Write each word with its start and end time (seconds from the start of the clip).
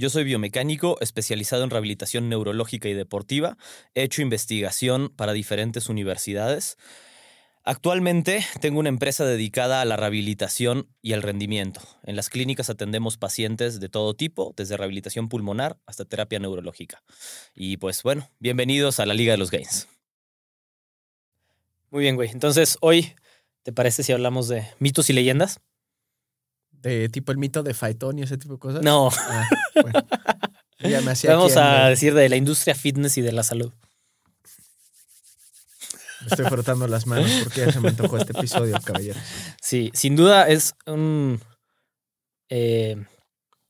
Yo 0.00 0.08
soy 0.08 0.24
biomecánico 0.24 0.96
especializado 1.02 1.62
en 1.62 1.68
rehabilitación 1.68 2.30
neurológica 2.30 2.88
y 2.88 2.94
deportiva. 2.94 3.58
He 3.94 4.02
hecho 4.02 4.22
investigación 4.22 5.10
para 5.14 5.34
diferentes 5.34 5.90
universidades. 5.90 6.78
Actualmente 7.64 8.42
tengo 8.62 8.80
una 8.80 8.88
empresa 8.88 9.26
dedicada 9.26 9.82
a 9.82 9.84
la 9.84 9.98
rehabilitación 9.98 10.88
y 11.02 11.12
al 11.12 11.20
rendimiento. 11.20 11.82
En 12.02 12.16
las 12.16 12.30
clínicas 12.30 12.70
atendemos 12.70 13.18
pacientes 13.18 13.78
de 13.78 13.90
todo 13.90 14.14
tipo, 14.14 14.54
desde 14.56 14.78
rehabilitación 14.78 15.28
pulmonar 15.28 15.76
hasta 15.84 16.06
terapia 16.06 16.38
neurológica. 16.38 17.02
Y 17.54 17.76
pues 17.76 18.02
bueno, 18.02 18.30
bienvenidos 18.38 19.00
a 19.00 19.04
la 19.04 19.12
Liga 19.12 19.32
de 19.32 19.38
los 19.38 19.50
Gains. 19.50 19.86
Muy 21.90 22.04
bien, 22.04 22.16
güey. 22.16 22.30
Entonces, 22.30 22.78
hoy, 22.80 23.16
¿te 23.64 23.72
parece 23.74 24.02
si 24.02 24.12
hablamos 24.12 24.48
de 24.48 24.66
mitos 24.78 25.10
y 25.10 25.12
leyendas? 25.12 25.60
De 26.82 27.08
tipo 27.08 27.32
el 27.32 27.38
mito 27.38 27.62
de 27.62 27.74
Faitón 27.74 28.18
y 28.18 28.22
ese 28.22 28.38
tipo 28.38 28.54
de 28.54 28.58
cosas. 28.58 28.82
No. 28.82 29.10
Ah, 29.28 29.48
bueno. 29.82 30.00
Ya 30.80 31.00
me 31.02 31.10
hacía 31.10 31.30
Vamos 31.36 31.56
a 31.56 31.88
decir 31.88 32.14
de 32.14 32.28
la 32.28 32.36
industria 32.36 32.74
fitness 32.74 33.18
y 33.18 33.22
de 33.22 33.32
la 33.32 33.42
salud. 33.42 33.72
Me 36.22 36.26
estoy 36.26 36.44
frotando 36.46 36.86
las 36.86 37.06
manos 37.06 37.30
porque 37.44 37.60
ya 37.60 37.72
se 37.72 37.80
me 37.80 37.88
antojó 37.88 38.18
este 38.18 38.32
episodio, 38.32 38.78
caballero. 38.84 39.18
Sí, 39.62 39.90
sin 39.94 40.16
duda 40.16 40.48
es 40.48 40.74
un 40.86 41.40
eh, 42.50 42.96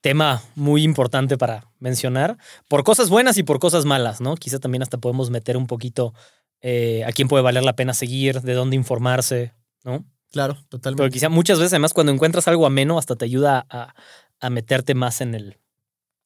tema 0.00 0.42
muy 0.56 0.82
importante 0.82 1.38
para 1.38 1.70
mencionar, 1.78 2.38
por 2.68 2.82
cosas 2.82 3.08
buenas 3.08 3.38
y 3.38 3.44
por 3.44 3.60
cosas 3.60 3.84
malas, 3.84 4.20
¿no? 4.20 4.34
Quizá 4.34 4.58
también 4.58 4.82
hasta 4.82 4.98
podemos 4.98 5.30
meter 5.30 5.56
un 5.56 5.66
poquito 5.66 6.12
eh, 6.60 7.04
a 7.04 7.12
quién 7.12 7.28
puede 7.28 7.44
valer 7.44 7.62
la 7.62 7.76
pena 7.76 7.94
seguir, 7.94 8.40
de 8.40 8.54
dónde 8.54 8.76
informarse, 8.76 9.54
¿no? 9.84 10.04
Claro, 10.30 10.54
Pero 10.54 10.68
totalmente. 10.68 11.12
quizá 11.12 11.28
muchas 11.28 11.58
veces, 11.58 11.72
además, 11.72 11.92
cuando 11.92 12.12
encuentras 12.12 12.46
algo 12.48 12.66
ameno, 12.66 12.98
hasta 12.98 13.16
te 13.16 13.24
ayuda 13.24 13.66
a, 13.68 13.94
a 14.40 14.50
meterte 14.50 14.94
más 14.94 15.20
en 15.20 15.34
el 15.34 15.58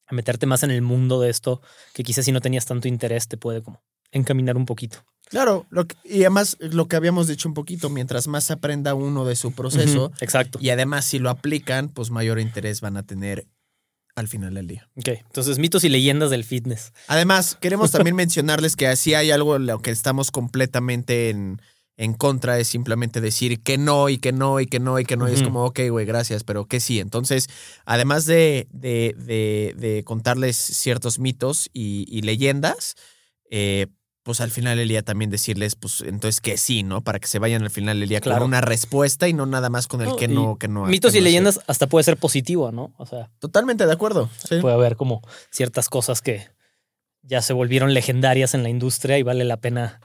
a 0.07 0.15
meterte 0.15 0.45
más 0.45 0.63
en 0.63 0.71
el 0.71 0.83
mundo 0.83 1.19
de 1.23 1.31
esto, 1.31 1.63
que 1.95 2.05
quizás 2.05 2.27
si 2.27 2.33
no 2.33 2.43
tenías 2.43 2.67
tanto 2.67 2.89
interés 2.89 3.27
te 3.27 3.39
puede 3.39 3.63
como 3.63 3.83
encaminar 4.13 4.59
un 4.59 4.67
poquito. 4.67 4.99
Claro, 5.31 5.65
lo 5.71 5.87
que- 5.87 5.97
y 6.05 6.21
además 6.21 6.59
lo 6.61 6.87
que 6.89 6.97
habíamos 6.97 7.27
dicho 7.27 7.49
un 7.49 7.55
poquito, 7.55 7.89
mientras 7.89 8.29
más 8.29 8.51
aprenda 8.51 8.93
uno 8.95 9.25
de 9.25 9.35
su 9.35 9.53
proceso 9.53 10.13
Exacto. 10.21 10.59
y 10.61 10.69
además 10.69 11.07
si 11.07 11.19
lo 11.19 11.31
aplican, 11.31 11.89
pues 11.89 12.11
mayor 12.11 12.39
interés 12.39 12.83
van 12.83 12.99
a 12.99 13.03
tener 13.05 13.47
al 14.15 14.29
final 14.29 14.53
del 14.53 14.67
día. 14.67 14.89
Ok, 14.97 15.09
entonces 15.09 15.59
mitos 15.59 15.83
y 15.85 15.89
leyendas 15.89 16.29
del 16.31 16.45
fitness. 16.45 16.93
Además, 17.09 17.57
queremos 17.59 17.91
también 17.91 18.15
mencionarles 18.17 18.77
que 18.77 18.87
así 18.87 19.15
hay 19.15 19.31
algo 19.31 19.57
en 19.57 19.65
lo 19.67 19.81
que 19.81 19.91
estamos 19.91 20.31
completamente 20.31 21.31
en, 21.31 21.63
en 21.97 22.13
contra, 22.15 22.59
es 22.59 22.67
simplemente 22.69 23.21
decir 23.21 23.63
que 23.63 23.79
no 23.79 24.09
y 24.09 24.19
que 24.19 24.33
no 24.33 24.59
y 24.61 24.67
que 24.67 24.81
no 24.81 24.99
y 24.99 25.05
que 25.05 25.17
no. 25.17 25.29
Y 25.29 25.33
es 25.35 25.43
como, 25.43 25.65
ok, 25.65 25.81
güey, 25.91 26.05
gracias, 26.07 26.43
pero 26.43 26.67
que 26.67 26.81
sí. 26.81 26.99
Entonces, 26.99 27.49
además 27.85 28.27
de, 28.27 28.67
de, 28.71 29.15
de- 29.17 29.75
de 29.77 30.03
contarles 30.05 30.57
ciertos 30.57 31.19
mitos 31.21 31.71
y, 31.73 32.05
y 32.09 32.23
leyendas, 32.23 32.97
eh, 33.51 33.87
pues 34.25 34.41
al 34.41 34.51
final 34.51 34.79
del 34.79 34.89
día 34.89 35.03
también 35.03 35.31
decirles, 35.31 35.77
pues 35.77 36.01
entonces 36.01 36.41
que 36.41 36.57
sí, 36.57 36.83
¿no? 36.83 37.03
Para 37.03 37.21
que 37.21 37.27
se 37.29 37.39
vayan 37.39 37.63
al 37.63 37.71
final 37.71 38.01
del 38.01 38.09
día 38.09 38.21
Claro. 38.23 38.39
con 38.41 38.49
una 38.49 38.63
respuesta 38.63 39.29
y 39.29 39.35
no 39.35 39.45
nada 39.45 39.69
más 39.69 39.87
con 39.87 40.01
el 40.01 40.09
No, 40.09 40.17
que 40.17 40.29
no, 40.29 40.57
que 40.57 40.67
no. 40.67 40.87
Mitos 40.87 41.13
que 41.13 41.19
y 41.19 41.21
no 41.21 41.25
leyendas 41.27 41.61
hasta 41.67 41.87
puede 41.89 42.05
ser 42.05 42.17
positivo, 42.17 42.73
¿no? 42.73 42.95
O 42.97 43.05
sea, 43.07 43.31
Totalmente 43.39 43.87
de 43.87 43.93
acuerdo. 43.93 44.31
sí. 44.49 44.57
puede 44.63 44.75
haber 44.75 44.97
como 44.97 45.21
ciertas 45.51 45.89
cosas 45.91 46.23
que 46.23 46.49
ya 47.23 47.41
se 47.43 47.53
volvieron 47.53 47.93
legendarias 47.95 48.55
en 48.55 48.63
la 48.63 48.71
industria 48.71 49.19
y 49.19 49.23
vale 49.23 49.45
la 49.45 49.59
pena 49.59 50.01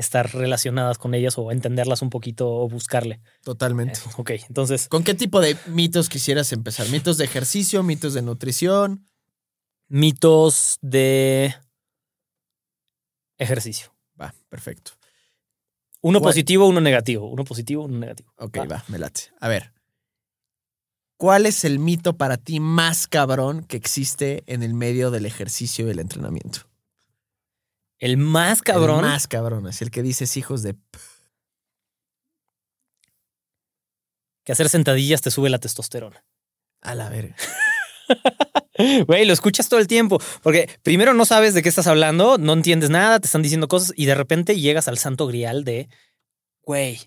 estar 0.00 0.34
relacionadas 0.34 0.98
con 0.98 1.14
ellas 1.14 1.38
o 1.38 1.52
entenderlas 1.52 2.02
un 2.02 2.10
poquito 2.10 2.50
o 2.50 2.68
buscarle. 2.68 3.20
Totalmente. 3.44 4.00
Eh, 4.00 4.12
ok, 4.16 4.30
entonces, 4.48 4.88
¿Con 4.88 5.04
qué 5.04 5.14
tipo 5.14 5.40
de 5.40 5.56
mitos 5.68 6.08
quisieras 6.08 6.52
empezar? 6.52 6.88
¿Mitos 6.88 7.18
de 7.18 7.24
ejercicio, 7.24 7.82
mitos 7.82 8.14
de 8.14 8.22
nutrición? 8.22 9.06
mitos 9.88 10.78
de 10.82 11.52
ejercicio. 13.38 13.92
Va, 14.20 14.32
perfecto. 14.48 14.92
Uno 16.00 16.20
¿Cuál? 16.20 16.30
positivo, 16.30 16.66
uno 16.68 16.80
negativo. 16.80 17.28
Uno 17.28 17.44
positivo, 17.44 17.84
uno 17.84 17.98
negativo. 17.98 18.32
Ok, 18.38 18.58
Va. 18.58 18.64
va, 18.66 18.84
me 18.88 18.98
late. 18.98 19.22
A 19.40 19.48
ver. 19.48 19.72
¿Cuál 21.16 21.44
es 21.44 21.64
el 21.64 21.78
mito 21.78 22.16
para 22.16 22.38
ti 22.38 22.60
más 22.60 23.06
cabrón 23.06 23.64
que 23.64 23.76
existe 23.76 24.42
en 24.46 24.62
el 24.62 24.72
medio 24.74 25.10
del 25.10 25.26
ejercicio 25.26 25.86
y 25.86 25.90
el 25.90 25.98
entrenamiento? 25.98 26.69
El 28.00 28.16
más 28.16 28.62
cabrón. 28.62 29.04
El 29.04 29.10
más 29.10 29.28
cabrón, 29.28 29.66
así 29.66 29.84
el 29.84 29.90
que 29.90 30.02
dices 30.02 30.36
hijos 30.36 30.62
de... 30.62 30.74
Que 34.44 34.52
hacer 34.52 34.68
sentadillas 34.70 35.20
te 35.20 35.30
sube 35.30 35.50
la 35.50 35.58
testosterona. 35.58 36.24
A 36.80 36.94
la 36.94 37.08
verga. 37.08 37.36
Güey, 39.06 39.26
lo 39.26 39.34
escuchas 39.34 39.68
todo 39.68 39.78
el 39.78 39.86
tiempo. 39.86 40.18
Porque 40.42 40.70
primero 40.82 41.12
no 41.12 41.26
sabes 41.26 41.52
de 41.52 41.62
qué 41.62 41.68
estás 41.68 41.86
hablando, 41.86 42.38
no 42.38 42.54
entiendes 42.54 42.88
nada, 42.88 43.20
te 43.20 43.26
están 43.26 43.42
diciendo 43.42 43.68
cosas 43.68 43.92
y 43.94 44.06
de 44.06 44.14
repente 44.14 44.58
llegas 44.58 44.88
al 44.88 44.96
santo 44.96 45.26
grial 45.26 45.64
de, 45.64 45.90
güey, 46.62 46.98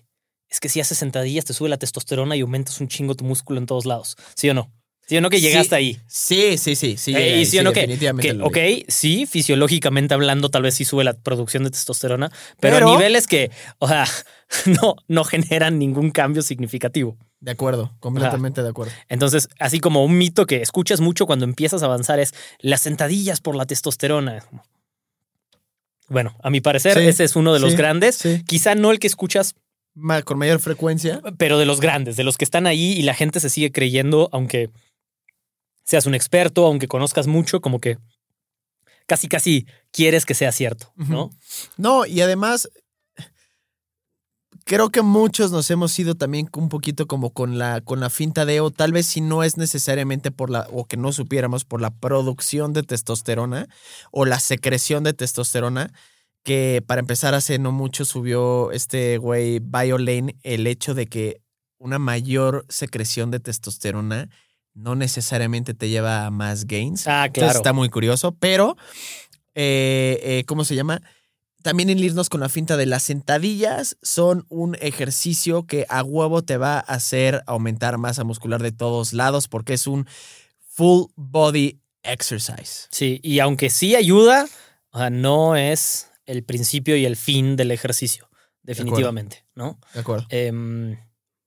es 0.48 0.60
que 0.60 0.68
si 0.68 0.80
haces 0.80 0.98
sentadillas 0.98 1.44
te 1.44 1.52
sube 1.52 1.68
la 1.68 1.78
testosterona 1.78 2.36
y 2.36 2.42
aumentas 2.42 2.80
un 2.80 2.86
chingo 2.86 3.16
tu 3.16 3.24
músculo 3.24 3.58
en 3.58 3.66
todos 3.66 3.86
lados. 3.86 4.16
¿Sí 4.36 4.48
o 4.48 4.54
no? 4.54 4.72
¿Sí 5.06 5.16
o 5.18 5.20
no 5.20 5.28
que 5.28 5.36
Sí, 5.38 5.42
llegaste 5.42 5.74
ahí? 5.74 5.98
Sí, 6.06 6.56
sí, 6.56 6.74
sí. 6.76 6.96
sí 6.96 7.14
Eh, 7.14 7.18
llega 7.20 7.36
y 7.38 7.44
sí 7.46 7.58
o 7.58 7.62
no 7.62 7.72
que- 7.72 7.86
Que, 8.20 8.32
ok, 8.40 8.86
sí, 8.88 9.26
fisiológicamente 9.26 10.14
hablando, 10.14 10.48
tal 10.48 10.62
vez 10.62 10.74
sí 10.74 10.84
sube 10.86 11.04
la 11.04 11.12
producción 11.12 11.62
de 11.64 11.70
testosterona, 11.70 12.30
pero, 12.60 12.76
Pero- 12.76 12.88
a 12.88 12.92
niveles 12.96 13.26
que, 13.26 13.50
o 13.78 13.88
sea, 13.88 14.06
no, 14.82 14.96
no 15.08 15.24
generan 15.24 15.78
ningún 15.78 16.10
cambio 16.10 16.42
significativo. 16.42 17.18
De 17.40 17.50
acuerdo, 17.50 17.94
completamente 18.00 18.62
de 18.62 18.70
acuerdo. 18.70 18.92
Entonces, 19.10 19.48
así 19.58 19.78
como 19.78 20.02
un 20.04 20.16
mito 20.16 20.46
que 20.46 20.62
escuchas 20.62 21.00
mucho 21.02 21.26
cuando 21.26 21.44
empiezas 21.44 21.82
a 21.82 21.86
avanzar 21.86 22.18
es 22.18 22.32
las 22.60 22.80
sentadillas 22.80 23.42
por 23.42 23.54
la 23.56 23.66
testosterona. 23.66 24.42
Bueno, 26.08 26.36
a 26.42 26.50
mi 26.50 26.60
parecer, 26.60 26.98
Sí, 26.98 27.06
ese 27.06 27.24
es 27.24 27.36
uno 27.36 27.52
de 27.52 27.60
los 27.60 27.76
grandes. 27.76 28.22
Quizá 28.46 28.74
no 28.74 28.90
el 28.90 28.98
que 28.98 29.06
escuchas, 29.06 29.54
con 30.24 30.38
mayor 30.38 30.60
frecuencia. 30.60 31.20
pero 31.38 31.58
de 31.58 31.66
los 31.66 31.80
grandes, 31.80 32.16
de 32.16 32.24
los 32.24 32.36
que 32.36 32.44
están 32.44 32.66
ahí 32.66 32.92
y 32.92 33.02
la 33.02 33.14
gente 33.14 33.40
se 33.40 33.48
sigue 33.50 33.72
creyendo, 33.72 34.28
aunque 34.32 34.70
seas 35.84 36.06
un 36.06 36.14
experto, 36.14 36.66
aunque 36.66 36.88
conozcas 36.88 37.26
mucho, 37.26 37.60
como 37.60 37.80
que 37.80 37.98
casi, 39.06 39.28
casi 39.28 39.66
quieres 39.92 40.26
que 40.26 40.34
sea 40.34 40.52
cierto, 40.52 40.92
¿no? 40.96 41.30
No, 41.76 42.06
y 42.06 42.20
además, 42.20 42.68
creo 44.64 44.90
que 44.90 45.02
muchos 45.02 45.52
nos 45.52 45.70
hemos 45.70 45.96
ido 45.98 46.14
también 46.14 46.48
un 46.56 46.68
poquito 46.68 47.06
como 47.06 47.30
con 47.30 47.58
la, 47.58 47.80
con 47.82 48.00
la 48.00 48.10
finta 48.10 48.44
de, 48.44 48.60
o 48.60 48.70
tal 48.70 48.92
vez 48.92 49.06
si 49.06 49.20
no 49.20 49.42
es 49.42 49.56
necesariamente 49.56 50.30
por 50.30 50.50
la, 50.50 50.66
o 50.72 50.86
que 50.86 50.96
no 50.96 51.12
supiéramos, 51.12 51.64
por 51.64 51.80
la 51.80 51.90
producción 51.90 52.72
de 52.72 52.82
testosterona 52.82 53.68
o 54.10 54.24
la 54.24 54.40
secreción 54.40 55.04
de 55.04 55.12
testosterona, 55.12 55.92
que 56.42 56.82
para 56.86 57.00
empezar 57.00 57.34
hace 57.34 57.58
no 57.58 57.72
mucho 57.72 58.04
subió 58.04 58.70
este 58.70 59.18
güey 59.18 59.60
BioLane 59.60 60.36
el 60.42 60.66
hecho 60.66 60.94
de 60.94 61.06
que 61.06 61.40
una 61.78 61.98
mayor 61.98 62.64
secreción 62.68 63.30
de 63.30 63.40
testosterona 63.40 64.30
no 64.74 64.96
necesariamente 64.96 65.72
te 65.74 65.88
lleva 65.88 66.26
a 66.26 66.30
más 66.30 66.66
gains. 66.66 67.06
Ah, 67.06 67.26
Entonces 67.26 67.44
claro. 67.44 67.58
está 67.58 67.72
muy 67.72 67.88
curioso, 67.88 68.32
pero, 68.32 68.76
eh, 69.54 70.20
eh, 70.22 70.44
¿cómo 70.46 70.64
se 70.64 70.74
llama? 70.74 71.00
También 71.62 71.88
en 71.88 71.98
irnos 71.98 72.28
con 72.28 72.40
la 72.40 72.50
finta 72.50 72.76
de 72.76 72.84
las 72.84 73.04
sentadillas 73.04 73.96
son 74.02 74.44
un 74.50 74.76
ejercicio 74.80 75.66
que 75.66 75.86
a 75.88 76.02
huevo 76.02 76.42
te 76.42 76.58
va 76.58 76.76
a 76.76 76.80
hacer 76.80 77.42
aumentar 77.46 77.96
masa 77.96 78.22
muscular 78.22 78.62
de 78.62 78.72
todos 78.72 79.14
lados 79.14 79.48
porque 79.48 79.72
es 79.72 79.86
un 79.86 80.06
full 80.68 81.06
body 81.16 81.80
exercise. 82.02 82.88
Sí, 82.90 83.18
y 83.22 83.38
aunque 83.38 83.70
sí 83.70 83.96
ayuda, 83.96 84.46
o 84.90 84.98
sea, 84.98 85.08
no 85.08 85.56
es 85.56 86.10
el 86.26 86.44
principio 86.44 86.96
y 86.96 87.06
el 87.06 87.16
fin 87.16 87.56
del 87.56 87.70
ejercicio, 87.70 88.28
definitivamente, 88.62 89.46
¿no? 89.54 89.78
De 89.94 90.00
acuerdo. 90.00 90.26
Em, 90.28 90.98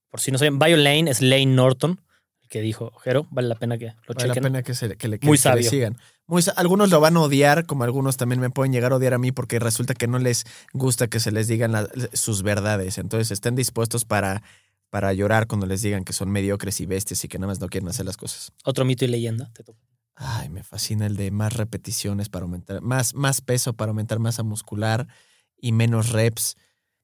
por 0.10 0.20
si 0.20 0.32
no 0.32 0.40
saben, 0.40 0.58
BioLane 0.58 1.12
es 1.12 1.22
Lane 1.22 1.46
Norton, 1.48 1.92
el 1.92 2.07
que 2.50 2.62
dijo, 2.62 2.92
Jero, 3.04 3.28
vale 3.32 3.48
la 3.48 3.56
pena 3.56 3.78
que 3.78 3.88
lo 3.88 3.94
Vale 4.16 4.28
la 4.28 4.34
chequen. 4.34 4.44
pena 4.44 4.64
que, 4.64 4.74
se, 4.74 4.96
que 4.98 5.08
le, 5.08 5.20
que- 5.20 5.28
Muy 5.28 5.38
que 5.38 5.50
le 5.56 5.64
sigan. 5.64 5.98
Muy 6.28 6.44
algunos 6.58 6.90
lo 6.90 7.00
van 7.00 7.16
a 7.18 7.22
odiar, 7.22 7.66
como 7.66 7.84
algunos 7.86 8.18
también 8.18 8.42
me 8.42 8.50
pueden 8.50 8.74
llegar 8.74 8.92
a 8.92 8.98
odiar 8.98 9.14
a 9.14 9.18
mí 9.18 9.32
porque 9.32 9.60
resulta 9.60 9.94
que 9.94 10.08
no 10.08 10.20
les 10.20 10.46
gusta 10.74 11.08
que 11.08 11.20
se 11.20 11.32
les 11.32 11.48
digan 11.48 11.72
la- 11.72 11.88
sus 12.14 12.44
verdades. 12.44 12.98
Entonces 12.98 13.32
estén 13.32 13.56
dispuestos 13.56 14.04
para, 14.06 14.44
para 14.90 15.14
llorar 15.14 15.48
cuando 15.48 15.66
les 15.68 15.82
digan 15.82 16.04
que 16.04 16.14
son 16.14 16.30
mediocres 16.30 16.82
y 16.82 16.86
bestias 16.86 17.24
y 17.24 17.28
que 17.28 17.38
nada 17.40 17.48
más 17.48 17.60
no 17.62 17.68
quieren 17.70 17.88
hacer 17.90 18.06
las 18.06 18.18
cosas. 18.18 18.52
Otro 18.66 18.84
mito 18.86 19.06
y 19.06 19.08
leyenda. 19.08 19.50
te 19.54 19.64
toca. 19.64 19.80
Ay, 20.16 20.50
me 20.50 20.64
fascina 20.64 21.06
el 21.06 21.16
de 21.16 21.30
más 21.32 21.54
repeticiones 21.54 22.28
para 22.28 22.44
aumentar, 22.44 22.82
más, 22.82 23.14
más 23.14 23.40
peso 23.42 23.74
para 23.74 23.90
aumentar 23.92 24.18
masa 24.20 24.42
muscular 24.44 25.08
y 25.62 25.72
menos 25.74 26.10
reps 26.12 26.58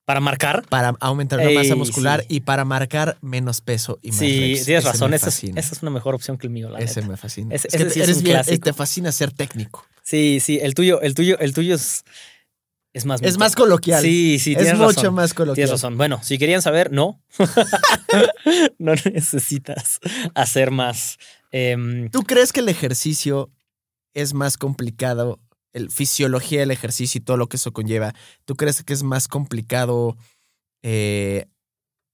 ¿Para 0.06 0.20
marcar? 0.20 0.66
para 0.70 0.96
aumentar 1.00 1.40
la 1.44 1.50
masa 1.52 1.76
muscular 1.76 2.22
sí. 2.22 2.28
y 2.30 2.40
para 2.42 2.66
marcar 2.66 3.18
menos 3.22 3.62
peso 3.62 4.00
y 4.02 4.10
más 4.10 4.20
Sí, 4.20 4.26
reps. 4.54 4.66
tienes 4.66 4.84
Ese 4.84 4.92
razón. 4.92 5.14
Esa 5.14 5.30
es, 5.30 5.44
esa 5.44 5.76
es 5.76 5.82
una 5.82 5.92
mejor 5.92 6.14
opción 6.16 6.38
que 6.38 6.48
el 6.48 6.52
mío, 6.54 6.70
la 6.70 6.80
Ese 6.80 7.00
neta. 7.02 7.12
me 7.12 7.18
fascina. 7.18 7.56
Ese- 7.56 7.68
Es 7.70 7.76
que 7.78 7.84
ese 7.84 7.90
sí 7.92 8.02
es 8.02 8.18
un 8.18 8.24
bien- 8.24 8.36
clásico. 8.36 8.64
te 8.66 8.74
fascina 8.74 9.12
ser 9.14 9.32
técnico. 9.32 9.86
Sí, 10.04 10.40
sí, 10.42 10.60
el 10.62 10.74
tuyo, 10.74 11.00
el 11.02 11.14
tuyo, 11.16 11.40
el 11.40 11.54
tuyo 11.54 11.76
es, 11.76 12.04
es 12.92 13.06
más. 13.06 13.22
Es 13.22 13.38
más 13.38 13.56
coloquial. 13.56 14.02
Sí, 14.04 14.40
sí, 14.40 14.52
es 14.52 14.58
tienes 14.58 14.78
mucho 14.78 14.88
razón. 14.98 15.14
más 15.16 15.34
coloquial. 15.34 15.56
Tienes 15.56 15.72
razón. 15.72 15.98
Bueno, 15.98 16.20
si 16.22 16.38
querían 16.38 16.62
saber, 16.62 16.92
no. 16.92 17.22
no 18.78 18.94
necesitas 19.14 20.00
hacer 20.36 20.72
más. 20.72 21.18
Em, 21.52 22.10
¿Tú 22.10 22.24
crees 22.24 22.52
que 22.52 22.60
el 22.60 22.70
ejercicio 22.70 23.50
es 24.14 24.34
más 24.34 24.58
complicado? 24.58 25.40
El 25.74 25.90
fisiología 25.92 26.60
del 26.62 26.72
ejercicio 26.72 27.20
y 27.20 27.24
todo 27.24 27.38
lo 27.38 27.50
que 27.50 27.58
eso 27.58 27.74
conlleva. 27.74 28.14
¿Tú 28.46 28.56
crees 28.56 28.84
que 28.84 28.94
es 28.94 29.04
más 29.04 29.28
complicado 29.28 30.16
eh, 30.84 31.48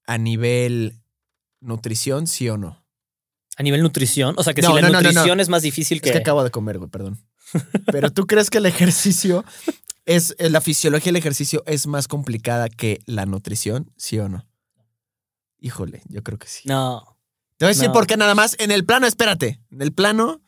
a 0.06 0.18
nivel 0.18 0.94
nutrición, 1.60 2.26
sí 2.26 2.48
o 2.48 2.56
no? 2.56 2.80
a 3.60 3.62
nivel 3.62 3.82
nutrición, 3.82 4.34
o 4.38 4.42
sea 4.42 4.54
que 4.54 4.62
No, 4.62 4.68
si 4.68 4.74
la 4.76 4.80
no, 4.80 4.86
no, 4.88 4.92
no, 4.94 5.02
nutrición 5.02 5.38
es 5.38 5.50
más 5.50 5.60
difícil 5.60 6.00
que. 6.00 6.08
Es 6.08 6.12
que 6.14 6.20
acabo 6.20 6.42
de 6.42 6.50
comer, 6.50 6.78
güey, 6.78 6.88
perdón. 6.88 7.22
Pero 7.92 8.10
¿tú 8.10 8.26
crees 8.26 8.48
que 8.48 8.56
el 8.56 8.64
ejercicio 8.64 9.44
es 10.06 10.34
eh, 10.38 10.48
la 10.48 10.62
fisiología 10.62 11.12
del 11.12 11.16
ejercicio 11.16 11.62
es 11.66 11.86
más 11.86 12.08
complicada 12.08 12.70
que 12.70 13.00
la 13.04 13.26
nutrición, 13.26 13.92
sí 13.98 14.18
o 14.18 14.30
no? 14.30 14.46
Híjole, 15.58 16.00
yo 16.08 16.22
creo 16.22 16.38
que 16.38 16.46
sí. 16.46 16.62
No. 16.68 17.18
Te 17.58 17.66
voy 17.66 17.72
a 17.72 17.74
decir 17.74 17.92
por 17.92 18.06
qué 18.06 18.16
nada 18.16 18.34
más. 18.34 18.56
En 18.58 18.70
el 18.70 18.86
plano, 18.86 19.06
espérate. 19.06 19.60
En 19.70 19.82
el 19.82 19.92
plano, 19.92 20.40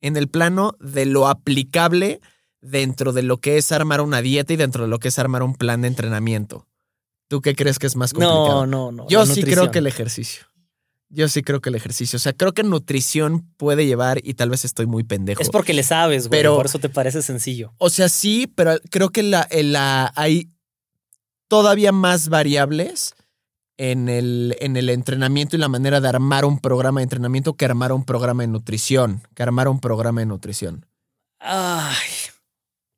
en 0.00 0.16
el 0.16 0.28
plano 0.28 0.76
de 0.78 1.06
lo 1.06 1.26
aplicable 1.26 2.20
dentro 2.60 3.12
de 3.12 3.22
lo 3.22 3.38
que 3.38 3.56
es 3.56 3.72
armar 3.72 4.00
una 4.00 4.22
dieta 4.22 4.52
y 4.52 4.56
dentro 4.56 4.84
de 4.84 4.88
lo 4.90 4.98
que 4.98 5.08
es 5.08 5.18
armar 5.18 5.42
un 5.42 5.54
plan 5.54 5.82
de 5.82 5.88
entrenamiento. 5.88 6.66
¿Tú 7.28 7.40
qué 7.40 7.54
crees 7.54 7.78
que 7.78 7.86
es 7.86 7.96
más 7.96 8.12
complicado? 8.12 8.66
No, 8.66 8.90
no, 8.90 8.92
no. 8.92 9.08
Yo 9.08 9.24
sí 9.26 9.42
creo 9.42 9.70
que 9.70 9.78
el 9.78 9.86
ejercicio. 9.86 10.44
Yo 11.12 11.28
sí 11.28 11.42
creo 11.42 11.60
que 11.60 11.70
el 11.70 11.74
ejercicio. 11.74 12.16
O 12.16 12.20
sea, 12.20 12.32
creo 12.32 12.52
que 12.52 12.62
nutrición 12.62 13.42
puede 13.56 13.84
llevar, 13.86 14.20
y 14.22 14.34
tal 14.34 14.50
vez 14.50 14.64
estoy 14.64 14.86
muy 14.86 15.02
pendejo. 15.02 15.42
Es 15.42 15.50
porque 15.50 15.72
le 15.74 15.82
sabes, 15.82 16.28
güey. 16.28 16.38
Pero- 16.40 16.56
por 16.56 16.66
eso 16.66 16.78
te 16.78 16.88
parece 16.88 17.22
sencillo. 17.22 17.72
O 17.78 17.90
sea, 17.90 18.08
sí, 18.08 18.46
pero 18.54 18.76
creo 18.90 19.10
que 19.10 19.22
la, 19.24 19.46
en 19.50 19.72
la, 19.72 20.12
hay 20.14 20.50
todavía 21.48 21.90
más 21.90 22.28
variables 22.28 23.14
en 23.76 24.08
el, 24.08 24.56
en 24.60 24.76
el 24.76 24.88
entrenamiento 24.88 25.56
y 25.56 25.58
la 25.58 25.68
manera 25.68 26.00
de 26.00 26.08
armar 26.08 26.44
un 26.44 26.58
programa 26.60 27.00
de 27.00 27.04
entrenamiento 27.04 27.54
que 27.54 27.64
armar 27.64 27.92
un 27.92 28.04
programa 28.04 28.42
de 28.44 28.48
nutrición. 28.48 29.22
Que 29.34 29.42
armar 29.42 29.66
un 29.66 29.80
programa 29.80 30.20
de 30.20 30.26
nutrición. 30.26 30.86
Ay, 31.40 32.06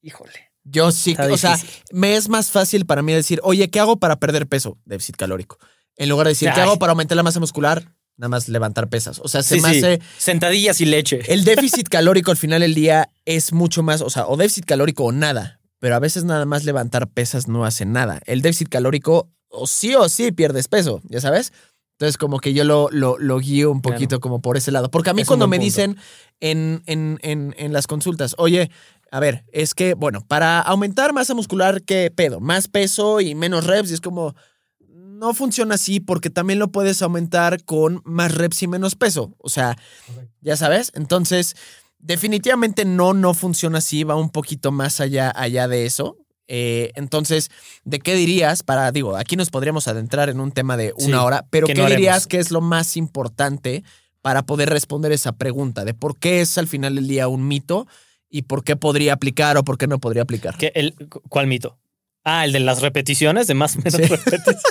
híjole. 0.02 0.50
Yo 0.64 0.92
sí, 0.92 1.12
Está 1.12 1.32
o 1.32 1.36
sea, 1.36 1.58
me 1.90 2.14
es 2.14 2.28
más 2.28 2.50
fácil 2.50 2.86
para 2.86 3.02
mí 3.02 3.12
decir, 3.12 3.40
oye, 3.42 3.68
¿qué 3.70 3.80
hago 3.80 3.96
para 3.98 4.16
perder 4.20 4.46
peso? 4.46 4.78
Déficit 4.84 5.16
calórico. 5.16 5.58
En 5.96 6.08
lugar 6.08 6.26
de 6.26 6.32
decir, 6.32 6.50
¿qué 6.54 6.60
hago 6.60 6.78
para 6.78 6.92
aumentar 6.92 7.16
la 7.16 7.22
masa 7.24 7.40
muscular? 7.40 7.92
Nada 8.16 8.28
más 8.28 8.48
levantar 8.48 8.88
pesas. 8.88 9.18
O 9.18 9.26
sea, 9.28 9.42
se 9.42 9.56
Sí, 9.56 9.60
me 9.60 9.72
sí. 9.72 9.78
hace. 9.78 10.00
Sentadillas 10.18 10.80
y 10.80 10.84
leche. 10.84 11.20
El 11.32 11.44
déficit 11.44 11.88
calórico 11.88 12.30
al 12.30 12.36
final 12.36 12.60
del 12.60 12.74
día 12.74 13.08
es 13.24 13.52
mucho 13.52 13.82
más, 13.82 14.02
o 14.02 14.10
sea, 14.10 14.26
o 14.28 14.36
déficit 14.36 14.64
calórico 14.64 15.04
o 15.04 15.12
nada, 15.12 15.60
pero 15.80 15.96
a 15.96 15.98
veces 15.98 16.22
nada 16.24 16.44
más 16.44 16.64
levantar 16.64 17.08
pesas 17.08 17.48
no 17.48 17.64
hace 17.64 17.84
nada. 17.84 18.20
El 18.26 18.40
déficit 18.42 18.68
calórico 18.68 19.30
o 19.48 19.66
sí 19.66 19.94
o 19.96 20.08
sí 20.08 20.30
pierdes 20.30 20.68
peso, 20.68 21.00
ya 21.04 21.20
sabes. 21.20 21.52
Entonces 22.02 22.18
como 22.18 22.40
que 22.40 22.52
yo 22.52 22.64
lo, 22.64 22.88
lo, 22.90 23.16
lo 23.16 23.38
guío 23.38 23.70
un 23.70 23.80
Claro. 23.80 23.94
poquito 23.94 24.18
como 24.18 24.42
por 24.42 24.56
ese 24.56 24.72
lado. 24.72 24.90
Porque 24.90 25.10
a 25.10 25.14
mí 25.14 25.22
Es 25.22 25.28
cuando 25.28 25.46
me 25.46 25.56
punto. 25.58 25.64
dicen 25.66 25.96
en, 26.40 26.82
en, 26.86 27.20
en, 27.22 27.54
en 27.56 27.72
las 27.72 27.86
consultas, 27.86 28.34
oye, 28.38 28.72
a 29.12 29.20
ver, 29.20 29.44
es 29.52 29.72
que, 29.74 29.94
bueno, 29.94 30.20
para 30.26 30.58
aumentar 30.60 31.12
masa 31.12 31.32
muscular, 31.34 31.82
¿qué 31.82 32.10
pedo? 32.12 32.40
Más 32.40 32.66
peso 32.66 33.20
y 33.20 33.36
menos 33.36 33.66
reps. 33.66 33.92
Y 33.92 33.94
es 33.94 34.00
como, 34.00 34.34
no 34.80 35.32
funciona 35.32 35.76
así 35.76 36.00
porque 36.00 36.28
también 36.28 36.58
lo 36.58 36.72
puedes 36.72 37.02
aumentar 37.02 37.62
con 37.64 38.02
más 38.04 38.34
reps 38.34 38.64
y 38.64 38.66
menos 38.66 38.96
peso. 38.96 39.36
O 39.38 39.48
sea, 39.48 39.76
ya 40.40 40.56
sabes. 40.56 40.90
Entonces, 40.96 41.54
definitivamente 42.00 42.84
no, 42.84 43.14
no 43.14 43.32
funciona 43.32 43.78
así. 43.78 44.02
Va 44.02 44.16
un 44.16 44.30
poquito 44.30 44.72
más 44.72 45.00
allá, 45.00 45.32
allá 45.36 45.68
de 45.68 45.86
eso. 45.86 46.16
Eh, 46.48 46.90
entonces, 46.96 47.50
¿de 47.84 47.98
qué 48.00 48.14
dirías? 48.14 48.62
Para, 48.62 48.90
digo, 48.92 49.16
aquí 49.16 49.36
nos 49.36 49.50
podríamos 49.50 49.88
adentrar 49.88 50.28
en 50.28 50.40
un 50.40 50.52
tema 50.52 50.76
de 50.76 50.92
una 50.96 51.04
Sí, 51.06 51.12
hora, 51.24 51.46
pero 51.50 51.66
¿qué 51.66 51.74
no 51.74 51.86
dirías 51.86 52.26
que 52.26 52.38
es 52.38 52.50
lo 52.50 52.60
más 52.60 52.96
importante 52.96 53.84
para 54.20 54.42
poder 54.42 54.68
responder 54.70 55.12
esa 55.12 55.32
pregunta 55.32 55.84
de 55.84 55.94
por 55.94 56.16
qué 56.18 56.40
es 56.40 56.58
al 56.58 56.66
final 56.68 56.94
del 56.96 57.08
día 57.08 57.28
un 57.28 57.46
mito 57.48 57.86
y 58.28 58.42
por 58.42 58.64
qué 58.64 58.76
podría 58.76 59.14
aplicar 59.14 59.56
o 59.56 59.64
por 59.64 59.78
qué 59.78 59.86
no 59.86 59.98
podría 59.98 60.22
aplicar? 60.22 60.56
¿Qué- 60.56 60.72
el, 60.74 60.94
¿Cuál 61.28 61.46
mito? 61.46 61.78
Ah, 62.24 62.44
el 62.44 62.52
de 62.52 62.60
las 62.60 62.80
repeticiones, 62.82 63.46
de 63.46 63.54
más 63.54 63.74
o 63.76 63.78
menos 63.78 63.94
Sí. 63.94 64.02
repeticiones. 64.02 64.62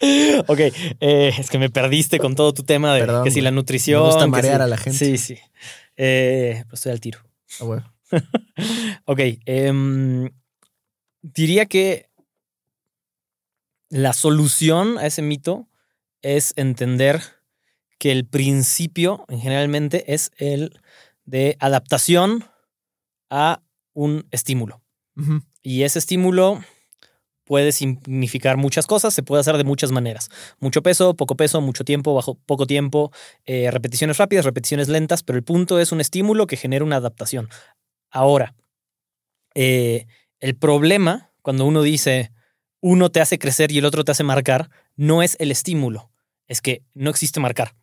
ok, 0.48 0.58
eh, 1.00 1.32
es 1.38 1.48
que 1.48 1.58
me 1.58 1.70
perdiste 1.70 2.18
con 2.18 2.34
todo 2.34 2.52
tu 2.52 2.64
tema 2.64 2.92
de 2.94 3.00
Perdón, 3.00 3.24
que 3.24 3.30
si 3.30 3.40
la 3.40 3.50
nutrición. 3.52 4.00
Me 4.02 4.06
gusta 4.08 4.26
marear 4.26 4.56
si- 4.58 4.62
a 4.62 4.66
la 4.66 4.76
gente. 4.76 4.98
Sí, 4.98 5.16
sí. 5.18 5.38
Eh, 5.96 6.64
pues 6.68 6.80
estoy 6.80 6.92
al 6.92 7.00
tiro. 7.00 7.20
Ah. 7.60 7.92
Ok, 9.06 9.20
em, 9.46 10.28
diría 11.22 11.66
que 11.66 12.10
la 13.88 14.12
solución 14.12 14.98
a 14.98 15.06
ese 15.06 15.22
mito 15.22 15.68
es 16.22 16.52
entender 16.56 17.20
que 17.98 18.10
el 18.10 18.26
principio, 18.26 19.24
en 19.28 19.40
generalmente, 19.40 20.12
es 20.12 20.32
el 20.36 20.80
de 21.24 21.56
adaptación 21.60 22.44
a 23.30 23.62
un 23.92 24.26
estímulo. 24.30 24.82
Y 25.62 25.82
ese 25.82 25.98
estímulo 25.98 26.60
puede 27.44 27.72
significar 27.72 28.56
muchas 28.56 28.86
cosas, 28.86 29.12
se 29.12 29.22
puede 29.22 29.40
hacer 29.40 29.56
de 29.58 29.64
muchas 29.64 29.92
maneras. 29.92 30.30
Mucho 30.58 30.82
peso, 30.82 31.14
poco 31.14 31.36
peso, 31.36 31.60
mucho 31.60 31.84
tiempo, 31.84 32.14
bajo 32.14 32.34
poco 32.34 32.66
tiempo, 32.66 33.12
eh, 33.44 33.70
repeticiones 33.70 34.16
rápidas, 34.16 34.46
repeticiones 34.46 34.88
lentas, 34.88 35.22
pero 35.22 35.36
el 35.36 35.44
punto 35.44 35.78
es 35.78 35.92
un 35.92 36.00
estímulo 36.00 36.46
que 36.46 36.56
genera 36.56 36.84
una 36.84 36.96
adaptación. 36.96 37.48
Ahora, 38.10 38.54
eh, 39.54 40.06
el 40.42 40.56
problema 40.56 41.30
cuando 41.40 41.64
uno 41.64 41.82
dice 41.82 42.32
uno 42.80 43.10
te 43.10 43.20
hace 43.20 43.38
crecer 43.38 43.70
y 43.70 43.78
el 43.78 43.84
otro 43.84 44.04
te 44.04 44.10
hace 44.10 44.24
marcar, 44.24 44.68
no 44.96 45.22
es 45.22 45.36
el 45.38 45.52
estímulo, 45.52 46.10
es 46.48 46.60
que 46.60 46.82
no 46.94 47.10
existe 47.10 47.38
marcar. 47.38 47.76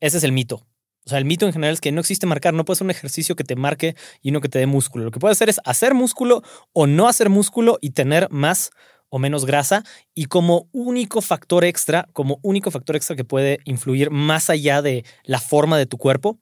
Ese 0.00 0.18
es 0.18 0.24
el 0.24 0.32
mito. 0.32 0.66
O 1.06 1.08
sea, 1.08 1.18
el 1.18 1.24
mito 1.24 1.46
en 1.46 1.52
general 1.52 1.72
es 1.72 1.80
que 1.80 1.92
no 1.92 2.00
existe 2.00 2.26
marcar, 2.26 2.52
no 2.52 2.64
puede 2.64 2.78
ser 2.78 2.84
un 2.84 2.90
ejercicio 2.90 3.36
que 3.36 3.44
te 3.44 3.54
marque 3.54 3.94
y 4.20 4.30
uno 4.30 4.40
que 4.40 4.48
te 4.48 4.58
dé 4.58 4.66
músculo. 4.66 5.04
Lo 5.04 5.12
que 5.12 5.20
puede 5.20 5.32
hacer 5.32 5.48
es 5.48 5.60
hacer 5.64 5.94
músculo 5.94 6.42
o 6.72 6.88
no 6.88 7.06
hacer 7.06 7.30
músculo 7.30 7.78
y 7.80 7.90
tener 7.90 8.28
más 8.30 8.70
o 9.08 9.20
menos 9.20 9.46
grasa 9.46 9.84
y 10.14 10.24
como 10.24 10.68
único 10.72 11.20
factor 11.20 11.64
extra, 11.64 12.08
como 12.12 12.40
único 12.42 12.72
factor 12.72 12.96
extra 12.96 13.14
que 13.14 13.24
puede 13.24 13.60
influir 13.64 14.10
más 14.10 14.50
allá 14.50 14.82
de 14.82 15.04
la 15.22 15.38
forma 15.38 15.78
de 15.78 15.86
tu 15.86 15.96
cuerpo, 15.96 16.40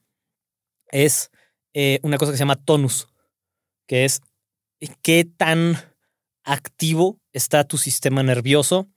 es 0.87 1.29
eh, 1.75 1.99
una 2.01 2.17
cosa 2.17 2.31
que 2.31 2.37
se 2.37 2.41
llama 2.41 2.55
tonus, 2.55 3.07
que 3.85 4.05
es 4.05 4.21
qué 5.01 5.25
tan 5.25 5.77
activo 6.43 7.19
está 7.33 7.63
tu 7.63 7.77
sistema 7.77 8.23
nervioso 8.23 8.87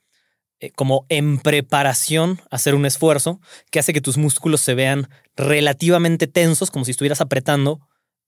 eh, 0.61 0.71
como 0.75 1.07
en 1.09 1.39
preparación 1.39 2.41
a 2.51 2.57
hacer 2.57 2.75
un 2.75 2.85
esfuerzo 2.85 3.41
que 3.71 3.79
hace 3.79 3.93
que 3.93 4.01
tus 4.01 4.17
músculos 4.19 4.61
se 4.61 4.75
vean 4.75 5.09
relativamente 5.37 6.27
tensos, 6.27 6.71
como 6.71 6.85
si 6.85 6.91
estuvieras 6.91 7.21
apretando, 7.21 7.81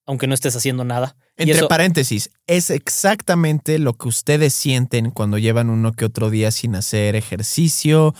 aunque 0.07 0.27
no 0.29 0.35
estés 0.35 0.55
haciendo 0.55 0.85
nada. 0.85 1.17
Entre 1.37 1.57
eso- 1.57 1.69
paréntesis, 1.69 2.31
es 2.47 2.71
exactamente 2.71 3.79
lo 3.81 3.95
que 3.95 4.07
ustedes 4.09 4.55
sienten 4.55 5.11
cuando 5.11 5.39
llevan 5.39 5.71
uno 5.71 5.93
que 5.93 6.05
otro 6.05 6.31
día 6.31 6.51
sin 6.53 6.77
hacer 6.77 7.17
ejercicio 7.17 8.15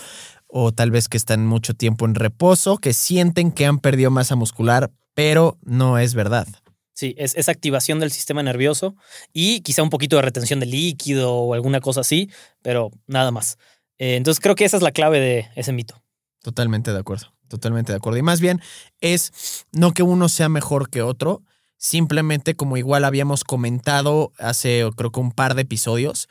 o 0.49 0.73
tal 0.73 0.91
vez 0.91 1.09
que 1.09 1.17
están 1.17 1.47
mucho 1.47 1.75
tiempo 1.75 2.05
en 2.05 2.17
reposo, 2.17 2.79
que 2.79 2.93
sienten 2.93 3.53
que 3.53 3.67
han 3.67 3.79
perdido 3.79 4.11
masa 4.11 4.35
muscular, 4.35 4.91
pero 5.15 5.57
no 5.63 5.99
es 5.99 6.15
verdad. 6.15 6.49
Sí, 7.01 7.15
es, 7.17 7.35
es 7.35 7.49
activación 7.49 7.99
del 7.99 8.11
sistema 8.11 8.43
nervioso 8.43 8.95
y 9.33 9.63
quizá 9.63 9.83
un 9.83 9.89
poquito 9.89 10.17
de 10.17 10.23
retención 10.23 10.61
de 10.61 10.67
líquido 10.67 11.33
o 11.35 11.55
alguna 11.55 11.81
cosa 11.81 12.03
así, 12.03 12.29
pero 12.61 12.91
nada 13.07 13.31
más. 13.31 13.57
Eh, 13.99 14.17
entonces 14.17 14.39
creo 14.39 14.55
que 14.55 14.67
esa 14.67 14.77
es 14.77 14.83
la 14.83 14.93
clave 14.93 15.19
de 15.19 15.49
ese 15.57 15.73
mito. 15.73 16.03
Totalmente 16.43 16.93
de 16.93 16.99
acuerdo, 16.99 17.33
totalmente 17.49 17.93
de 17.93 17.97
acuerdo. 17.97 18.19
Y 18.19 18.23
más 18.23 18.43
bien 18.43 18.61
es 19.01 19.65
no 19.73 19.93
que 19.95 20.03
uno 20.03 20.29
sea 20.29 20.51
mejor 20.51 20.91
que 20.91 21.01
otro, 21.01 21.43
simplemente 21.79 22.55
como 22.55 22.77
igual 22.77 23.07
habíamos 23.07 23.45
comentado 23.45 24.33
hace 24.39 24.85
creo 24.95 25.11
que 25.11 25.21
un 25.21 25.33
par 25.33 25.55
de 25.55 25.63
episodios, 25.63 26.29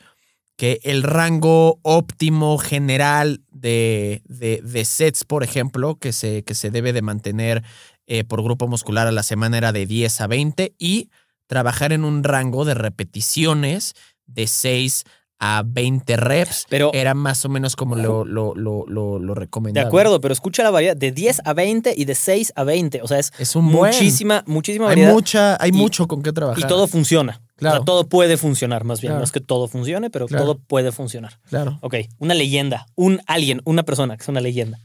que 0.56 0.78
el 0.84 1.02
rango 1.02 1.80
óptimo 1.82 2.58
general 2.58 3.40
de, 3.50 4.22
de- 4.26 4.60
de 4.62 4.84
sets, 4.84 5.24
por 5.24 5.42
ejemplo, 5.42 5.96
que 5.96 6.12
se, 6.12 6.44
que 6.44 6.54
se 6.54 6.70
debe 6.70 6.92
de 6.92 7.02
mantener 7.02 7.64
eh, 8.10 8.24
por 8.24 8.42
grupo 8.42 8.66
muscular 8.66 9.06
a 9.06 9.12
la 9.12 9.22
semana 9.22 9.56
era 9.56 9.70
de 9.72 9.86
10 9.86 10.20
a 10.20 10.26
20 10.26 10.74
y 10.78 11.08
trabajar 11.46 11.92
en 11.92 12.04
un 12.04 12.24
rango 12.24 12.64
de 12.64 12.74
repeticiones 12.74 13.94
de 14.26 14.46
6 14.46 15.04
a 15.42 15.62
20 15.64 16.16
reps 16.18 16.66
Pero- 16.68 16.90
era 16.92 17.14
más 17.14 17.44
o 17.44 17.48
menos 17.48 17.74
como 17.74 17.96
lo, 17.96 18.24
lo, 18.26 18.54
lo, 18.54 18.84
lo, 18.86 19.18
lo 19.18 19.34
De 19.34 19.40
recomendable. 19.40 19.86
acuerdo, 19.88 20.20
pero 20.20 20.32
escucha 20.34 20.62
la 20.62 20.70
variedad 20.70 20.96
de 20.96 21.12
10 21.12 21.40
a 21.46 21.54
20 21.54 21.94
y 21.96 22.04
de 22.04 22.14
6 22.14 22.52
a 22.56 22.64
20. 22.64 23.00
O 23.02 23.08
sea, 23.08 23.18
es 23.18 23.32
Es 23.38 23.56
un 23.56 23.72
buen. 23.72 23.92
muchísima, 23.94 24.44
muchísima 24.46 24.84
Hay, 24.86 24.90
variedad. 24.90 25.12
mucha, 25.14 25.56
hay 25.62 25.70
Y- 25.70 25.72
mucho 25.72 26.06
con 26.08 26.22
qué 26.22 26.32
trabajar. 26.32 26.62
y 26.62 26.68
todo 26.68 26.86
funciona. 26.88 27.40
Claro. 27.56 27.76
O 27.76 27.78
sea, 27.78 27.84
todo 27.86 28.08
puede 28.08 28.36
funcionar, 28.36 28.84
más 28.84 29.00
bien. 29.00 29.10
Claro. 29.12 29.20
No 29.20 29.24
es 29.24 29.32
que 29.32 29.40
todo 29.40 29.66
funcione, 29.68 30.10
pero 30.10 30.26
Claro. 30.26 30.44
todo 30.44 30.58
puede 30.58 30.92
funcionar. 30.92 31.38
Claro. 31.48 31.78
Ok, 31.82 31.94
una 32.18 32.34
leyenda, 32.34 32.86
un 32.94 33.20
alguien, 33.26 33.62
una 33.64 33.82
persona 33.82 34.16
que 34.16 34.22
es 34.22 34.28
una 34.28 34.40
leyenda. 34.40 34.78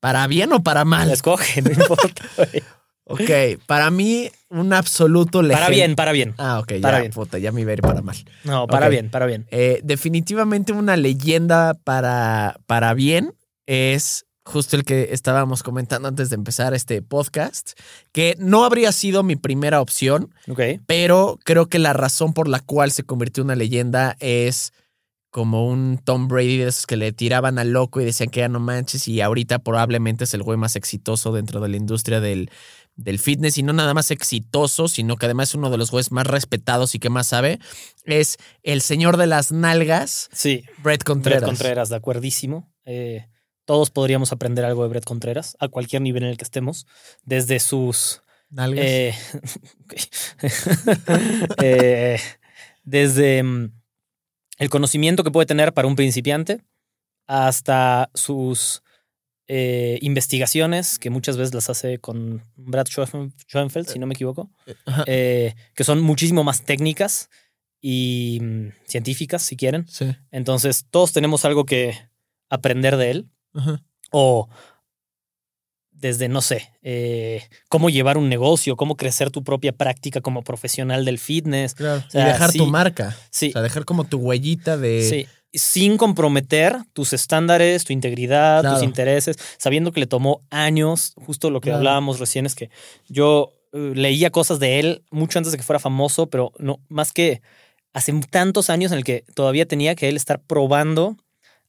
¿Para 0.00 0.26
bien 0.26 0.52
o 0.52 0.62
para 0.62 0.80
La 0.80 0.84
mal? 0.86 1.10
escoge, 1.10 1.62
no 1.62 1.70
importa. 1.70 2.22
güey. 2.36 2.62
Ok, 3.12 3.60
para 3.66 3.90
mí, 3.90 4.30
un 4.50 4.72
absoluto 4.72 5.42
legend- 5.42 5.54
Para 5.54 5.68
bien, 5.68 5.96
para 5.96 6.12
bien. 6.12 6.34
Ah, 6.38 6.60
ok, 6.60 6.74
Para 6.80 6.98
ya, 6.98 7.00
bien. 7.00 7.12
puta, 7.12 7.38
ya 7.38 7.50
me 7.50 7.60
iba 7.62 7.70
a 7.70 7.74
ir 7.74 7.80
para 7.82 8.02
mal. 8.02 8.16
No, 8.44 8.68
para 8.68 8.88
bien, 8.88 9.10
para 9.10 9.26
bien. 9.26 9.46
Eh, 9.50 9.80
definitivamente 9.82 10.72
una 10.72 10.96
leyenda 10.96 11.74
para, 11.74 12.60
para 12.66 12.94
bien 12.94 13.34
es 13.66 14.26
justo 14.44 14.76
el 14.76 14.84
que 14.84 15.08
estábamos 15.12 15.62
comentando 15.64 16.06
antes 16.08 16.30
de 16.30 16.36
empezar 16.36 16.72
este 16.72 17.02
podcast, 17.02 17.72
que 18.12 18.36
no 18.38 18.64
habría 18.64 18.90
sido 18.92 19.22
mi 19.24 19.34
primera 19.36 19.80
opción, 19.80 20.32
Ok. 20.48 20.60
pero 20.86 21.38
creo 21.44 21.66
que 21.68 21.78
la 21.80 21.92
razón 21.92 22.32
por 22.32 22.46
la 22.48 22.60
cual 22.60 22.90
se 22.92 23.02
convirtió 23.02 23.42
en 23.42 23.46
una 23.48 23.56
leyenda 23.56 24.16
es 24.20 24.72
como 25.30 25.66
un 25.66 25.98
Tom 25.98 26.28
Brady 26.28 26.58
de 26.58 26.68
esos 26.68 26.86
que 26.86 26.96
le 26.96 27.12
tiraban 27.12 27.58
al 27.58 27.72
loco 27.72 28.00
y 28.00 28.04
decían 28.04 28.30
que 28.30 28.40
ya 28.40 28.48
no 28.48 28.60
manches 28.60 29.06
y 29.08 29.20
ahorita 29.20 29.60
probablemente 29.60 30.24
es 30.24 30.34
el 30.34 30.42
güey 30.42 30.58
más 30.58 30.76
exitoso 30.76 31.32
dentro 31.32 31.60
de 31.60 31.68
la 31.68 31.76
industria 31.76 32.20
del, 32.20 32.50
del 32.96 33.18
fitness 33.18 33.56
y 33.56 33.62
no 33.62 33.72
nada 33.72 33.94
más 33.94 34.10
exitoso, 34.10 34.88
sino 34.88 35.16
que 35.16 35.26
además 35.26 35.50
es 35.50 35.54
uno 35.54 35.70
de 35.70 35.78
los 35.78 35.90
güeyes 35.90 36.10
más 36.10 36.26
respetados 36.26 36.94
y 36.94 36.98
que 36.98 37.10
más 37.10 37.28
sabe, 37.28 37.60
es 38.04 38.38
el 38.62 38.80
señor 38.80 39.16
de 39.16 39.26
las 39.26 39.52
nalgas, 39.52 40.28
Sí, 40.32 40.64
Brett 40.82 41.04
Contreras. 41.04 41.42
Brett 41.42 41.50
Contreras, 41.50 41.88
de 41.88 41.96
acuerdísimo. 41.96 42.70
Eh, 42.84 43.26
todos 43.64 43.90
podríamos 43.90 44.32
aprender 44.32 44.64
algo 44.64 44.82
de 44.82 44.88
Brett 44.88 45.04
Contreras 45.04 45.56
a 45.60 45.68
cualquier 45.68 46.02
nivel 46.02 46.24
en 46.24 46.30
el 46.30 46.36
que 46.36 46.44
estemos, 46.44 46.86
desde 47.22 47.60
sus 47.60 48.22
Nalgas. 48.50 48.84
Eh. 48.84 49.14
Eh, 51.62 52.18
desde 52.82 53.42
mm, 53.42 53.79
el 54.60 54.70
conocimiento 54.70 55.24
que 55.24 55.30
puede 55.32 55.46
tener 55.46 55.72
para 55.74 55.88
un 55.88 55.96
principiante 55.96 56.60
hasta 57.26 58.10
sus 58.14 58.82
eh, 59.48 59.98
investigaciones, 60.02 60.98
que 60.98 61.10
muchas 61.10 61.36
veces 61.36 61.54
las 61.54 61.68
hace 61.70 61.98
con 61.98 62.44
Brad 62.56 62.86
Schoen- 62.86 63.32
Schoenfeld, 63.48 63.88
si 63.88 63.98
no 63.98 64.06
me 64.06 64.14
equivoco, 64.14 64.50
Ajá. 64.86 65.02
eh, 65.06 65.54
que 65.74 65.82
son 65.82 66.00
muchísimo 66.02 66.44
más 66.44 66.62
técnicas 66.62 67.28
y 67.80 68.38
mm, 68.40 68.68
científicas, 68.86 69.42
si 69.42 69.56
quieren. 69.56 69.88
Sí. 69.88 70.14
Entonces, 70.30 70.86
todos 70.90 71.12
tenemos 71.12 71.44
algo 71.44 71.64
que 71.64 71.94
aprender 72.48 72.96
de 72.96 73.10
él 73.10 73.30
Ajá. 73.54 73.82
o 74.12 74.48
desde, 76.00 76.28
no 76.28 76.40
sé, 76.40 76.72
eh, 76.82 77.42
cómo 77.68 77.90
llevar 77.90 78.16
un 78.18 78.28
negocio, 78.28 78.76
cómo 78.76 78.96
crecer 78.96 79.30
tu 79.30 79.44
propia 79.44 79.72
práctica 79.72 80.20
como 80.20 80.42
profesional 80.42 81.04
del 81.04 81.18
fitness. 81.18 81.74
Claro. 81.74 82.02
sea, 82.08 82.22
y 82.22 82.32
dejar 82.32 82.52
tu 82.52 82.66
marca. 82.66 83.16
Sí, 83.30 83.48
O 83.50 83.52
sea, 83.52 83.62
dejar 83.62 83.84
como 83.84 84.04
tu 84.04 84.18
huellita 84.18 84.76
de. 84.76 85.06
sí. 85.08 85.26
Sin 85.52 85.96
comprometer 85.96 86.76
tus 86.92 87.12
estándares, 87.12 87.84
tu 87.84 87.92
integridad, 87.92 88.62
tus 88.72 88.84
intereses, 88.84 89.36
sabiendo 89.58 89.90
que 89.90 89.98
le 89.98 90.06
tomó 90.06 90.42
años, 90.48 91.12
justo 91.16 91.50
lo 91.50 91.60
que 91.60 91.70
Claro. 91.70 91.78
hablábamos 91.78 92.20
recién 92.20 92.46
es 92.46 92.54
que 92.54 92.70
yo 93.08 93.52
eh, 93.72 93.90
leía 93.96 94.30
cosas 94.30 94.60
de 94.60 94.78
él 94.78 95.02
mucho 95.10 95.40
antes 95.40 95.50
de 95.50 95.58
que 95.58 95.64
fuera 95.64 95.80
famoso, 95.80 96.28
pero 96.28 96.52
no, 96.60 96.78
más 96.88 97.10
que 97.12 97.42
hace 97.92 98.12
tantos 98.30 98.70
años 98.70 98.92
en 98.92 98.98
el 98.98 99.04
que 99.04 99.24
todavía 99.34 99.66
tenía 99.66 99.96
que 99.96 100.08
él 100.08 100.16
estar 100.16 100.40
probando 100.40 101.16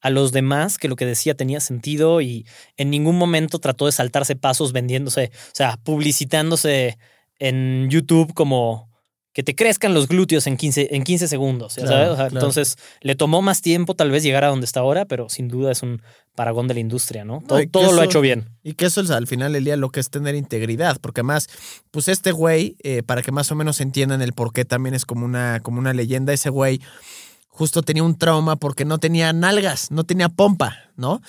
a 0.01 0.09
los 0.09 0.31
demás 0.31 0.77
que 0.77 0.87
lo 0.87 0.95
que 0.95 1.05
decía 1.05 1.35
tenía 1.35 1.59
sentido 1.59 2.21
y 2.21 2.45
en 2.77 2.89
ningún 2.89 3.17
momento 3.17 3.59
trató 3.59 3.85
de 3.85 3.91
saltarse 3.91 4.35
pasos 4.35 4.73
vendiéndose, 4.73 5.31
o 5.33 5.55
sea, 5.55 5.77
publicitándose 5.83 6.97
en 7.39 7.89
YouTube 7.89 8.33
como 8.33 8.91
que 9.33 9.43
te 9.43 9.55
crezcan 9.55 9.93
los 9.93 10.07
glúteos 10.09 10.45
en 10.47 10.57
15, 10.57 10.89
en 10.91 11.03
15 11.03 11.27
segundos. 11.27 11.75
¿ya 11.77 11.85
Claro, 11.85 11.97
sabes? 11.97 12.11
O 12.11 12.15
sea, 12.15 12.29
claro. 12.29 12.45
Entonces, 12.45 12.77
le 12.99 13.15
tomó 13.15 13.41
más 13.41 13.61
tiempo 13.61 13.95
tal 13.95 14.11
vez 14.11 14.23
llegar 14.23 14.43
a 14.43 14.47
donde 14.47 14.65
está 14.65 14.81
ahora, 14.81 15.05
pero 15.05 15.29
sin 15.29 15.47
duda 15.47 15.71
es 15.71 15.83
un 15.83 16.01
paragón 16.35 16.67
de 16.67 16.73
la 16.73 16.79
industria, 16.81 17.23
¿no? 17.23 17.41
Todo, 17.47 17.91
lo 17.93 18.01
ha 18.01 18.05
hecho 18.05 18.19
bien. 18.19 18.49
Y 18.63 18.73
que 18.73 18.85
eso 18.85 18.99
es 19.01 19.09
al 19.09 19.27
final 19.27 19.53
del 19.53 19.63
día 19.63 19.77
lo 19.77 19.89
que 19.89 20.01
es 20.01 20.09
tener 20.09 20.35
integridad, 20.35 20.97
porque 20.99 21.23
más, 21.23 21.47
pues 21.91 22.09
este 22.09 22.31
güey, 22.31 22.75
eh, 22.83 23.03
para 23.03 23.21
que 23.21 23.31
más 23.31 23.51
o 23.51 23.55
menos 23.55 23.79
entiendan 23.79 24.21
el 24.21 24.33
por 24.33 24.51
qué 24.51 24.65
también 24.65 24.95
es 24.95 25.05
como 25.05 25.25
una, 25.25 25.61
como 25.61 25.79
una 25.79 25.93
leyenda, 25.93 26.33
ese 26.33 26.49
güey 26.49 26.81
justo 27.51 27.83
tenía 27.83 28.03
un 28.03 28.17
trauma 28.17 28.55
porque 28.55 28.85
no 28.85 28.97
tenía 28.97 29.31
nalgas, 29.33 29.91
no 29.91 30.05
tenía 30.05 30.29
pompa, 30.29 30.77
¿no? 30.95 31.21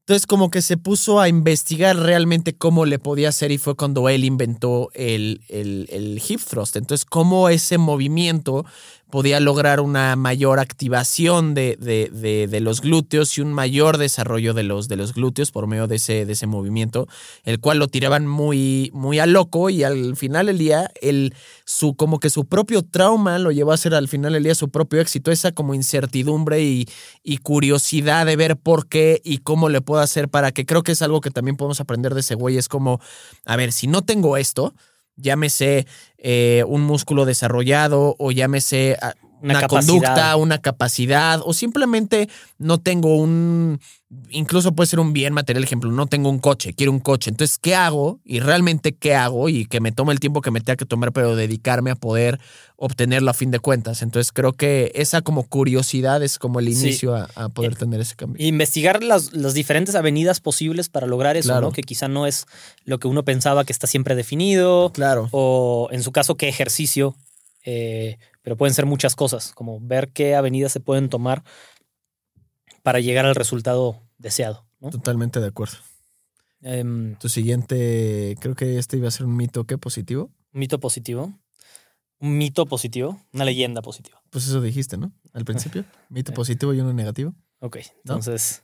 Entonces 0.00 0.26
como 0.26 0.50
que 0.50 0.62
se 0.62 0.76
puso 0.76 1.20
a 1.20 1.28
investigar 1.28 1.96
realmente 1.96 2.56
cómo 2.56 2.86
le 2.86 2.98
podía 2.98 3.28
hacer 3.28 3.52
y 3.52 3.58
fue 3.58 3.76
cuando 3.76 4.08
él 4.08 4.24
inventó 4.24 4.90
el, 4.94 5.42
el, 5.48 5.88
el 5.90 6.20
hip 6.28 6.40
thrust. 6.40 6.76
Entonces 6.76 7.04
cómo 7.04 7.48
ese 7.48 7.78
movimiento 7.78 8.66
podía 9.12 9.40
lograr 9.40 9.80
una 9.80 10.16
mayor 10.16 10.58
activación 10.58 11.52
de, 11.52 11.76
de, 11.78 12.08
de, 12.10 12.46
de 12.46 12.60
los 12.60 12.80
glúteos 12.80 13.36
y 13.36 13.42
un 13.42 13.52
mayor 13.52 13.98
desarrollo 13.98 14.54
de 14.54 14.62
los, 14.62 14.88
de 14.88 14.96
los 14.96 15.12
glúteos 15.12 15.50
por 15.50 15.66
medio 15.66 15.86
de 15.86 15.96
ese, 15.96 16.24
de 16.24 16.32
ese 16.32 16.46
movimiento, 16.46 17.06
el 17.44 17.60
cual 17.60 17.78
lo 17.78 17.88
tiraban 17.88 18.26
muy, 18.26 18.90
muy 18.94 19.18
a 19.18 19.26
loco 19.26 19.68
y 19.68 19.84
al 19.84 20.16
final 20.16 20.46
del 20.46 20.56
día, 20.56 20.90
el, 21.02 21.34
su, 21.66 21.94
como 21.94 22.20
que 22.20 22.30
su 22.30 22.46
propio 22.46 22.80
trauma 22.82 23.38
lo 23.38 23.52
llevó 23.52 23.72
a 23.72 23.76
ser 23.76 23.94
al 23.94 24.08
final 24.08 24.32
del 24.32 24.44
día 24.44 24.54
su 24.54 24.70
propio 24.70 25.02
éxito, 25.02 25.30
esa 25.30 25.52
como 25.52 25.74
incertidumbre 25.74 26.62
y, 26.62 26.88
y 27.22 27.36
curiosidad 27.36 28.24
de 28.24 28.36
ver 28.36 28.56
por 28.56 28.88
qué 28.88 29.20
y 29.22 29.38
cómo 29.38 29.68
le 29.68 29.82
puedo 29.82 30.00
hacer 30.00 30.30
para 30.30 30.52
que 30.52 30.64
creo 30.64 30.82
que 30.82 30.92
es 30.92 31.02
algo 31.02 31.20
que 31.20 31.30
también 31.30 31.58
podemos 31.58 31.82
aprender 31.82 32.14
de 32.14 32.20
ese 32.20 32.34
güey, 32.34 32.56
es 32.56 32.66
como, 32.66 32.98
a 33.44 33.56
ver, 33.56 33.72
si 33.72 33.88
no 33.88 34.00
tengo 34.00 34.38
esto, 34.38 34.72
llámese 35.16 35.86
eh, 36.18 36.64
un 36.66 36.82
músculo 36.82 37.24
desarrollado 37.24 38.16
o 38.18 38.30
llámese 38.30 38.96
ah, 39.00 39.14
Una 39.42 39.66
conducta, 39.66 40.36
una 40.36 40.58
capacidad 40.58 41.40
o 41.44 41.52
simplemente 41.52 42.28
no 42.58 42.78
tengo 42.78 43.16
un, 43.16 43.80
incluso 44.30 44.72
puede 44.72 44.86
ser 44.86 45.00
un 45.00 45.12
bien 45.12 45.32
material, 45.34 45.64
ejemplo, 45.64 45.90
no 45.90 46.06
tengo 46.06 46.30
un 46.30 46.38
coche, 46.38 46.74
quiero 46.74 46.92
un 46.92 47.00
coche. 47.00 47.30
Entonces, 47.30 47.58
¿qué 47.58 47.74
hago? 47.74 48.20
Y 48.24 48.40
realmente, 48.40 48.92
¿qué 48.92 49.14
hago? 49.14 49.48
Y 49.48 49.66
que 49.66 49.80
me 49.80 49.90
tome 49.90 50.12
el 50.12 50.20
tiempo 50.20 50.40
que 50.42 50.50
me 50.50 50.60
tenga 50.60 50.76
que 50.76 50.84
tomar, 50.86 51.12
pero 51.12 51.34
dedicarme 51.34 51.90
a 51.90 51.96
poder 51.96 52.38
obtenerlo 52.76 53.30
a 53.30 53.34
fin 53.34 53.50
de 53.50 53.58
cuentas. 53.58 54.02
Entonces, 54.02 54.32
creo 54.32 54.52
que 54.52 54.92
esa 54.94 55.22
como 55.22 55.44
curiosidad 55.48 56.22
es 56.22 56.38
como 56.38 56.60
el 56.60 56.66
Sí. 56.74 56.80
inicio 56.88 57.14
a, 57.14 57.28
a 57.34 57.48
poder 57.48 57.74
tener 57.76 58.00
ese 58.00 58.14
cambio. 58.16 58.44
Investigar 58.46 59.02
las, 59.02 59.32
las 59.32 59.54
diferentes 59.54 59.94
avenidas 59.94 60.40
posibles 60.40 60.88
para 60.88 61.06
lograr 61.06 61.36
eso, 61.36 61.48
Claro. 61.48 61.68
¿no? 61.68 61.72
Que 61.72 61.82
quizá 61.82 62.08
no 62.08 62.26
es 62.26 62.46
lo 62.84 62.98
que 62.98 63.08
uno 63.08 63.24
pensaba 63.24 63.64
que 63.64 63.72
está 63.72 63.86
siempre 63.86 64.14
definido, 64.14 64.90
Claro. 64.92 65.28
o 65.32 65.88
en 65.90 66.02
su 66.02 66.12
caso, 66.12 66.36
qué 66.36 66.48
ejercicio, 66.48 67.14
eh, 67.64 68.18
pero 68.42 68.56
pueden 68.56 68.74
ser 68.74 68.86
muchas 68.86 69.16
cosas, 69.16 69.52
como 69.52 69.80
ver 69.80 70.10
qué 70.12 70.34
avenidas 70.34 70.72
se 70.72 70.80
pueden 70.80 71.08
tomar 71.08 71.42
para 72.82 73.00
llegar 73.00 73.24
al 73.26 73.34
resultado 73.34 74.02
deseado. 74.18 74.66
¿no? 74.80 74.90
Totalmente 74.90 75.40
de 75.40 75.46
acuerdo. 75.46 75.76
Em, 76.60 77.16
Tu 77.16 77.28
siguiente, 77.28 78.36
creo 78.40 78.54
que 78.54 78.78
este 78.78 78.96
iba 78.96 79.08
a 79.08 79.12
ser 79.12 79.26
un 79.26 79.36
mito, 79.36 79.64
¿qué? 79.64 79.78
Positivo. 79.78 80.30
un 80.52 80.60
mito 80.60 80.78
positivo. 80.80 81.32
Un 82.18 82.38
mito 82.38 82.66
positivo, 82.66 83.20
una 83.32 83.44
leyenda 83.44 83.82
positiva. 83.82 84.22
Pues 84.30 84.46
eso 84.46 84.60
dijiste, 84.60 84.96
¿no? 84.96 85.12
Al 85.32 85.44
principio. 85.44 85.84
Mito 86.08 86.32
positivo 86.32 86.72
y 86.72 86.80
uno 86.80 86.92
negativo. 86.92 87.34
Ok, 87.58 87.78
entonces 88.04 88.62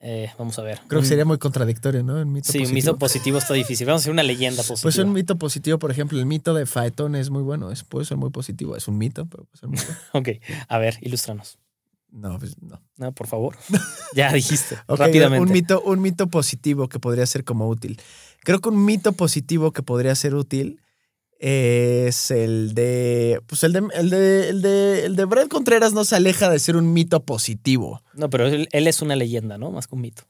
eh, 0.00 0.30
vamos 0.38 0.58
a 0.58 0.62
ver. 0.62 0.78
Creo 0.86 1.00
que 1.00 1.04
Un- 1.04 1.08
sería 1.08 1.24
muy 1.24 1.38
contradictorio, 1.38 2.02
¿no? 2.02 2.24
Mito 2.24 2.52
Sí, 2.52 2.58
un 2.64 2.72
mito 2.72 2.96
positivo 2.98 3.38
está 3.38 3.54
difícil. 3.54 3.86
Vamos 3.86 4.00
a 4.00 4.04
hacer 4.04 4.12
una 4.12 4.22
leyenda 4.22 4.62
positiva. 4.62 4.82
Pues 4.82 4.98
un 4.98 5.12
mito 5.12 5.36
positivo, 5.36 5.78
por 5.78 5.90
ejemplo, 5.90 6.18
el 6.18 6.26
mito 6.26 6.54
de 6.54 6.66
Faetón 6.66 7.14
es 7.16 7.30
muy 7.30 7.42
bueno, 7.42 7.70
es, 7.72 7.84
puede 7.84 8.04
ser 8.06 8.16
muy 8.16 8.30
positivo, 8.30 8.76
es 8.76 8.86
un 8.88 8.96
mito, 8.98 9.26
pero 9.26 9.44
puede 9.44 9.58
ser 9.60 9.68
muy 9.68 9.78
bueno. 9.78 10.00
Ok, 10.12 10.28
a 10.68 10.78
ver, 10.78 10.98
ilústranos. 11.00 11.58
No, 12.10 12.38
pues 12.38 12.56
no. 12.62 12.80
No, 12.96 13.12
por 13.12 13.26
favor. 13.26 13.56
ya 14.14 14.32
dijiste. 14.32 14.76
Ok, 14.86 14.98
rápidamente. 15.00 15.42
Un 15.46 15.52
mito, 15.52 15.82
un 15.82 16.00
mito 16.00 16.26
positivo 16.28 16.88
que 16.88 16.98
podría 16.98 17.26
ser 17.26 17.44
como 17.44 17.68
útil. 17.68 18.00
Creo 18.44 18.60
que 18.60 18.68
un 18.70 18.84
mito 18.84 19.12
positivo 19.12 19.72
que 19.72 19.82
podría 19.82 20.14
ser 20.14 20.34
útil 20.34 20.80
es 21.38 22.30
el 22.30 22.74
de. 22.74 23.40
Pues 23.46 23.62
el 23.64 23.72
de. 23.72 23.88
El 23.94 24.10
de. 24.10 24.48
El 24.48 24.62
de, 24.62 25.06
el 25.06 25.16
de 25.16 25.24
Brett 25.24 25.48
Contreras 25.48 25.92
no 25.92 26.04
se 26.04 26.16
aleja 26.16 26.50
de 26.50 26.58
ser 26.58 26.76
un 26.76 26.92
mito 26.92 27.24
positivo. 27.24 28.02
No, 28.14 28.28
pero 28.30 28.46
él, 28.46 28.68
él 28.72 28.86
es 28.86 29.02
una 29.02 29.16
leyenda, 29.16 29.58
¿no? 29.58 29.70
Más 29.70 29.86
que 29.86 29.94
un 29.94 30.00
mito. 30.00 30.22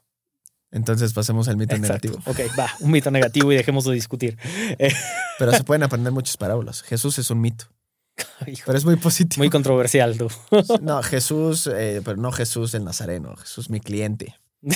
Entonces 0.71 1.13
pasemos 1.13 1.47
al 1.47 1.57
mito 1.57 1.75
Exacto. 1.75 2.09
negativo. 2.09 2.31
Ok, 2.31 2.59
va, 2.59 2.69
un 2.81 2.91
mito 2.91 3.09
negativo 3.09 3.51
y 3.51 3.55
dejemos 3.55 3.85
de 3.85 3.93
discutir. 3.93 4.37
Eh, 4.77 4.93
Pero 5.39 5.51
se 5.51 5.63
pueden 5.63 5.81
aprender 5.81 6.13
muchas 6.13 6.37
parábolas. 6.37 6.83
Jesús 6.83 7.17
es 7.17 7.31
un 7.31 7.41
mito, 7.41 7.65
hijo, 8.47 8.63
pero 8.67 8.77
es 8.77 8.85
muy 8.85 8.95
positivo. 8.97 9.39
muy 9.41 9.49
controversial, 9.49 10.15
tú. 10.15 10.27
No, 10.81 11.01
Jesús, 11.01 11.67
eh, 11.73 12.01
pero 12.05 12.17
no 12.17 12.31
Jesús 12.31 12.75
el 12.75 12.83
Nazareno, 12.83 13.35
Jesús 13.37 13.71
mi 13.71 13.79
cliente. 13.79 14.35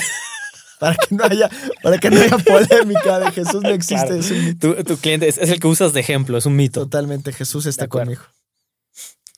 Para 0.84 0.96
que 0.98 1.16
no 1.16 1.24
haya, 1.24 1.50
para 1.82 1.98
que 1.98 2.10
no 2.10 2.22
haya 2.22 2.38
polémica 2.46 3.20
de 3.20 3.32
Jesús 3.32 3.62
no 3.64 3.70
existe, 3.70 4.06
Claro. 4.08 4.20
es 4.20 4.32
un 4.32 4.46
mito. 4.46 4.76
Tu, 4.76 4.84
tu 4.84 4.98
cliente 4.98 5.28
es, 5.28 5.38
es 5.38 5.50
el 5.50 5.60
que 5.60 5.68
usas 5.68 5.94
de 5.94 6.00
ejemplo, 6.02 6.38
es 6.38 6.46
un 6.46 6.56
mito. 6.56 6.82
Totalmente, 6.82 7.32
Jesús 7.34 7.66
está 7.66 7.88
conmigo. 7.88 8.22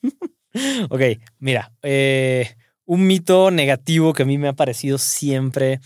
Ok, 0.89 1.01
mira, 1.39 1.73
eh, 1.83 2.55
un 2.85 3.05
mito 3.05 3.51
negativo 3.51 4.13
que 4.13 4.23
a 4.23 4.25
mí 4.25 4.37
me 4.37 4.47
ha 4.47 4.53
parecido 4.53 4.97
siempre 4.97 5.81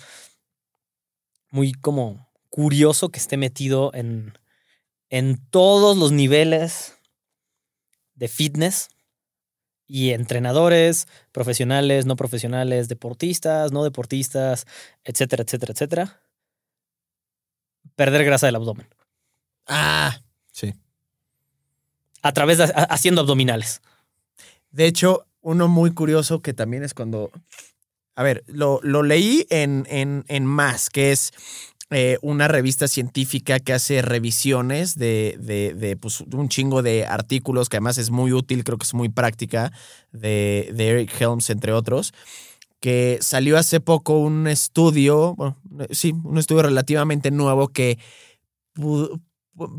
muy 1.49 1.71
como 1.73 2.29
curioso 2.49 3.09
que 3.09 3.17
esté 3.17 3.35
metido 3.35 3.91
en, 3.95 4.37
en 5.09 5.37
todos 5.49 5.97
los 5.97 6.11
niveles 6.11 6.93
de 8.13 8.27
fitness 8.27 8.89
y 9.89 10.11
entrenadores, 10.11 11.07
profesionales, 11.31 12.05
no 12.05 12.15
profesionales, 12.15 12.87
deportistas, 12.87 13.71
no 13.71 13.83
deportistas, 13.83 14.67
etcétera, 15.03 15.43
etcétera, 15.43 15.73
etcétera. 15.73 16.21
Perder 17.95 18.23
grasa 18.23 18.45
del 18.45 18.55
abdomen. 18.55 18.87
Ah, 19.65 20.21
sí. 20.51 20.75
A 22.21 22.31
través 22.33 22.59
de 22.59 22.65
haciendo 22.89 23.21
abdominales. 23.21 23.81
De 24.69 24.85
hecho, 24.85 25.25
uno 25.41 25.67
muy 25.67 25.91
curioso 25.91 26.41
que 26.41 26.53
también 26.53 26.83
es 26.83 26.93
cuando. 26.93 27.31
A 28.15 28.21
ver, 28.21 28.43
lo, 28.45 28.79
lo 28.83 29.01
leí 29.01 29.47
en, 29.49 29.87
en, 29.89 30.23
en 30.27 30.45
Más, 30.45 30.89
que 30.89 31.11
es 31.11 31.33
eh, 31.91 32.19
una 32.21 32.47
revista 32.47 32.87
científica 32.87 33.59
que 33.59 33.73
hace 33.73 34.03
revisiones 34.03 34.95
de, 34.95 35.37
de, 35.39 35.97
pues, 35.97 36.21
un 36.21 36.47
chingo 36.47 36.83
de 36.83 37.05
artículos, 37.05 37.67
que 37.67 37.77
además 37.77 37.97
es 37.97 38.11
muy 38.11 38.31
útil, 38.31 38.63
creo 38.63 38.77
que 38.77 38.85
es 38.85 38.93
muy 38.93 39.09
práctica, 39.09 39.71
de, 40.11 40.71
Eric 40.77 41.11
Helms, 41.19 41.49
entre 41.49 41.73
otros, 41.73 42.13
que 42.79 43.17
salió 43.21 43.57
hace 43.57 43.79
poco 43.79 44.19
un 44.19 44.47
estudio, 44.47 45.35
sí, 45.89 46.13
un 46.23 46.37
estudio 46.37 46.61
relativamente 46.61 47.31
nuevo 47.31 47.69
que 47.69 47.97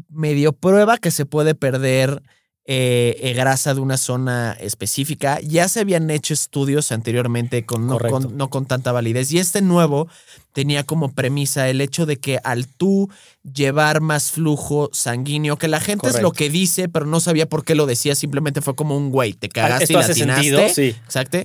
medio 0.08 0.52
prueba 0.52 0.98
que 0.98 1.10
se 1.10 1.26
puede 1.26 1.54
perder 1.54 2.22
eh, 2.66 3.16
eh, 3.20 3.32
grasa 3.32 3.74
de 3.74 3.80
una 3.80 3.96
zona 3.96 4.52
específica. 4.60 5.40
Ya 5.40 5.66
se 5.68 5.80
habían 5.80 6.10
hecho 6.10 6.34
estudios 6.34 6.92
anteriormente 6.92 7.64
con 7.64 7.86
no, 7.86 8.50
con 8.50 8.66
tanta 8.66 8.92
validez. 8.92 9.32
Y 9.32 9.38
este 9.38 9.62
nuevo 9.62 10.08
tenía 10.52 10.84
como 10.84 11.12
premisa 11.12 11.68
el 11.68 11.80
hecho 11.80 12.06
de 12.06 12.18
que 12.18 12.38
al 12.44 12.66
tú 12.66 13.08
llevar 13.42 14.02
más 14.02 14.30
flujo 14.30 14.90
sanguíneo, 14.92 15.56
que 15.56 15.68
la 15.68 15.80
gente 15.80 16.08
es 16.08 16.20
lo 16.20 16.32
que 16.32 16.50
dice, 16.50 16.88
pero 16.88 17.06
no 17.06 17.18
sabía 17.20 17.48
por 17.48 17.64
qué 17.64 17.74
lo 17.74 17.86
decía, 17.86 18.14
simplemente 18.14 18.60
fue 18.60 18.76
como 18.76 18.96
un 18.96 19.10
güey, 19.10 19.32
te 19.32 19.46
ah, 19.46 19.50
cagaste 19.54 19.92
y 19.92 19.96
latinaste. 19.96 20.74
sí. 20.74 20.96
Exacto. 21.04 21.38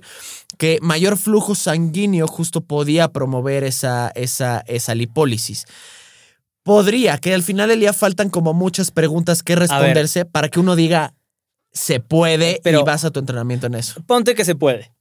Que 0.58 0.80
mayor 0.82 1.18
flujo 1.18 1.56
sanguíneo 1.56 2.28
justo 2.28 2.62
podía 2.62 3.08
promover 3.08 3.64
esa, 3.64 4.12
esa, 4.16 4.64
esa 4.68 4.94
lipólisis. 4.96 5.66
Podría, 6.66 7.20
que 7.20 7.32
al 7.32 7.44
final 7.44 7.70
del 7.70 7.80
día 7.80 7.94
faltan 7.94 8.32
como 8.32 8.56
muchas 8.56 8.90
preguntas 8.90 9.44
que 9.44 9.56
responderse 9.56 10.26
para 10.26 10.50
que 10.50 10.60
uno 10.60 10.76
diga, 10.76 11.14
se 11.72 12.00
puede 12.00 12.60
Pero 12.64 12.80
y 12.80 12.84
vas 12.84 13.06
a 13.06 13.12
tu 13.12 13.20
entrenamiento 13.20 13.68
en 13.68 13.76
eso. 13.76 14.02
Ponte 14.08 14.34
que 14.34 14.44
se 14.44 14.56
puede. 14.56 14.92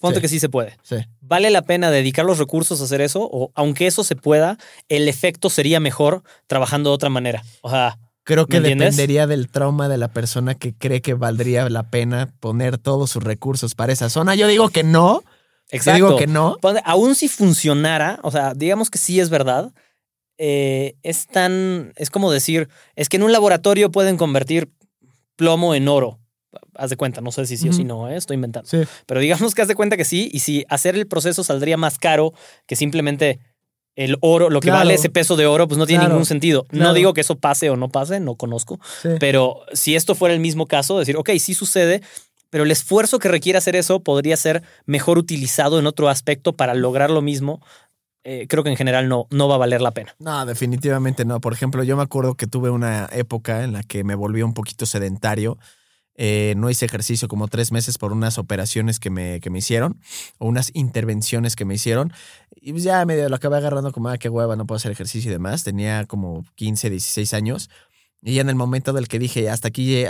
Ponte 0.00 0.22
que 0.22 0.28
sí 0.28 0.40
se 0.40 0.48
puede. 0.48 0.78
Sí. 0.82 0.96
¿Vale 1.20 1.50
la 1.50 1.60
pena 1.60 1.90
dedicar 1.90 2.24
los 2.24 2.38
recursos 2.38 2.80
a 2.80 2.84
hacer 2.84 3.02
eso? 3.02 3.28
O 3.30 3.52
aunque 3.54 3.86
eso 3.86 4.02
se 4.02 4.16
pueda, 4.16 4.56
el 4.88 5.08
efecto 5.08 5.50
sería 5.50 5.78
mejor 5.78 6.22
trabajando 6.46 6.88
de 6.88 6.94
otra 6.94 7.10
manera. 7.10 7.44
O 7.60 7.68
sea. 7.68 7.98
Creo 8.24 8.46
que 8.46 8.60
dependería 8.60 9.26
del 9.26 9.50
trauma 9.50 9.90
de 9.90 9.98
la 9.98 10.08
persona 10.08 10.54
que 10.54 10.72
cree 10.72 11.02
que 11.02 11.12
valdría 11.12 11.68
la 11.68 11.82
pena 11.82 12.32
poner 12.40 12.78
todos 12.78 13.10
sus 13.10 13.22
recursos 13.22 13.74
para 13.74 13.92
esa 13.92 14.08
zona. 14.08 14.34
Yo 14.36 14.46
digo 14.46 14.70
que 14.70 14.84
no. 14.84 15.22
Exacto. 15.68 15.98
Yo 15.98 16.06
digo 16.06 16.18
que 16.18 16.26
no. 16.26 16.56
Aún 16.84 17.14
si 17.14 17.28
funcionara, 17.28 18.20
o 18.22 18.30
sea, 18.30 18.54
digamos 18.54 18.88
que 18.88 18.96
sí 18.96 19.20
es 19.20 19.28
verdad, 19.28 19.70
eh, 20.42 20.94
es 21.02 21.26
tan, 21.26 21.92
es 21.96 22.08
como 22.08 22.32
decir, 22.32 22.70
es 22.96 23.10
que 23.10 23.18
en 23.18 23.24
un 23.24 23.30
laboratorio 23.30 23.90
pueden 23.92 24.16
convertir 24.16 24.70
plomo 25.36 25.74
en 25.74 25.86
oro. 25.86 26.18
Haz 26.74 26.88
de 26.88 26.96
cuenta, 26.96 27.20
no 27.20 27.30
sé 27.30 27.44
si 27.46 27.58
sí 27.58 27.68
o 27.68 27.74
si 27.74 27.84
no, 27.84 28.08
¿eh? 28.08 28.16
estoy 28.16 28.36
inventando. 28.36 28.66
Pero 29.04 29.20
digamos 29.20 29.54
que 29.54 29.60
haz 29.60 29.68
de 29.68 29.74
cuenta 29.74 29.98
que 29.98 30.06
sí, 30.06 30.30
y 30.32 30.38
si 30.38 30.64
hacer 30.70 30.96
el 30.96 31.06
proceso 31.06 31.44
saldría 31.44 31.76
más 31.76 31.98
caro 31.98 32.32
que 32.66 32.74
simplemente 32.74 33.38
el 33.96 34.16
oro, 34.22 34.48
lo 34.48 34.60
que 34.60 34.70
vale 34.70 34.94
ese 34.94 35.10
peso 35.10 35.36
de 35.36 35.44
oro, 35.44 35.68
pues 35.68 35.76
no 35.76 35.86
tiene 35.86 36.08
ningún 36.08 36.24
sentido. 36.24 36.64
No 36.70 36.94
digo 36.94 37.12
que 37.12 37.20
eso 37.20 37.38
pase 37.38 37.68
o 37.68 37.76
no 37.76 37.90
pase, 37.90 38.18
no 38.18 38.34
conozco, 38.36 38.80
pero 39.18 39.60
si 39.74 39.94
esto 39.94 40.14
fuera 40.14 40.34
el 40.34 40.40
mismo 40.40 40.64
caso, 40.64 40.98
decir, 40.98 41.18
ok, 41.18 41.32
sí 41.38 41.52
sucede, 41.52 42.00
pero 42.48 42.64
el 42.64 42.70
esfuerzo 42.70 43.18
que 43.18 43.28
requiere 43.28 43.58
hacer 43.58 43.76
eso 43.76 44.00
podría 44.00 44.38
ser 44.38 44.62
mejor 44.86 45.18
utilizado 45.18 45.78
en 45.78 45.86
otro 45.86 46.08
aspecto 46.08 46.56
para 46.56 46.74
lograr 46.74 47.10
lo 47.10 47.20
mismo 47.20 47.60
eh, 48.22 48.46
creo 48.48 48.62
que 48.62 48.70
en 48.70 48.76
general 48.76 49.08
no, 49.08 49.26
no 49.30 49.48
va 49.48 49.54
a 49.54 49.58
valer 49.58 49.80
la 49.80 49.92
pena. 49.92 50.14
No, 50.18 50.44
definitivamente 50.44 51.24
no. 51.24 51.40
Por 51.40 51.52
ejemplo, 51.52 51.82
yo 51.82 51.96
me 51.96 52.02
acuerdo 52.02 52.34
que 52.34 52.46
tuve 52.46 52.70
una 52.70 53.08
época 53.12 53.64
en 53.64 53.72
la 53.72 53.82
que 53.82 54.04
me 54.04 54.14
volví 54.14 54.42
un 54.42 54.54
poquito 54.54 54.86
sedentario. 54.86 55.58
Eh, 56.16 56.52
no 56.58 56.68
hice 56.68 56.84
ejercicio 56.84 57.28
como 57.28 57.48
tres 57.48 57.72
meses 57.72 57.96
por 57.96 58.12
unas 58.12 58.36
operaciones 58.36 59.00
que 59.00 59.08
me, 59.08 59.40
que 59.40 59.48
me 59.48 59.60
hicieron 59.60 60.00
o 60.36 60.48
unas 60.48 60.70
intervenciones 60.74 61.56
que 61.56 61.64
me 61.64 61.74
hicieron. 61.74 62.12
Y 62.60 62.72
pues 62.72 62.84
ya 62.84 63.02
medio 63.06 63.26
lo 63.30 63.36
acabé 63.36 63.56
agarrando 63.56 63.90
como, 63.90 64.10
ah, 64.10 64.18
qué 64.18 64.28
hueva, 64.28 64.54
no 64.54 64.66
puedo 64.66 64.76
hacer 64.76 64.92
ejercicio 64.92 65.30
y 65.30 65.32
demás. 65.32 65.64
Tenía 65.64 66.04
como 66.04 66.44
15, 66.56 66.90
16 66.90 67.32
años. 67.32 67.70
Y 68.22 68.34
ya 68.34 68.42
en 68.42 68.50
el 68.50 68.54
momento 68.54 68.92
del 68.92 69.08
que 69.08 69.18
dije, 69.18 69.48
hasta 69.48 69.68
aquí 69.68 70.04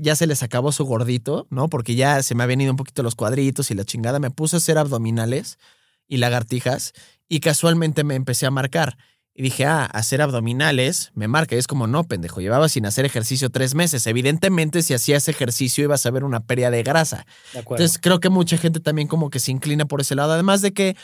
ya, 0.00 0.16
se 0.16 0.26
les 0.26 0.42
acabó 0.42 0.70
su 0.70 0.84
gordito, 0.84 1.46
¿no? 1.48 1.68
Porque 1.70 1.94
ya 1.94 2.22
se 2.22 2.34
me 2.34 2.42
habían 2.42 2.60
ido 2.60 2.72
un 2.72 2.76
poquito 2.76 3.02
los 3.02 3.14
cuadritos 3.14 3.70
y 3.70 3.74
la 3.74 3.84
chingada. 3.84 4.18
Me 4.18 4.30
puse 4.30 4.56
a 4.56 4.58
hacer 4.58 4.76
abdominales 4.76 5.58
y 6.06 6.18
lagartijas 6.18 6.92
y 7.28 7.40
casualmente 7.40 8.04
me 8.04 8.14
empecé 8.14 8.46
a 8.46 8.50
marcar. 8.50 8.96
Y 9.36 9.42
dije, 9.42 9.66
ah, 9.66 9.84
hacer 9.86 10.22
abdominales 10.22 11.10
me 11.14 11.26
marca. 11.26 11.56
Y 11.56 11.58
es 11.58 11.66
como, 11.66 11.88
no, 11.88 12.04
pendejo, 12.04 12.40
llevaba 12.40 12.68
sin 12.68 12.86
hacer 12.86 13.04
ejercicio 13.04 13.50
tres 13.50 13.74
meses. 13.74 14.06
Evidentemente, 14.06 14.82
si 14.82 14.94
hacías 14.94 15.28
ejercicio 15.28 15.82
ibas 15.82 16.06
a 16.06 16.12
ver 16.12 16.22
una 16.22 16.40
pérdida 16.40 16.70
de 16.70 16.84
grasa. 16.84 17.26
Entonces, 17.52 17.98
creo 18.00 18.20
que 18.20 18.28
mucha 18.28 18.56
gente 18.58 18.78
también 18.78 19.08
como 19.08 19.30
que 19.30 19.40
se 19.40 19.50
inclina 19.50 19.86
por 19.86 20.00
ese 20.00 20.14
lado. 20.14 20.32
Además 20.32 20.62
de 20.62 20.72
que 20.72 20.96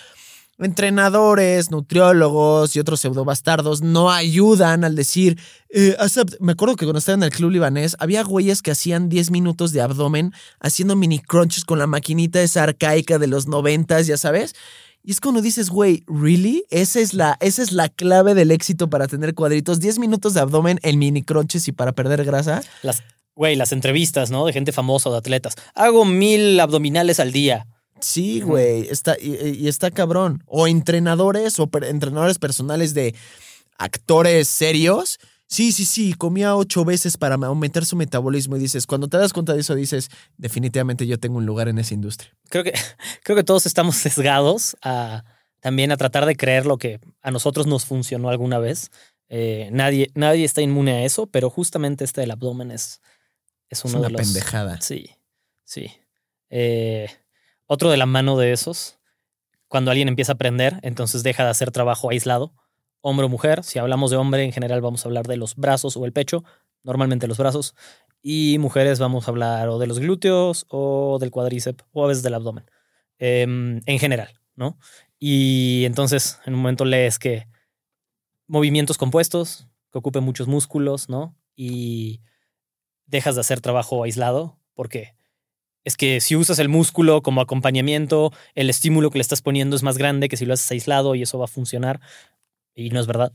entrenadores, 0.61 1.71
nutriólogos 1.71 2.77
y 2.77 2.81
otros 2.81 3.01
pseudo 3.01 3.25
bastardos 3.25 3.83
no 3.83 4.11
ayudan 4.11 4.85
al 4.85 4.95
decir, 4.95 5.41
eh, 5.71 5.97
me 6.39 6.53
acuerdo 6.53 6.77
que 6.77 6.85
cuando 6.85 6.99
estaba 6.99 7.17
en 7.17 7.23
el 7.23 7.31
club 7.31 7.51
libanés, 7.51 7.97
había 7.99 8.23
güeyes 8.23 8.63
que 8.63 8.71
hacían 8.71 9.09
10 9.09 9.31
minutos 9.31 9.73
de 9.73 9.81
abdomen 9.81 10.33
haciendo 10.61 10.97
mini 10.97 11.19
crunches 11.19 11.65
con 11.65 11.79
la 11.79 11.87
maquinita 11.87 12.43
esa 12.43 12.63
arcaica 12.63 13.19
de 13.19 13.27
los 13.27 13.49
noventas, 13.49 14.07
ya 14.07 14.17
sabes. 14.17 14.55
Y 15.03 15.13
es 15.13 15.21
cuando 15.21 15.41
dices, 15.41 15.71
güey, 15.71 16.05
¿really? 16.07 16.65
Esa 16.71 17.01
es, 17.01 17.15
la, 17.15 17.39
esa 17.41 17.63
es 17.63 17.73
la 17.73 17.89
clave 17.89 18.35
del 18.35 18.51
éxito 18.51 18.91
para 18.91 19.07
tener 19.07 19.35
cuadritos. 19.35 19.81
10 19.81 19.99
minutos 19.99 20.35
de 20.35 20.41
abdomen 20.41 20.79
en 20.83 20.99
mini 20.99 21.23
crunches 21.23 21.69
y 21.69 21.73
para 21.73 21.93
perder 21.93 22.25
grasa. 22.25 22.63
Las, 22.83 23.03
güey, 23.35 23.57
las 23.57 23.73
entrevistas, 23.73 24.31
¿no? 24.31 24.45
De 24.45 24.53
gente 24.53 24.73
famosa 24.73 25.09
o 25.09 25.13
de 25.13 25.19
atletas. 25.19 25.55
Hago 25.75 26.05
mil 26.05 26.61
abdominales 26.61 27.19
al 27.19 27.33
día. 27.33 27.67
Sí, 28.01 28.41
güey, 28.41 28.89
está, 28.89 29.17
y, 29.21 29.69
está 29.69 29.91
cabrón. 29.91 30.43
O 30.47 30.67
entrenadores 30.67 31.59
o 31.59 31.69
entrenadores 31.83 32.39
personales 32.39 32.93
de 32.93 33.15
actores 33.79 34.49
serios 34.49 35.19
Sí, 35.51 35.73
sí, 35.73 35.85
sí, 35.85 36.15
comía 36.15 36.55
ocho 36.55 36.85
veces 36.85 37.17
para 37.17 37.35
aumentar 37.35 37.85
su 37.85 37.97
metabolismo 37.97 38.57
y 38.57 38.61
dices, 38.61 38.87
cuando 38.87 39.09
te 39.09 39.19
das 39.19 39.33
cuenta 39.33 39.53
de 39.53 39.61
eso, 39.61 39.75
dices, 39.75 40.09
definitivamente 40.37 41.09
yo 41.09 41.19
tengo 41.19 41.39
un 41.39 41.45
lugar 41.45 41.67
en 41.67 41.81
esa 41.81 41.93
industria. 41.93 42.33
Creo 42.49 42.63
que, 42.63 42.73
creo 43.25 43.37
que 43.37 43.43
todos 43.43 43.67
estamos 43.67 43.97
sesgados 43.97 44.77
a 44.81 45.25
también 45.59 45.91
a 45.91 45.97
tratar 45.97 46.25
de 46.25 46.37
creer 46.37 46.67
lo 46.67 46.79
que 46.79 47.01
a 47.21 47.33
nosotros 47.33 47.67
nos 47.67 47.85
funcionó 47.85 48.29
alguna 48.29 48.61
vez. 48.61 48.93
Eh, 49.29 49.71
nadie, 49.73 50.13
nadie 50.15 50.45
está 50.45 50.63
inmune 50.63 50.93
a 50.93 51.05
eso, 51.05 51.27
pero 51.27 51.51
justamente 51.51 52.05
este 52.05 52.21
del 52.21 52.31
abdomen 52.31 52.71
es, 52.71 53.01
es 53.69 53.85
uno 53.85 53.95
es 53.95 53.99
una 53.99 54.07
de 54.07 54.13
los. 54.13 54.23
pendejada. 54.23 54.81
Sí, 54.81 55.11
sí. 55.65 55.91
Eh, 56.49 57.09
otro 57.67 57.91
de 57.91 57.97
la 57.97 58.07
mano 58.07 58.39
de 58.39 58.53
esos, 58.53 59.01
cuando 59.67 59.91
alguien 59.91 60.07
empieza 60.07 60.33
a 60.33 60.35
aprender, 60.35 60.79
entonces 60.83 61.25
deja 61.25 61.43
de 61.43 61.51
hacer 61.51 61.73
trabajo 61.73 62.09
aislado 62.09 62.55
hombre 63.01 63.27
o 63.27 63.29
mujer. 63.29 63.65
Si 63.65 63.79
hablamos 63.79 64.11
de 64.11 64.17
hombre, 64.17 64.45
en 64.45 64.53
general 64.53 64.81
vamos 64.81 65.05
a 65.05 65.09
hablar 65.09 65.27
de 65.27 65.37
los 65.37 65.57
brazos 65.57 65.97
o 65.97 66.05
el 66.05 66.13
pecho, 66.13 66.45
normalmente 66.83 67.27
los 67.27 67.39
brazos. 67.39 67.75
Y 68.23 68.59
mujeres 68.59 68.99
vamos 68.99 69.27
a 69.27 69.31
hablar 69.31 69.69
o 69.69 69.79
de 69.79 69.87
los 69.87 69.99
glúteos 69.99 70.67
o 70.69 71.19
del 71.21 71.31
cuádriceps 71.31 71.85
o 71.93 72.05
a 72.05 72.09
veces 72.09 72.23
del 72.23 72.35
abdomen. 72.35 72.65
Em, 73.19 73.81
en 73.87 73.99
general, 73.99 74.41
¿no? 74.57 74.79
Y 75.19 75.85
entonces 75.85 76.39
en 76.47 76.55
un 76.55 76.61
momento 76.61 76.85
lees 76.85 77.19
que 77.19 77.47
movimientos 78.47 78.99
compuestos, 78.99 79.69
que 79.93 79.99
ocupen 79.99 80.25
muchos 80.25 80.49
músculos, 80.49 81.09
¿no? 81.09 81.37
Y 81.55 82.23
dejas 83.07 83.35
de 83.35 83.43
hacer 83.43 83.61
trabajo 83.61 84.03
aislado 84.05 84.59
porque 84.75 85.15
es 85.85 85.97
que 85.97 86.21
si 86.21 86.37
usas 86.37 86.59
el 86.59 86.69
músculo 86.69 87.23
como 87.23 87.41
acompañamiento, 87.41 88.33
el 88.55 88.71
estímulo 88.71 89.11
que 89.11 89.19
le 89.19 89.23
estás 89.23 89.43
poniendo 89.43 89.77
es 89.77 89.83
más 89.83 89.99
grande 89.99 90.29
que 90.29 90.37
si 90.37 90.47
lo 90.47 90.55
haces 90.55 90.71
aislado 90.71 91.15
y 91.15 91.23
eso 91.23 91.39
va 91.39 91.45
a 91.45 91.49
funcionar. 91.49 92.01
Y 92.75 92.91
no 92.91 93.01
es 93.01 93.07
verdad. 93.07 93.33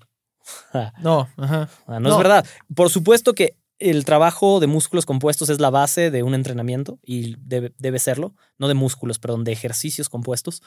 no, 1.01 1.27
ajá. 1.37 1.69
No, 1.87 2.09
es 2.09 2.17
verdad. 2.17 2.45
Por 2.73 2.89
supuesto 2.89 3.33
que 3.33 3.57
el 3.79 4.05
trabajo 4.05 4.59
de 4.59 4.67
músculos 4.67 5.05
compuestos 5.05 5.49
es 5.49 5.59
la 5.59 5.69
base 5.69 6.11
de 6.11 6.23
un 6.23 6.33
entrenamiento 6.33 6.99
y 7.03 7.35
debe, 7.39 7.99
serlo. 7.99 8.33
No 8.57 8.67
de 8.67 8.73
músculos, 8.73 9.19
perdón, 9.19 9.43
de 9.43 9.51
ejercicios 9.51 10.09
compuestos. 10.09 10.61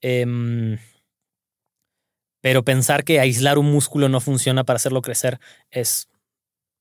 Em, 0.00 0.78
pero 2.40 2.64
pensar 2.64 3.04
que 3.04 3.20
aislar 3.20 3.58
un 3.58 3.70
músculo 3.70 4.08
no 4.08 4.20
funciona 4.20 4.64
para 4.64 4.76
hacerlo 4.76 5.02
crecer 5.02 5.40
es 5.70 6.08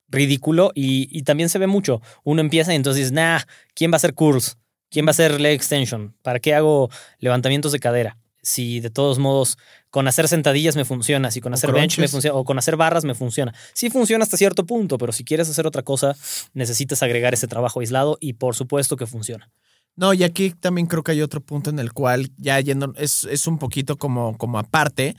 ridículo 0.10 0.72
y, 0.76 1.08
y, 1.18 1.24
también 1.24 1.50
se 1.50 1.60
ve 1.60 1.68
mucho. 1.68 2.02
Uno 2.24 2.42
empieza 2.42 2.74
y 2.74 2.76
entonces, 2.76 3.12
nah, 3.12 3.40
¿quién 3.74 3.92
va 3.92 3.96
a 3.96 3.98
hacer 3.98 4.14
curls? 4.14 4.58
¿Quién 4.90 5.06
va 5.06 5.10
a 5.10 5.12
hacer 5.12 5.42
leg 5.42 5.54
extension? 5.54 6.16
¿Para 6.22 6.40
qué 6.40 6.54
hago 6.54 6.90
levantamientos 7.18 7.72
de 7.72 7.80
cadera? 7.80 8.18
Si 8.44 8.80
de 8.82 8.92
todos 8.92 9.18
modos 9.18 9.58
con 9.90 10.08
hacer 10.08 10.28
sentadillas 10.28 10.76
me 10.76 10.86
funciona, 10.86 11.32
si 11.32 11.42
con 11.42 11.54
hacer 11.54 11.72
bench 11.72 11.98
me 11.98 12.08
funciona, 12.08 12.36
o 12.36 12.44
con 12.44 12.60
hacer 12.60 12.76
barras 12.78 13.06
me 13.06 13.16
funciona. 13.16 13.54
Sí 13.74 13.90
funciona 13.90 14.24
hasta 14.24 14.38
cierto 14.38 14.66
punto, 14.66 14.98
pero 15.00 15.12
si 15.12 15.24
quieres 15.24 15.50
hacer 15.50 15.66
otra 15.66 15.82
cosa, 15.82 16.16
necesitas 16.54 17.02
agregar 17.02 17.34
ese 17.34 17.48
trabajo 17.48 17.80
aislado 17.80 18.18
y 18.20 18.34
por 18.34 18.56
supuesto 18.56 18.98
que 18.98 19.08
funciona. 19.08 19.50
No, 19.96 20.14
y 20.14 20.24
aquí 20.24 20.52
también 20.52 20.88
creo 20.88 21.04
que 21.04 21.14
hay 21.14 21.22
otro 21.22 21.42
punto 21.42 21.70
en 21.70 21.80
el 21.80 21.94
cual 21.94 22.32
ya 22.38 22.60
yendo, 22.60 22.94
es, 22.98 23.26
es 23.26 23.48
un 23.48 23.60
poquito 23.60 23.98
como, 23.98 24.38
como 24.38 24.60
aparte, 24.60 25.16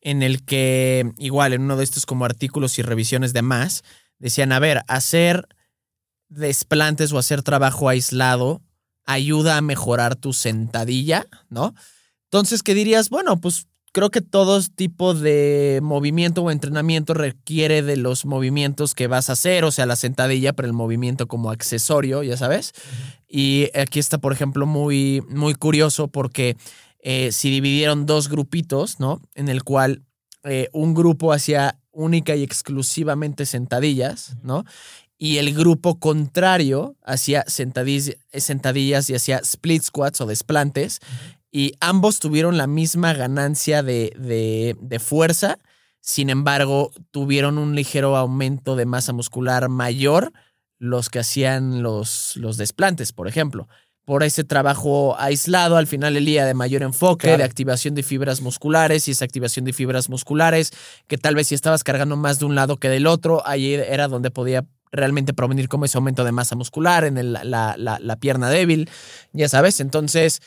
en 0.00 0.22
el 0.22 0.44
que 0.44 1.10
igual 1.18 1.52
en 1.52 1.62
uno 1.62 1.76
de 1.76 1.84
estos 1.84 2.06
como 2.06 2.24
artículos 2.24 2.78
y 2.78 2.82
revisiones 2.82 3.32
de 3.32 3.42
más, 3.42 3.84
decían, 4.18 4.52
a 4.52 4.58
ver, 4.58 4.82
hacer 4.86 5.48
desplantes 6.28 7.12
o 7.12 7.18
hacer 7.18 7.42
trabajo 7.42 7.88
aislado 7.88 8.62
ayuda 9.06 9.56
a 9.56 9.62
mejorar 9.62 10.16
tu 10.16 10.34
sentadilla, 10.34 11.26
¿no? 11.48 11.74
Entonces, 12.30 12.62
¿qué 12.62 12.74
dirías? 12.74 13.08
Bueno, 13.10 13.40
pues 13.40 13.66
creo 13.92 14.10
que 14.10 14.20
todo 14.20 14.60
tipo 14.74 15.14
de 15.14 15.80
movimiento 15.82 16.42
o 16.42 16.50
entrenamiento 16.50 17.14
requiere 17.14 17.82
de 17.82 17.96
los 17.96 18.26
movimientos 18.26 18.94
que 18.94 19.06
vas 19.06 19.30
a 19.30 19.32
hacer, 19.32 19.64
o 19.64 19.70
sea, 19.70 19.86
la 19.86 19.96
sentadilla, 19.96 20.52
pero 20.52 20.68
el 20.68 20.74
movimiento 20.74 21.26
como 21.26 21.50
accesorio, 21.50 22.22
ya 22.22 22.36
sabes. 22.36 22.72
Y 23.26 23.70
aquí 23.74 23.98
está, 23.98 24.18
por 24.18 24.32
ejemplo, 24.32 24.66
muy, 24.66 25.22
muy 25.28 25.54
curioso 25.54 26.08
porque 26.08 26.56
eh, 27.00 27.32
si 27.32 27.50
dividieron 27.50 28.06
dos 28.06 28.28
grupitos, 28.28 29.00
¿no? 29.00 29.22
En 29.34 29.48
el 29.48 29.64
cual 29.64 30.02
eh, 30.44 30.68
un 30.72 30.94
grupo 30.94 31.32
hacía 31.32 31.78
única 31.90 32.36
y 32.36 32.42
exclusivamente 32.42 33.46
sentadillas, 33.46 34.36
¿no? 34.42 34.64
Y 35.20 35.38
el 35.38 35.52
grupo 35.52 35.98
contrario 35.98 36.96
hacía 37.02 37.42
sentadillas, 37.48 38.16
sentadillas 38.32 39.10
y 39.10 39.16
hacía 39.16 39.38
split 39.38 39.82
squats 39.82 40.20
o 40.20 40.26
desplantes. 40.26 41.00
Y 41.50 41.72
ambos 41.80 42.18
tuvieron 42.18 42.56
la 42.58 42.66
misma 42.66 43.14
ganancia 43.14 43.82
de, 43.82 44.12
de, 44.18 44.76
de 44.80 44.98
fuerza. 44.98 45.58
Sin 46.00 46.30
embargo, 46.30 46.90
tuvieron 47.10 47.58
un 47.58 47.74
ligero 47.74 48.16
aumento 48.16 48.76
de 48.76 48.86
masa 48.86 49.12
muscular 49.12 49.68
mayor 49.68 50.32
los 50.78 51.08
que 51.10 51.18
hacían 51.18 51.82
los, 51.82 52.36
los 52.36 52.56
desplantes, 52.56 53.12
por 53.12 53.28
ejemplo. 53.28 53.68
Por 54.04 54.22
ese 54.22 54.44
trabajo 54.44 55.16
aislado, 55.18 55.76
al 55.76 55.86
final 55.86 56.14
del 56.14 56.24
día 56.24 56.46
de 56.46 56.54
mayor 56.54 56.82
enfoque, 56.82 57.26
Claro. 57.26 57.38
de 57.38 57.44
activación 57.44 57.94
de 57.94 58.02
fibras 58.02 58.40
musculares, 58.40 59.06
y 59.06 59.10
esa 59.10 59.24
activación 59.24 59.64
de 59.66 59.72
fibras 59.74 60.08
musculares, 60.08 60.72
que 61.08 61.18
tal 61.18 61.34
vez 61.34 61.48
si 61.48 61.54
estabas 61.54 61.84
cargando 61.84 62.16
más 62.16 62.38
de 62.38 62.46
un 62.46 62.54
lado 62.54 62.76
que 62.78 62.88
del 62.88 63.06
otro, 63.06 63.42
ahí 63.46 63.74
era 63.74 64.08
donde 64.08 64.30
podía 64.30 64.64
realmente 64.92 65.34
provenir 65.34 65.68
como 65.68 65.84
ese 65.84 65.98
aumento 65.98 66.24
de 66.24 66.32
masa 66.32 66.56
muscular 66.56 67.04
en 67.04 67.18
el- 67.18 67.32
la, 67.34 67.74
la- 67.76 67.98
la 68.00 68.16
pierna 68.16 68.48
débil, 68.48 68.88
ya 69.34 69.48
sabes. 69.48 69.80
Entonces, 69.80 70.40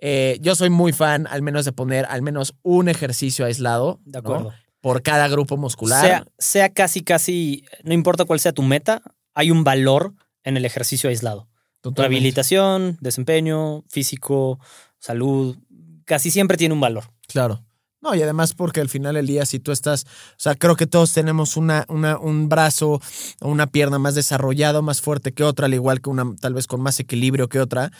eh, 0.00 0.38
yo 0.40 0.54
soy 0.54 0.70
muy 0.70 0.92
fan 0.92 1.26
al 1.26 1.42
menos 1.42 1.64
de 1.64 1.72
poner 1.72 2.06
al 2.06 2.22
menos 2.22 2.54
un 2.62 2.88
ejercicio 2.88 3.44
aislado 3.44 4.00
De 4.04 4.12
¿no? 4.12 4.18
acuerdo. 4.18 4.54
por 4.80 5.02
cada 5.02 5.28
grupo 5.28 5.56
muscular. 5.56 6.04
Sea, 6.04 6.26
sea 6.38 6.68
casi, 6.72 7.02
casi, 7.02 7.64
no 7.82 7.92
importa 7.94 8.24
cuál 8.24 8.40
sea 8.40 8.52
tu 8.52 8.62
meta, 8.62 9.02
hay 9.34 9.50
un 9.50 9.64
valor 9.64 10.14
en 10.44 10.56
el 10.56 10.64
ejercicio 10.64 11.10
aislado. 11.10 11.48
Totalmente. 11.80 12.08
Rehabilitación, 12.08 12.98
desempeño, 13.00 13.84
físico, 13.88 14.58
salud, 14.98 15.56
casi 16.04 16.30
siempre 16.30 16.56
tiene 16.56 16.74
un 16.74 16.80
valor. 16.80 17.04
Claro. 17.28 17.64
No, 18.00 18.14
y 18.14 18.22
además 18.22 18.54
porque 18.54 18.80
al 18.80 18.88
final 18.88 19.16
del 19.16 19.26
día, 19.26 19.44
si 19.44 19.58
tú 19.58 19.72
estás, 19.72 20.04
o 20.04 20.36
sea, 20.36 20.54
creo 20.54 20.76
que 20.76 20.86
todos 20.86 21.12
tenemos 21.12 21.56
una, 21.56 21.84
una, 21.88 22.16
un 22.16 22.48
brazo 22.48 23.00
o 23.40 23.48
una 23.48 23.66
pierna 23.66 23.98
más 23.98 24.14
desarrollado, 24.14 24.82
más 24.82 25.00
fuerte 25.00 25.32
que 25.32 25.42
otra, 25.42 25.66
al 25.66 25.74
igual 25.74 26.00
que 26.00 26.10
una, 26.10 26.34
tal 26.40 26.54
vez 26.54 26.68
con 26.68 26.80
más 26.80 27.00
equilibrio 27.00 27.48
que 27.48 27.58
otra. 27.58 27.90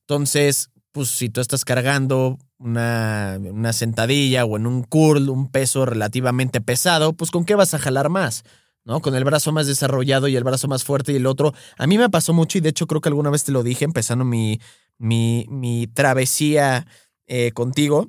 Entonces, 0.00 0.70
pues 0.98 1.10
si 1.10 1.28
tú 1.28 1.40
estás 1.40 1.64
cargando 1.64 2.40
una, 2.58 3.38
una 3.40 3.72
sentadilla 3.72 4.44
o 4.44 4.56
en 4.56 4.66
un 4.66 4.82
curl 4.82 5.28
un 5.28 5.48
peso 5.48 5.86
relativamente 5.86 6.60
pesado, 6.60 7.12
pues 7.12 7.30
¿con 7.30 7.44
qué 7.44 7.54
vas 7.54 7.72
a 7.72 7.78
jalar 7.78 8.08
más? 8.08 8.42
¿No? 8.84 9.00
Con 9.00 9.14
el 9.14 9.22
brazo 9.22 9.52
más 9.52 9.68
desarrollado 9.68 10.26
y 10.26 10.34
el 10.34 10.42
brazo 10.42 10.66
más 10.66 10.82
fuerte 10.82 11.12
y 11.12 11.16
el 11.16 11.26
otro. 11.26 11.54
A 11.76 11.86
mí 11.86 11.98
me 11.98 12.10
pasó 12.10 12.32
mucho 12.32 12.58
y 12.58 12.62
de 12.62 12.70
hecho 12.70 12.88
creo 12.88 13.00
que 13.00 13.10
alguna 13.10 13.30
vez 13.30 13.44
te 13.44 13.52
lo 13.52 13.62
dije 13.62 13.84
empezando 13.84 14.24
mi, 14.24 14.60
mi, 14.98 15.46
mi 15.48 15.86
travesía 15.86 16.84
eh, 17.28 17.52
contigo, 17.52 18.08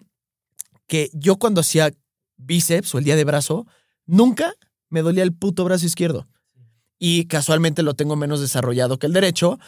que 0.87 1.11
yo 1.13 1.35
cuando 1.35 1.61
hacía 1.61 1.91
bíceps 2.37 2.95
o 2.95 2.97
el 2.97 3.03
día 3.03 3.17
de 3.17 3.23
brazo, 3.23 3.67
nunca 4.07 4.55
me 4.89 5.03
dolía 5.03 5.21
el 5.21 5.35
puto 5.35 5.63
brazo 5.63 5.85
izquierdo. 5.85 6.27
Y 6.97 7.25
casualmente 7.25 7.83
lo 7.83 7.93
tengo 7.93 8.15
menos 8.15 8.41
desarrollado 8.41 8.97
que 8.97 9.05
el 9.05 9.13
derecho. 9.13 9.59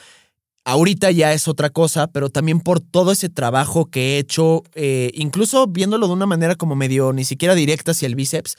Ahorita 0.64 1.10
ya 1.10 1.34
es 1.34 1.48
otra 1.48 1.72
cosa, 1.72 2.08
pero 2.08 2.30
también 2.30 2.60
por 2.60 2.80
todo 2.80 3.12
ese 3.12 3.30
trabajo 3.30 3.88
que 3.90 4.16
he 4.16 4.20
hecho, 4.20 4.62
eh, 4.76 5.10
incluso 5.16 5.66
viéndolo 5.66 6.08
de 6.08 6.14
una 6.14 6.28
manera 6.28 6.56
como 6.56 6.76
medio 6.76 7.14
ni 7.14 7.26
siquiera 7.26 7.56
directa 7.56 7.92
hacia 7.92 8.06
el 8.06 8.14
bíceps, 8.14 8.58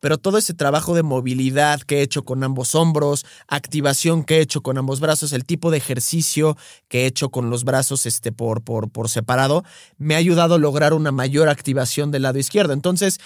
pero 0.00 0.16
todo 0.16 0.38
ese 0.38 0.54
trabajo 0.54 0.94
de 0.94 1.02
movilidad 1.02 1.80
que 1.82 1.98
he 1.98 2.02
hecho 2.02 2.24
con 2.24 2.42
ambos 2.42 2.74
hombros, 2.74 3.26
activación 3.48 4.24
que 4.24 4.38
he 4.38 4.40
hecho 4.40 4.62
con 4.62 4.78
ambos 4.78 4.98
brazos, 4.98 5.32
el 5.34 5.44
tipo 5.44 5.70
de 5.70 5.76
ejercicio 5.76 6.56
que 6.88 7.02
he 7.02 7.06
hecho 7.06 7.28
con 7.28 7.50
los 7.50 7.64
brazos 7.64 8.06
este, 8.06 8.32
por, 8.32 8.64
por, 8.64 8.90
por 8.90 9.10
separado, 9.10 9.62
me 9.98 10.14
ha 10.14 10.18
ayudado 10.18 10.54
a 10.54 10.58
lograr 10.58 10.94
una 10.94 11.12
mayor 11.12 11.50
activación 11.50 12.10
del 12.10 12.22
lado 12.22 12.38
izquierdo. 12.38 12.72
Entonces, 12.72 13.20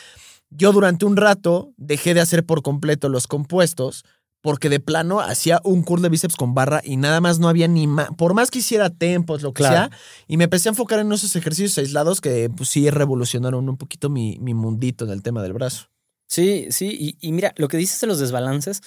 yo 0.51 0.73
durante 0.73 1.07
un 1.07 1.17
rato 1.17 1.73
dejé 1.77 2.13
de 2.13 2.21
hacer 2.21 2.45
por 2.45 2.63
completo 2.63 3.09
los 3.09 3.27
compuestos 3.27 4.05
porque 4.47 4.69
de 4.69 4.79
plano 4.79 5.19
hacía 5.19 5.61
un 5.65 5.83
curl 5.83 6.03
de 6.03 6.09
bíceps 6.09 6.37
con 6.37 6.55
barra 6.55 6.81
y 6.85 6.99
nada 6.99 7.21
más 7.21 7.41
no 7.41 7.49
había 7.49 7.67
ni 7.67 7.89
más, 7.89 8.11
por 8.17 8.33
más 8.33 8.53
que 8.53 8.61
hiciera 8.61 8.91
tempos, 8.91 9.43
lo 9.43 9.53
que 9.53 9.65
Claro. 9.65 9.91
sea, 9.91 9.99
y 10.29 10.37
me 10.37 10.45
empecé 10.45 10.69
a 10.69 10.71
enfocar 10.71 11.01
en 11.01 11.11
esos 11.11 11.35
ejercicios 11.35 11.77
aislados 11.79 12.21
que 12.21 12.49
pues 12.49 12.69
sí 12.69 12.89
revolucionaron 12.89 13.69
un 13.69 13.77
poquito 13.77 14.09
mi, 14.09 14.39
mi 14.41 14.55
mundito 14.55 15.05
en 15.05 15.11
el 15.11 15.25
tema 15.25 15.43
del 15.43 15.53
brazo. 15.53 15.89
Sí, 16.29 16.69
sí, 16.71 16.97
y, 16.97 17.17
y 17.21 17.33
mira, 17.33 17.55
lo 17.57 17.67
que 17.67 17.77
dices 17.77 18.01
de 18.01 18.07
los 18.07 18.21
desbalances, 18.21 18.83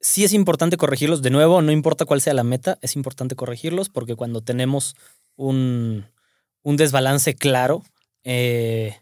sí 0.00 0.24
es 0.24 0.32
importante 0.32 0.76
corregirlos. 0.76 1.22
De 1.22 1.30
nuevo, 1.30 1.62
no 1.62 1.70
importa 1.70 2.04
cuál 2.04 2.20
sea 2.20 2.34
la 2.34 2.42
meta, 2.42 2.76
es 2.82 2.96
importante 2.96 3.36
corregirlos 3.36 3.90
porque 3.90 4.16
cuando 4.16 4.40
tenemos 4.40 4.96
un, 5.36 6.04
un 6.64 6.76
desbalance 6.76 7.36
claro 7.36 7.84
eh, 8.24 8.96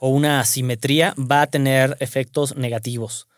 o 0.00 0.08
una 0.08 0.40
asimetría, 0.40 1.14
va 1.16 1.42
a 1.42 1.46
tener 1.46 1.96
efectos 2.00 2.56
negativos. 2.56 3.28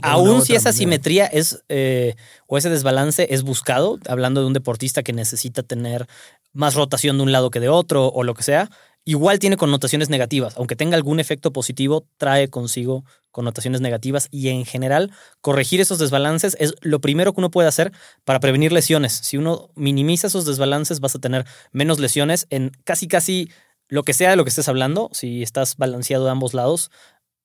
Aún 0.00 0.44
si 0.44 0.54
esa 0.54 0.64
manera. 0.64 0.70
asimetría 0.70 1.26
es 1.26 1.64
eh, 1.68 2.14
o 2.46 2.56
ese 2.58 2.70
desbalance 2.70 3.26
es 3.30 3.42
buscado, 3.42 3.98
hablando 4.08 4.40
de 4.40 4.46
un 4.46 4.52
deportista 4.52 5.02
que 5.02 5.12
necesita 5.12 5.62
tener 5.62 6.06
más 6.52 6.74
rotación 6.74 7.16
de 7.16 7.22
un 7.24 7.32
lado 7.32 7.50
que 7.50 7.60
de 7.60 7.68
otro 7.68 8.06
o 8.08 8.22
lo 8.24 8.34
que 8.34 8.42
sea, 8.42 8.70
igual 9.04 9.38
tiene 9.38 9.56
connotaciones 9.56 10.08
negativas. 10.10 10.54
Aunque 10.56 10.76
tenga 10.76 10.96
algún 10.96 11.18
efecto 11.18 11.52
positivo, 11.52 12.06
trae 12.18 12.48
consigo 12.48 13.04
connotaciones 13.30 13.80
negativas 13.80 14.28
y 14.30 14.48
en 14.48 14.64
general 14.66 15.10
corregir 15.40 15.80
esos 15.80 15.98
desbalances 15.98 16.56
es 16.60 16.74
lo 16.82 17.00
primero 17.00 17.32
que 17.32 17.40
uno 17.40 17.50
puede 17.50 17.68
hacer 17.68 17.92
para 18.24 18.38
prevenir 18.40 18.72
lesiones. 18.72 19.12
Si 19.12 19.36
uno 19.38 19.70
minimiza 19.74 20.26
esos 20.28 20.44
desbalances, 20.46 21.00
vas 21.00 21.14
a 21.14 21.18
tener 21.18 21.46
menos 21.72 21.98
lesiones 21.98 22.46
en 22.50 22.70
casi 22.84 23.08
casi 23.08 23.50
lo 23.88 24.02
que 24.04 24.12
sea 24.14 24.30
de 24.30 24.36
lo 24.36 24.44
que 24.44 24.50
estés 24.50 24.68
hablando. 24.68 25.08
Si 25.12 25.42
estás 25.42 25.76
balanceado 25.76 26.24
de 26.26 26.30
ambos 26.30 26.54
lados, 26.54 26.90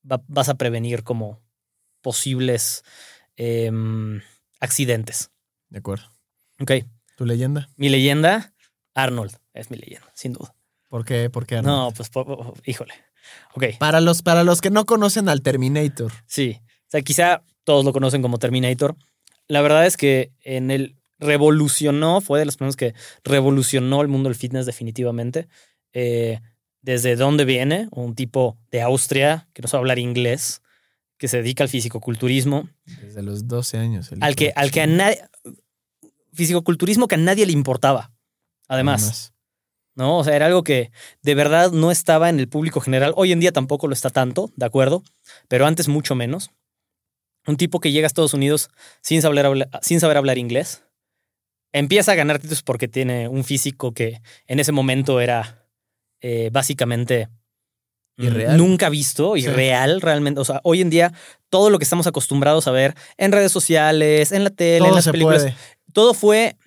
va- 0.09 0.21
vas 0.27 0.49
a 0.49 0.55
prevenir 0.55 1.03
como 1.03 1.39
posibles 2.01 2.83
em, 3.35 4.21
accidentes. 4.59 5.31
De 5.69 5.79
acuerdo. 5.79 6.05
Ok, 6.59 6.71
¿Tu 7.17 7.25
leyenda? 7.25 7.69
mi 7.75 7.89
leyenda, 7.89 8.53
Arnold, 8.93 9.37
es 9.53 9.69
mi 9.71 9.77
leyenda, 9.77 10.07
sin 10.13 10.33
duda. 10.33 10.55
¿Por 10.87 11.03
qué? 11.05 11.29
¿Por 11.29 11.45
qué 11.45 11.57
Arnold? 11.57 11.75
No, 11.77 11.91
pues, 11.91 12.09
po- 12.09 12.25
po- 12.25 12.53
híjole. 12.65 12.93
Ok, 13.55 13.65
Para 13.79 13.99
los, 13.99 14.21
para 14.21 14.43
los 14.43 14.61
que 14.61 14.69
no 14.69 14.85
conocen 14.85 15.27
al 15.29 15.41
Terminator. 15.41 16.11
sí. 16.25 16.61
O 16.61 16.89
sea, 16.89 17.01
quizá 17.01 17.43
todos 17.65 17.83
lo 17.83 17.91
conocen 17.91 18.21
como 18.21 18.39
Terminator. 18.39 18.95
La 19.49 19.61
verdad 19.61 19.85
es 19.85 19.97
que 19.97 20.31
en 20.41 20.71
el 20.71 20.95
revolucionó, 21.19 22.21
fue 22.21 22.39
de 22.39 22.45
las 22.45 22.55
personas 22.55 22.77
que 22.77 22.93
revolucionó 23.25 24.01
el 24.01 24.07
mundo 24.07 24.29
del 24.29 24.37
fitness 24.37 24.65
definitivamente. 24.65 25.47
Eh, 25.91 26.39
desde 26.81 27.17
dónde 27.17 27.43
viene, 27.43 27.89
un 27.91 28.15
tipo 28.15 28.57
de 28.71 28.81
Austria 28.81 29.49
que 29.53 29.61
no 29.61 29.67
sabe 29.67 29.81
hablar 29.81 29.99
inglés, 29.99 30.61
que 31.17 31.27
se 31.27 31.37
dedica 31.37 31.63
al 31.63 31.69
fisicoculturismo, 31.69 32.69
Desde 33.01 33.21
los 33.23 33.47
12 33.47 33.77
años. 33.77 34.11
el 34.11 34.23
al 34.23 34.35
que, 34.35 34.53
al 34.55 34.71
que 34.71 34.81
a 34.81 34.87
nadie. 34.87 35.21
Fisicoculturismo 36.33 37.07
que 37.07 37.15
a 37.15 37.19
nadie 37.19 37.45
le 37.45 37.53
importaba. 37.53 38.11
Además, 38.67 39.33
¿no? 39.95 40.17
O 40.19 40.23
sea, 40.23 40.35
era 40.35 40.45
algo 40.45 40.63
que 40.63 40.91
de 41.21 41.35
verdad 41.35 41.71
no 41.71 41.89
estaba 41.89 42.29
en 42.29 42.39
el 42.39 42.47
público 42.49 42.81
general. 42.81 43.13
Hoy 43.15 43.31
en 43.31 43.39
día 43.39 43.51
tampoco 43.51 43.87
lo 43.87 43.93
está 43.93 44.09
tanto, 44.09 44.51
¿de 44.55 44.65
acuerdo? 44.65 45.03
Pero 45.47 45.65
antes 45.65 45.87
mucho 45.87 46.13
menos. 46.15 46.51
Un 47.47 47.55
tipo 47.55 47.79
que 47.79 47.91
llega 47.93 48.05
a 48.05 48.07
Estados 48.09 48.33
Unidos 48.33 48.69
sin 49.01 49.21
saber, 49.21 49.45
habla- 49.45 49.69
sin 49.81 49.99
saber 50.01 50.17
hablar 50.17 50.37
inglés. 50.37 50.83
Empieza 51.71 52.11
a 52.11 52.15
ganar 52.15 52.39
títulos 52.39 52.61
porque 52.61 52.87
tiene 52.89 53.27
un 53.29 53.43
físico 53.45 53.93
que 53.93 54.21
en 54.47 54.59
ese 54.59 54.73
momento 54.73 55.21
era 55.21 55.65
eh, 56.21 56.49
básicamente 56.51 57.29
Irreal. 58.17 58.57
nunca 58.57 58.89
visto, 58.89 59.35
Sí. 59.35 59.41
irreal 59.41 60.01
realmente. 60.01 60.39
O 60.41 60.45
sea, 60.45 60.59
hoy 60.63 60.81
en 60.81 60.89
día 60.89 61.13
todo 61.49 61.69
lo 61.69 61.77
que 61.77 61.83
estamos 61.83 62.07
acostumbrados 62.07 62.67
a 62.67 62.71
ver 62.71 62.95
en 63.17 63.31
redes 63.31 63.51
sociales, 63.51 64.31
en 64.31 64.43
la 64.43 64.49
tele, 64.49 64.87
en 64.87 64.95
las 64.95 65.07
películas, 65.07 65.43
puede. 65.43 65.55
todo 65.93 66.13
fue, 66.13 66.57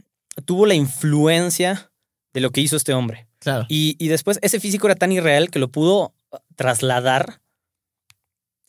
tuvo 0.45 0.67
la 0.67 0.75
influencia 0.75 1.91
de 2.33 2.41
lo 2.41 2.51
que 2.51 2.61
hizo 2.61 2.77
este 2.77 2.95
hombre. 2.95 3.27
Claro. 3.41 3.67
Y, 3.69 3.97
y 3.99 4.09
después 4.09 4.39
ese 4.43 4.61
físico 4.61 4.87
era 4.87 4.95
tan 4.95 5.13
irreal 5.13 5.51
que 5.51 5.59
lo 5.59 5.69
pudo 5.69 6.15
trasladar 6.57 7.41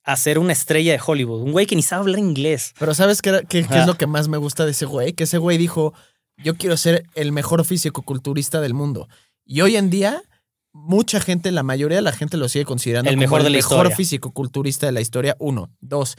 a 0.03 0.15
ser 0.17 0.39
una 0.39 0.53
estrella 0.53 0.91
de 0.93 1.01
Hollywood. 1.05 1.41
Un 1.43 1.51
güey 1.51 1.65
que 1.67 1.75
ni 1.75 1.83
sabe 1.83 2.01
hablar 2.01 2.19
inglés. 2.19 2.73
Pero 2.79 2.93
¿sabes 2.95 3.21
qué, 3.21 3.43
qué- 3.47 3.63
qué 3.67 3.79
es 3.79 3.85
lo 3.85 3.95
que 3.97 4.07
más 4.07 4.27
me 4.27 4.37
gusta 4.37 4.65
de 4.65 4.71
ese 4.71 4.85
güey? 4.85 5.13
Que 5.13 5.25
ese 5.25 5.37
güey 5.37 5.57
dijo, 5.59 5.93
yo 6.37 6.55
quiero 6.57 6.75
ser 6.77 7.05
el 7.13 7.31
mejor 7.31 7.63
físico-culturista 7.65 8.61
del 8.61 8.73
mundo. 8.73 9.07
Y 9.45 9.61
hoy 9.61 9.75
en 9.75 9.89
día, 9.91 10.23
mucha 10.73 11.19
gente, 11.19 11.51
la 11.51 11.63
mayoría 11.63 11.97
de 11.97 12.01
la 12.01 12.11
gente 12.13 12.37
lo 12.37 12.47
sigue 12.49 12.65
considerando 12.65 13.09
El 13.09 13.15
como 13.15 13.23
mejor 13.25 13.39
el 13.39 13.43
de 13.45 13.49
la 13.51 13.57
mejor 13.57 13.77
historia. 13.77 13.95
físico-culturista 13.97 14.85
de 14.85 14.91
la 14.91 15.01
historia. 15.01 15.35
Uno. 15.39 15.69
Dos. 15.79 16.15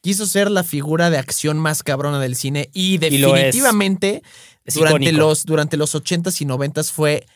Quiso 0.00 0.26
ser 0.26 0.50
la 0.50 0.64
figura 0.64 1.08
de 1.10 1.18
acción 1.18 1.58
más 1.58 1.82
cabrona 1.82 2.20
del 2.20 2.36
cine 2.36 2.68
y 2.74 2.94
Y 3.04 3.18
lo 3.18 3.28
es. 3.28 3.34
definitivamente 3.44 4.22
Es 4.64 4.74
durante 4.74 5.04
icónico. 5.04 5.18
los, 5.26 5.44
durante 5.44 5.76
los 5.76 5.94
80s 5.94 6.40
y 6.40 6.44
90s 6.44 6.90
fue. 6.92 7.26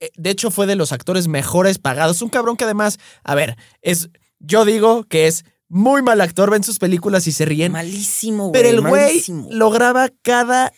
eh, 0.00 0.10
De 0.16 0.30
hecho, 0.30 0.50
fue 0.50 0.66
de 0.66 0.76
los 0.76 0.92
actores 0.92 1.28
mejores 1.28 1.78
pagados. 1.78 2.22
Un 2.22 2.30
cabrón 2.30 2.56
que 2.56 2.64
además, 2.64 2.98
a 3.22 3.34
ver, 3.34 3.56
es. 3.82 4.08
Yo 4.40 4.64
digo 4.64 5.04
que 5.04 5.26
es 5.26 5.44
muy 5.68 6.02
mal 6.02 6.20
actor, 6.20 6.50
ven 6.50 6.62
sus 6.64 6.78
películas 6.78 7.26
y 7.26 7.32
se 7.32 7.44
ríen. 7.46 7.72
Malísimo, 7.72 8.48
güey. 8.48 8.52
pero 8.52 8.68
el 8.68 8.80
güey 8.80 9.22
lograba 9.50 10.08
cada. 10.22 10.72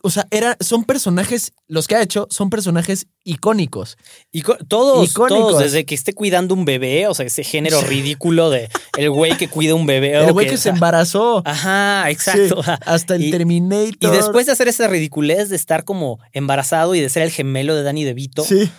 O 0.00 0.10
sea, 0.10 0.28
era, 0.30 0.56
son 0.60 0.84
personajes, 0.84 1.52
los 1.66 1.88
que 1.88 1.96
ha 1.96 2.02
hecho 2.02 2.28
son 2.30 2.50
personajes 2.50 3.08
icónicos. 3.24 3.96
Ico- 4.32 4.56
todos, 4.68 5.10
Icónicos. 5.10 5.38
todos, 5.50 5.58
desde 5.62 5.84
que 5.86 5.94
esté 5.96 6.12
cuidando 6.14 6.54
un 6.54 6.64
bebé, 6.64 7.08
o 7.08 7.14
sea, 7.14 7.26
ese 7.26 7.42
género 7.42 7.80
ridículo 7.80 8.48
de 8.50 8.68
el 8.96 9.10
güey 9.10 9.36
que 9.36 9.48
cuida 9.48 9.74
un 9.74 9.86
bebé. 9.86 10.12
El 10.16 10.32
güey 10.32 10.46
que, 10.48 10.56
se 10.56 10.68
embarazó. 10.68 11.42
Ajá, 11.44 12.08
exacto. 12.10 12.62
Sí, 12.62 12.70
hasta 12.86 13.16
Y- 13.16 13.32
Terminator. 13.32 13.96
Y 13.98 14.06
después 14.16 14.46
de 14.46 14.52
hacer 14.52 14.68
esa 14.68 14.86
ridiculez 14.86 15.48
de 15.48 15.56
estar 15.56 15.84
como 15.84 16.20
embarazado 16.32 16.94
y 16.94 17.00
de 17.00 17.08
ser 17.08 17.22
el 17.24 17.30
gemelo 17.32 17.74
de 17.74 17.82
Danny 17.82 18.04
DeVito, 18.04 18.44
Sí, 18.44 18.70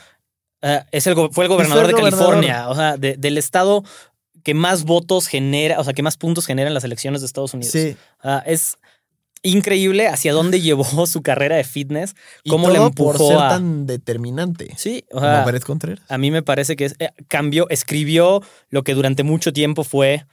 eh, 0.62 0.84
es 0.92 1.06
el, 1.08 1.16
fue 1.32 1.44
el 1.44 1.50
gobernador 1.50 1.84
el 1.86 1.88
de 1.88 1.94
gobernador. 2.00 2.28
California, 2.36 2.70
o 2.70 2.76
sea, 2.76 2.96
de- 2.98 3.18
del 3.18 3.38
estado 3.38 3.84
que 4.44 4.54
más 4.54 4.86
votos 4.86 5.28
genera, 5.28 5.82
o 5.82 5.84
sea, 5.84 5.92
que 5.94 6.02
más 6.02 6.16
puntos 6.16 6.46
genera 6.46 6.70
en 6.70 6.74
las 6.74 6.86
elecciones 6.86 7.20
de 7.20 7.28
Estados 7.28 7.54
Unidos. 7.54 7.74
sí. 7.74 7.98
Ah, 8.24 8.42
es 8.46 8.78
increíble 9.44 10.08
hacia 10.08 10.34
dónde 10.34 10.62
llevó 10.62 11.06
su 11.08 11.22
carrera 11.22 11.56
de 11.56 11.64
fitness, 11.64 12.16
Y 12.44 12.50
cómo 12.50 12.70
le 12.70 12.76
todo 12.76 12.88
empujó 12.88 13.18
por 13.18 13.28
ser 13.28 13.38
a... 13.38 13.50
tan 13.50 13.86
determinante. 13.86 14.74
Sí, 14.78 15.06
o 15.12 15.20
sea, 15.20 15.46
Contreras. 15.66 16.04
a 16.10 16.18
mí 16.18 16.32
me 16.32 16.42
parece 16.44 16.76
que 16.76 16.86
es- 16.86 16.96
eh, 17.00 17.10
cambió, 17.28 17.70
escribió 17.70 18.42
lo 18.70 18.84
que 18.84 18.94
durante 18.94 19.24
mucho 19.24 19.54
tiempo 19.54 19.84
fue 19.84 20.26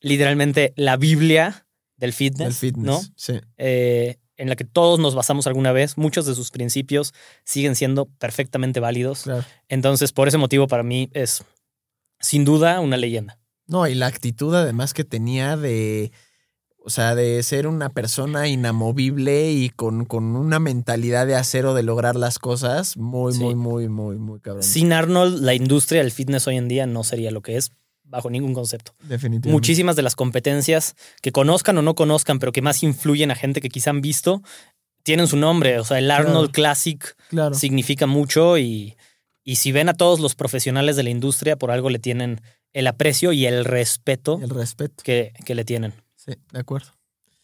literalmente 0.00 0.72
la 0.76 0.96
Biblia 0.96 1.66
del 1.96 2.12
fitness, 2.12 2.48
El 2.48 2.54
fitness. 2.54 2.84
¿no? 2.86 3.00
Sí. 3.16 3.34
Eh, 3.56 4.18
en 4.38 4.50
la 4.50 4.56
que 4.56 4.64
todos 4.64 4.98
nos 4.98 5.14
basamos 5.14 5.46
alguna 5.46 5.72
vez. 5.72 5.96
Muchos 5.96 6.26
de 6.26 6.34
sus 6.34 6.50
principios 6.50 7.14
siguen 7.44 7.74
siendo 7.74 8.04
perfectamente 8.04 8.80
válidos. 8.80 9.22
Claro. 9.22 9.44
Entonces, 9.68 10.12
por 10.12 10.28
ese 10.28 10.36
motivo, 10.36 10.66
para 10.68 10.82
mí 10.82 11.08
es 11.14 11.42
sin 12.20 12.44
duda 12.44 12.80
una 12.80 12.98
leyenda. 12.98 13.38
No, 13.66 13.86
y 13.86 13.94
la 13.94 14.06
actitud 14.06 14.54
además 14.54 14.92
que 14.92 15.04
tenía 15.04 15.56
de, 15.56 16.12
o 16.86 16.90
sea, 16.90 17.16
de 17.16 17.42
ser 17.42 17.66
una 17.66 17.88
persona 17.88 18.46
inamovible 18.46 19.50
y 19.50 19.70
con, 19.70 20.04
con 20.04 20.36
una 20.36 20.60
mentalidad 20.60 21.26
de 21.26 21.34
acero 21.34 21.74
de 21.74 21.82
lograr 21.82 22.14
las 22.14 22.38
cosas, 22.38 22.96
muy, 22.96 23.32
Sí. 23.32 23.40
muy, 23.40 23.54
muy, 23.56 23.88
muy, 23.88 24.16
muy 24.18 24.38
cabrón. 24.40 24.62
Sin 24.62 24.92
Arnold, 24.92 25.40
la 25.42 25.54
industria 25.54 26.00
del 26.02 26.12
fitness 26.12 26.46
hoy 26.46 26.56
en 26.56 26.68
día 26.68 26.86
no 26.86 27.02
sería 27.02 27.30
lo 27.32 27.42
que 27.42 27.56
es 27.56 27.70
bajo 28.04 28.30
ningún 28.30 28.54
concepto. 28.54 28.92
Definitivamente. 29.00 29.50
Muchísimas 29.50 29.96
de 29.96 30.02
las 30.02 30.14
competencias 30.14 30.94
que 31.22 31.32
conozcan 31.32 31.76
o 31.78 31.82
no 31.82 31.96
conozcan, 31.96 32.38
pero 32.38 32.52
que 32.52 32.62
más 32.62 32.84
influyen 32.84 33.32
a 33.32 33.34
gente 33.34 33.60
que 33.60 33.68
quizá 33.68 33.90
han 33.90 34.00
visto, 34.00 34.42
tienen 35.02 35.26
su 35.26 35.36
nombre. 35.36 35.80
O 35.80 35.84
sea, 35.84 35.98
el 35.98 36.08
Arnold 36.10 36.52
Classic 36.52 37.16
Claro. 37.30 37.54
significa 37.56 38.06
mucho 38.06 38.58
y, 38.58 38.94
y 39.42 39.56
si 39.56 39.72
ven 39.72 39.88
a 39.88 39.94
todos 39.94 40.20
los 40.20 40.36
profesionales 40.36 40.94
de 40.94 41.02
la 41.02 41.10
industria, 41.10 41.56
por 41.56 41.72
algo 41.72 41.90
le 41.90 41.98
tienen 41.98 42.40
el 42.72 42.86
aprecio 42.86 43.32
y 43.32 43.44
el 43.46 43.64
respeto 43.64 44.38
El 44.40 44.50
respeto. 44.50 45.02
que, 45.02 45.32
que 45.44 45.54
le 45.56 45.64
tienen. 45.64 45.92
Sí, 46.26 46.34
de 46.52 46.58
acuerdo. 46.58 46.88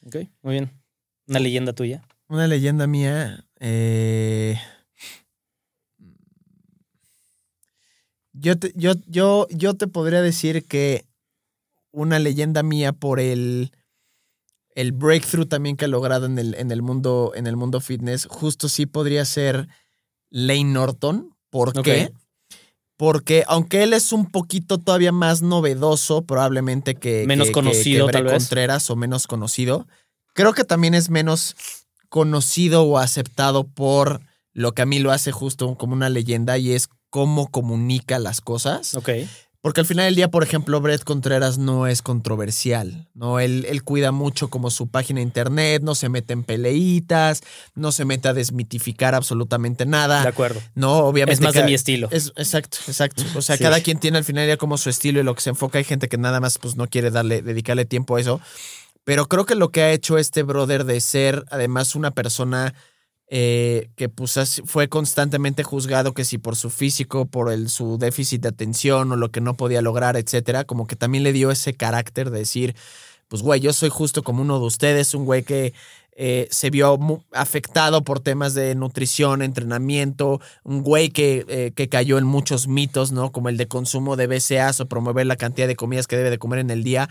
Ok, 0.05 0.16
muy 0.42 0.55
bien. 0.55 0.71
Una 1.29 1.38
leyenda 1.38 1.73
tuya. 1.73 2.03
Una 2.29 2.47
leyenda 2.47 2.87
mía. 2.87 3.47
eh, 3.61 4.59
Yo, 8.33 8.59
te, 8.59 8.73
yo, 8.75 8.95
yo, 9.07 9.47
yo 9.51 9.75
te 9.75 9.87
podría 9.87 10.23
decir 10.23 10.66
que 10.66 11.05
una 11.90 12.18
leyenda 12.18 12.62
mía 12.62 12.92
por 12.92 13.21
el, 13.21 13.73
el 14.75 14.92
breakthrough 14.92 15.47
también 15.47 15.77
que 15.77 15.85
ha 15.85 15.88
logrado 15.88 16.27
en 16.27 16.38
el, 16.38 16.55
en 16.55 16.71
el 16.71 16.81
mundo, 16.83 17.33
en 17.35 17.47
el 17.47 17.57
mundo 17.57 17.81
fitness, 17.81 18.27
justo 18.31 18.68
sí 18.68 18.87
podría 18.87 19.25
ser 19.27 19.68
Lane 20.31 20.64
Norton. 20.64 21.37
¿Por 21.51 21.75
qué? 21.83 22.11
Porque 23.03 23.43
aunque 23.49 23.83
él 23.83 23.95
es 23.95 24.12
un 24.12 24.27
poquito 24.31 24.79
todavía 24.79 25.11
más 25.11 25.43
novedoso, 25.43 26.23
probablemente 26.23 26.95
que. 26.95 27.25
Menos 27.27 27.49
que- 27.49 27.53
conocido, 27.53 28.07
que 28.07 28.12
tal 28.12 28.23
vez. 28.23 28.33
Contreras 28.35 28.88
o 28.91 28.95
menos 28.95 29.27
conocido. 29.27 29.88
Creo 30.35 30.53
que 30.53 30.62
también 30.62 30.95
es 30.95 31.11
menos 31.11 31.57
conocido 32.09 32.85
o 32.85 32.99
aceptado 32.99 33.65
por 33.65 34.21
lo 34.53 34.71
que 34.71 34.83
a 34.83 34.87
mí 34.87 35.01
lo 35.01 35.11
hace 35.11 35.33
justo 35.33 35.75
como 35.75 35.95
una 35.95 36.11
leyenda 36.11 36.59
y 36.59 36.75
es 36.75 36.87
cómo 37.11 37.49
comunica 37.51 38.21
las 38.21 38.41
cosas. 38.41 38.95
Ok. 38.95 39.09
Porque 39.62 39.81
al 39.81 39.87
final 39.87 40.07
del 40.07 40.16
día, 40.16 40.29
por 40.29 40.42
ejemplo, 40.42 40.81
Brett 40.81 41.05
Contreras 41.05 41.57
no 41.57 41.87
es 41.87 42.03
controversial, 42.03 43.07
¿no? 43.14 43.38
Él, 43.38 43.64
él 43.68 43.85
cuida 43.85 44.11
mucho 44.11 44.51
como 44.51 44.70
su 44.70 44.88
página 44.88 45.18
de 45.18 45.22
internet, 45.22 45.83
no 45.85 45.94
se 45.94 46.09
mete 46.09 46.33
en 46.33 46.42
peleitas, 46.42 47.42
no 47.77 47.92
se 47.92 48.05
mete 48.05 48.27
a 48.29 48.35
desmitificar 48.35 49.14
absolutamente 49.14 49.85
De 49.85 49.90
nada, 49.90 50.22
acuerdo. 50.27 50.61
¿no? 50.75 50.98
Obviamente. 51.07 51.35
Es 51.35 51.40
más 51.40 51.55
de 51.55 51.62
mi 51.62 51.75
estilo. 51.75 52.09
es- 52.11 52.33
exacto, 52.37 52.79
exacto. 52.88 53.22
O 53.37 53.40
sea, 53.42 53.57
Sí. 53.57 53.62
cada 53.62 53.81
quien 53.81 53.98
tiene 54.01 54.18
al 54.18 54.25
final 54.25 54.42
del 54.42 54.48
día 54.48 54.57
como 54.57 54.77
su 54.79 54.90
estilo 54.90 55.20
y 55.20 55.22
lo 55.22 55.35
que 55.37 55.42
se 55.42 55.51
enfoca. 55.51 55.79
Hay 55.79 55.85
gente 55.85 56.09
que 56.09 56.18
nada 56.18 56.40
más 56.40 56.59
pues 56.59 56.75
no 56.77 56.88
quiere 56.88 57.12
darle, 57.12 57.40
dedicarle 57.40 57.85
tiempo 57.85 58.16
a 58.16 58.20
eso. 58.20 58.40
Pero 59.05 59.27
creo 59.29 59.46
que 59.46 59.55
lo 59.55 59.70
que 59.70 59.83
ha 59.83 59.92
hecho 59.92 60.18
este 60.18 60.42
brother 60.42 60.85
de 60.85 61.01
ser 61.01 61.44
además 61.51 61.94
una 61.94 62.11
persona 62.11 62.75
eh, 63.35 63.88
que 63.97 64.11
pues 64.11 64.61
fue 64.66 64.90
constantemente 64.90 65.62
juzgado 65.62 66.12
que 66.12 66.23
si 66.23 66.37
por 66.37 66.55
su 66.55 66.68
físico, 66.68 67.25
por 67.25 67.51
el, 67.51 67.71
su 67.71 67.97
déficit 67.97 68.42
de 68.42 68.49
atención 68.49 69.11
o 69.11 69.16
lo 69.16 69.31
que 69.31 69.40
no 69.40 69.55
podía 69.55 69.81
lograr, 69.81 70.18
etcétera, 70.18 70.64
como 70.64 70.87
que 70.87 70.97
también 70.97 71.25
le 71.25 71.33
dio 71.33 71.51
ese 71.51 71.73
carácter 71.73 72.29
de 72.29 72.40
decir, 72.40 72.77
pues 73.29 73.40
güey, 73.40 73.59
yo 73.59 73.73
soy 73.73 73.88
justo 73.88 74.23
como 74.23 74.42
uno 74.42 74.61
de 74.61 74.66
ustedes, 74.66 75.14
un 75.14 75.25
güey 75.25 75.45
que 75.45 75.73
eh, 76.14 76.47
se 76.51 76.68
vio 76.68 77.25
afectado 77.33 78.05
por 78.05 78.21
temas 78.21 78.53
de 78.53 78.75
nutrición, 78.75 79.40
entrenamiento, 79.40 80.42
un 80.62 80.83
güey 80.83 81.09
que, 81.09 81.47
eh, 81.49 81.73
que 81.75 81.88
cayó 81.88 82.18
en 82.18 82.25
muchos 82.25 82.68
mitos, 82.68 83.12
¿no? 83.12 83.33
Como 83.33 83.49
el 83.49 83.57
de 83.57 83.66
consumo 83.66 84.16
de 84.16 84.27
BCAAs 84.27 84.81
o 84.81 84.88
promover 84.88 85.25
la 85.25 85.37
cantidad 85.37 85.66
de 85.66 85.77
comidas 85.77 86.07
que 86.07 86.18
debe 86.18 86.29
de 86.29 86.38
comer 86.38 86.59
en 86.59 86.68
el 86.68 86.85
día, 86.85 87.09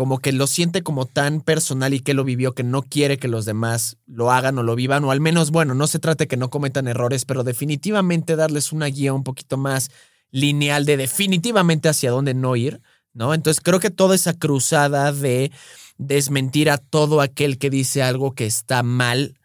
como 0.00 0.20
que 0.20 0.32
lo 0.32 0.46
siente 0.46 0.80
como 0.82 1.04
tan 1.04 1.42
personal 1.42 1.92
y 1.92 2.00
que 2.00 2.14
lo 2.14 2.24
vivió 2.24 2.54
que 2.54 2.62
no 2.62 2.80
quiere 2.80 3.18
que 3.18 3.28
los 3.28 3.44
demás 3.44 3.98
lo 4.06 4.32
hagan 4.32 4.56
o 4.56 4.62
lo 4.62 4.74
vivan, 4.74 5.04
o 5.04 5.10
al 5.10 5.20
menos, 5.20 5.50
bueno, 5.50 5.74
no 5.74 5.86
se 5.86 5.98
trate 5.98 6.26
que 6.26 6.38
no 6.38 6.48
cometan 6.48 6.88
errores, 6.88 7.26
pero 7.26 7.44
definitivamente 7.44 8.34
darles 8.34 8.72
una 8.72 8.86
guía 8.86 9.12
un 9.12 9.24
poquito 9.24 9.58
más 9.58 9.90
lineal 10.30 10.86
de 10.86 10.96
definitivamente 10.96 11.90
hacia 11.90 12.12
dónde 12.12 12.32
no 12.32 12.56
ir, 12.56 12.80
¿no? 13.12 13.34
Entonces 13.34 13.62
creo 13.62 13.78
que 13.78 13.90
toda 13.90 14.14
esa 14.14 14.32
cruzada 14.32 15.12
de 15.12 15.52
desmentir 15.98 16.70
a 16.70 16.78
todo 16.78 17.20
aquel 17.20 17.58
que 17.58 17.68
dice 17.68 18.02
algo 18.02 18.34
que 18.34 18.46
está 18.46 18.82
mal, 18.82 19.36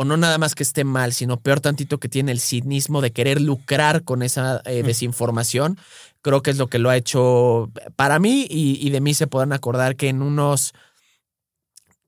o 0.00 0.04
no 0.04 0.16
nada 0.16 0.38
más 0.38 0.54
que 0.54 0.62
esté 0.62 0.84
mal, 0.84 1.12
sino 1.12 1.40
peor 1.40 1.58
tantito 1.58 1.98
que 1.98 2.08
tiene 2.08 2.30
el 2.30 2.38
cinismo 2.38 3.00
de 3.00 3.10
querer 3.10 3.40
lucrar 3.40 4.04
con 4.04 4.22
esa 4.22 4.62
eh, 4.64 4.84
desinformación, 4.84 5.76
creo 6.22 6.40
que 6.40 6.50
es 6.52 6.56
lo 6.56 6.68
que 6.68 6.78
lo 6.78 6.88
ha 6.88 6.96
hecho 6.96 7.68
para 7.96 8.20
mí 8.20 8.46
y, 8.48 8.78
y 8.80 8.90
de 8.90 9.00
mí 9.00 9.12
se 9.12 9.26
podrán 9.26 9.52
acordar 9.52 9.96
que 9.96 10.08
en 10.08 10.22
unos 10.22 10.72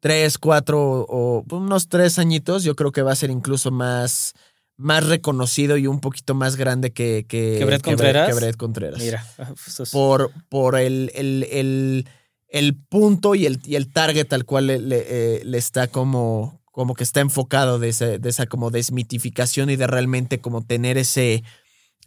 tres, 0.00 0.38
cuatro 0.38 1.04
o 1.08 1.44
unos 1.50 1.88
tres 1.88 2.18
añitos 2.18 2.62
yo 2.62 2.74
creo 2.76 2.92
que 2.92 3.02
va 3.02 3.12
a 3.12 3.16
ser 3.16 3.30
incluso 3.30 3.70
más, 3.70 4.34
más 4.76 5.04
reconocido 5.06 5.76
y 5.76 5.86
un 5.86 6.00
poquito 6.00 6.34
más 6.34 6.54
grande 6.56 6.92
que, 6.92 7.26
que, 7.28 7.56
¿Que 7.58 7.64
Brett 7.64 7.82
Contreras? 7.82 8.28
que 8.28 8.34
Brett 8.34 8.56
Contreras. 8.56 9.00
Mira. 9.00 9.24
eso 9.66 9.82
es- 9.82 9.90
Por, 9.90 10.30
por 10.48 10.78
el, 10.78 11.10
el, 11.14 11.44
el, 11.50 12.08
el 12.48 12.76
punto 12.76 13.34
y 13.34 13.46
el, 13.46 13.58
y 13.64 13.74
el 13.74 13.92
target 13.92 14.32
al 14.32 14.44
cual 14.44 14.68
le, 14.68 14.78
le, 14.78 15.04
eh, 15.08 15.42
le 15.44 15.58
está 15.58 15.88
como, 15.88 16.59
como 16.80 16.94
que 16.94 17.04
está 17.04 17.20
enfocado 17.20 17.78
de, 17.78 17.90
ese- 17.90 18.18
de 18.18 18.28
esa 18.30 18.46
como 18.46 18.70
desmitificación 18.70 19.68
y 19.68 19.76
de 19.76 19.86
realmente 19.86 20.40
como 20.40 20.64
tener 20.64 20.96
ese... 20.96 21.44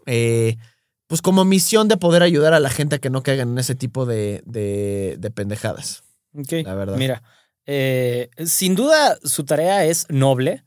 eh, 0.08 0.58
pues 1.06 1.22
como 1.22 1.46
misión 1.46 1.88
de 1.90 1.98
poder 1.98 2.24
ayudar 2.24 2.56
a 2.56 2.60
la 2.60 2.72
gente 2.72 2.96
a 2.96 3.00
que 3.00 3.12
no 3.12 3.22
caigan 3.22 3.52
en 3.52 3.60
ese 3.60 3.76
tipo 3.76 4.08
de, 4.08 4.42
de, 4.48 5.18
de 5.20 5.30
pendejadas. 5.30 6.02
Ok, 6.36 6.54
La 6.66 6.74
verdad. 6.74 6.98
Mira, 6.98 7.22
eh, 7.68 8.30
sin 8.48 8.74
duda 8.74 9.20
su 9.24 9.44
tarea 9.46 9.86
es 9.86 10.08
noble. 10.10 10.64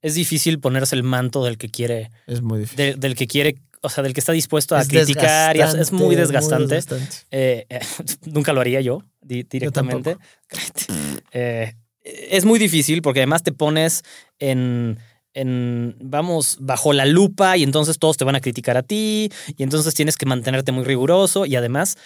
Es 0.00 0.14
difícil 0.14 0.58
ponerse 0.58 0.96
el 0.96 1.02
manto 1.02 1.44
del 1.44 1.58
que 1.58 1.68
quiere, 1.68 2.10
Es 2.26 2.40
muy 2.40 2.60
difícil. 2.60 2.78
de- 2.78 2.94
del 2.94 3.14
que 3.14 3.26
quiere, 3.26 3.56
o 3.82 3.90
sea, 3.90 4.02
del 4.02 4.14
que 4.14 4.20
está 4.20 4.32
dispuesto 4.32 4.74
a 4.74 4.80
Es 4.80 4.88
criticar. 4.88 5.54
y 5.54 5.60
es- 5.60 5.92
muy 5.92 6.16
desgastante. 6.16 6.76
desgastante. 6.76 7.16
Eh, 7.30 7.66
nunca 8.24 8.54
lo 8.54 8.62
haría 8.62 8.80
yo 8.80 9.02
di- 9.20 9.42
directamente. 9.42 10.16
Eh, 11.32 11.74
es 12.02 12.44
muy 12.44 12.58
difícil 12.58 13.02
porque 13.02 13.20
además 13.20 13.42
te 13.42 13.52
pones 13.52 14.02
en, 14.38 14.98
en, 15.34 15.96
vamos, 16.00 16.58
bajo 16.60 16.92
la 16.92 17.06
lupa 17.06 17.56
y 17.56 17.62
entonces 17.62 17.98
todos 17.98 18.16
te 18.16 18.24
van 18.24 18.36
a 18.36 18.40
criticar 18.40 18.76
a 18.76 18.82
ti 18.82 19.30
y 19.56 19.62
entonces 19.62 19.94
tienes 19.94 20.16
que 20.16 20.26
mantenerte 20.26 20.72
muy 20.72 20.84
riguroso 20.84 21.46
y 21.46 21.56
además, 21.56 21.98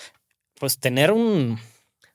pues 0.58 0.78
tener 0.78 1.12
un, 1.12 1.58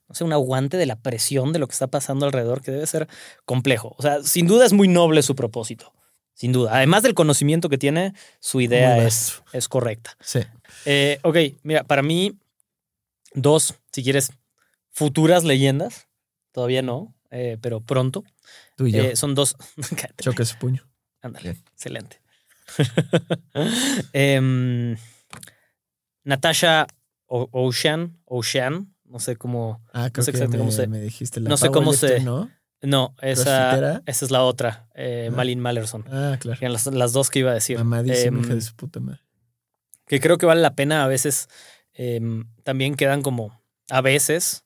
no 0.08 0.16
sé, 0.16 0.24
un 0.24 0.34
aguante 0.34 0.78
de 0.78 0.86
la 0.86 0.98
presión 0.98 1.54
de 1.54 1.60
lo 1.60 1.68
que 1.68 1.74
está 1.74 1.88
pasando 1.88 2.26
alrededor 2.26 2.62
que 2.62 2.72
debe 2.72 2.88
ser 2.88 3.08
complejo. 3.46 3.96
O 3.98 4.02
sea, 4.02 4.24
sin 4.24 4.48
duda 4.48 4.66
es 4.66 4.74
muy 4.74 4.88
noble 4.88 5.22
su 5.22 5.36
propósito. 5.36 5.94
Sin 6.34 6.54
duda. 6.54 6.74
Además 6.74 7.04
del 7.04 7.16
conocimiento 7.16 7.68
que 7.68 7.78
tiene, 7.78 8.14
su 8.40 8.62
idea 8.62 9.06
es, 9.06 9.44
es, 9.52 9.68
correcta. 9.68 10.16
Sí. 10.22 10.40
Eh, 10.86 11.20
ok, 11.24 11.36
mira, 11.64 11.84
para 11.84 12.02
mí, 12.02 12.40
dos, 13.34 13.76
si 13.92 14.04
quieres, 14.04 14.32
futuras 14.90 15.44
leyendas. 15.44 16.08
Todavía 16.54 16.82
no, 16.82 17.14
eh, 17.32 17.58
pero 17.62 17.82
pronto. 17.82 18.24
Tú 18.76 18.88
y 18.88 18.92
yo. 18.94 19.04
Eh, 19.04 19.16
son 19.16 19.36
dos. 19.36 19.56
Choque 20.22 20.46
su 20.46 20.58
puño. 20.58 20.84
Ándale, 21.22 21.52
excelente. 21.74 22.22
Em, 24.14 24.96
Natasha 26.24 26.88
Ocean, 27.28 28.18
Ocean, 28.26 28.94
no 29.06 29.20
sé 29.20 29.36
cómo. 29.36 29.82
Ah, 29.94 30.10
creo 30.12 30.22
no 30.22 30.24
sé 30.24 30.32
que 30.32 30.48
me, 30.48 30.58
cómo 30.58 30.72
se- 30.72 30.88
me 30.88 31.00
dijiste 31.00 31.40
la 31.40 31.50
no 31.50 31.58
sé 31.58 31.70
cómo 31.70 31.94
se- 31.94 32.20
¿no? 32.22 32.50
No, 32.82 33.14
esa, 33.22 34.02
esa 34.06 34.26
es 34.26 34.32
la 34.32 34.44
otra, 34.44 34.88
eh, 34.96 35.28
Ah. 35.30 35.36
Malin 35.36 35.60
Mallerson. 35.60 36.06
Ah, 36.10 36.38
claro. 36.40 36.60
Eran 36.62 36.72
las, 36.74 36.86
las 36.88 37.12
dos 37.12 37.30
que 37.30 37.40
iba 37.40 37.52
a 37.52 37.54
decir. 37.54 37.78
Mamadísima 37.78 38.38
Em, 38.40 38.46
hija 38.46 38.56
de 38.56 38.62
su 38.62 38.74
puta 38.76 39.00
madre. 39.02 39.20
que 40.08 40.20
creo 40.22 40.38
que 40.38 40.46
vale 40.46 40.62
la 40.62 40.76
pena 40.76 41.04
a 41.04 41.08
veces 41.08 41.50
em, 41.94 42.46
también 42.64 42.96
quedan 42.96 43.22
como 43.22 43.62
a 43.90 44.00
veces 44.02 44.64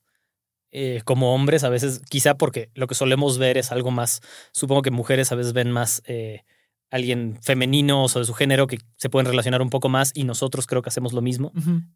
eh, 0.76 1.02
como 1.06 1.36
hombres 1.36 1.64
a 1.64 1.70
veces 1.70 2.02
quizá 2.10 2.36
porque 2.36 2.72
lo 2.74 2.88
que 2.88 2.96
solemos 2.96 3.38
ver 3.38 3.60
es 3.60 3.72
algo 3.72 3.92
más 3.92 4.22
supongo 4.52 4.82
que 4.82 4.90
mujeres 4.90 5.32
a 5.32 5.36
veces 5.36 5.54
ven 5.54 5.70
más 5.70 6.02
eh, 6.08 6.42
alguien 6.90 7.38
femenino 7.44 8.04
o 8.04 8.08
de 8.08 8.26
su 8.26 8.34
género 8.34 8.66
que 8.66 8.80
se 8.98 9.08
pueden 9.08 9.28
relacionar 9.28 9.62
un 9.62 9.70
poco 9.70 9.88
más 9.88 10.12
y 10.16 10.24
nosotros 10.24 10.66
creo 10.66 10.82
que 10.82 10.90
hacemos 10.90 11.14
lo 11.14 11.22
mismo. 11.22 11.52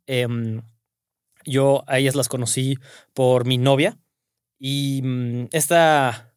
Em, 0.05 0.61
yo 1.43 1.83
a 1.87 1.97
ellas 1.97 2.13
las 2.13 2.29
conocí 2.29 2.77
por 3.15 3.45
mi 3.45 3.57
novia 3.57 3.97
y 4.59 5.01
mm, 5.03 5.47
esta 5.53 6.35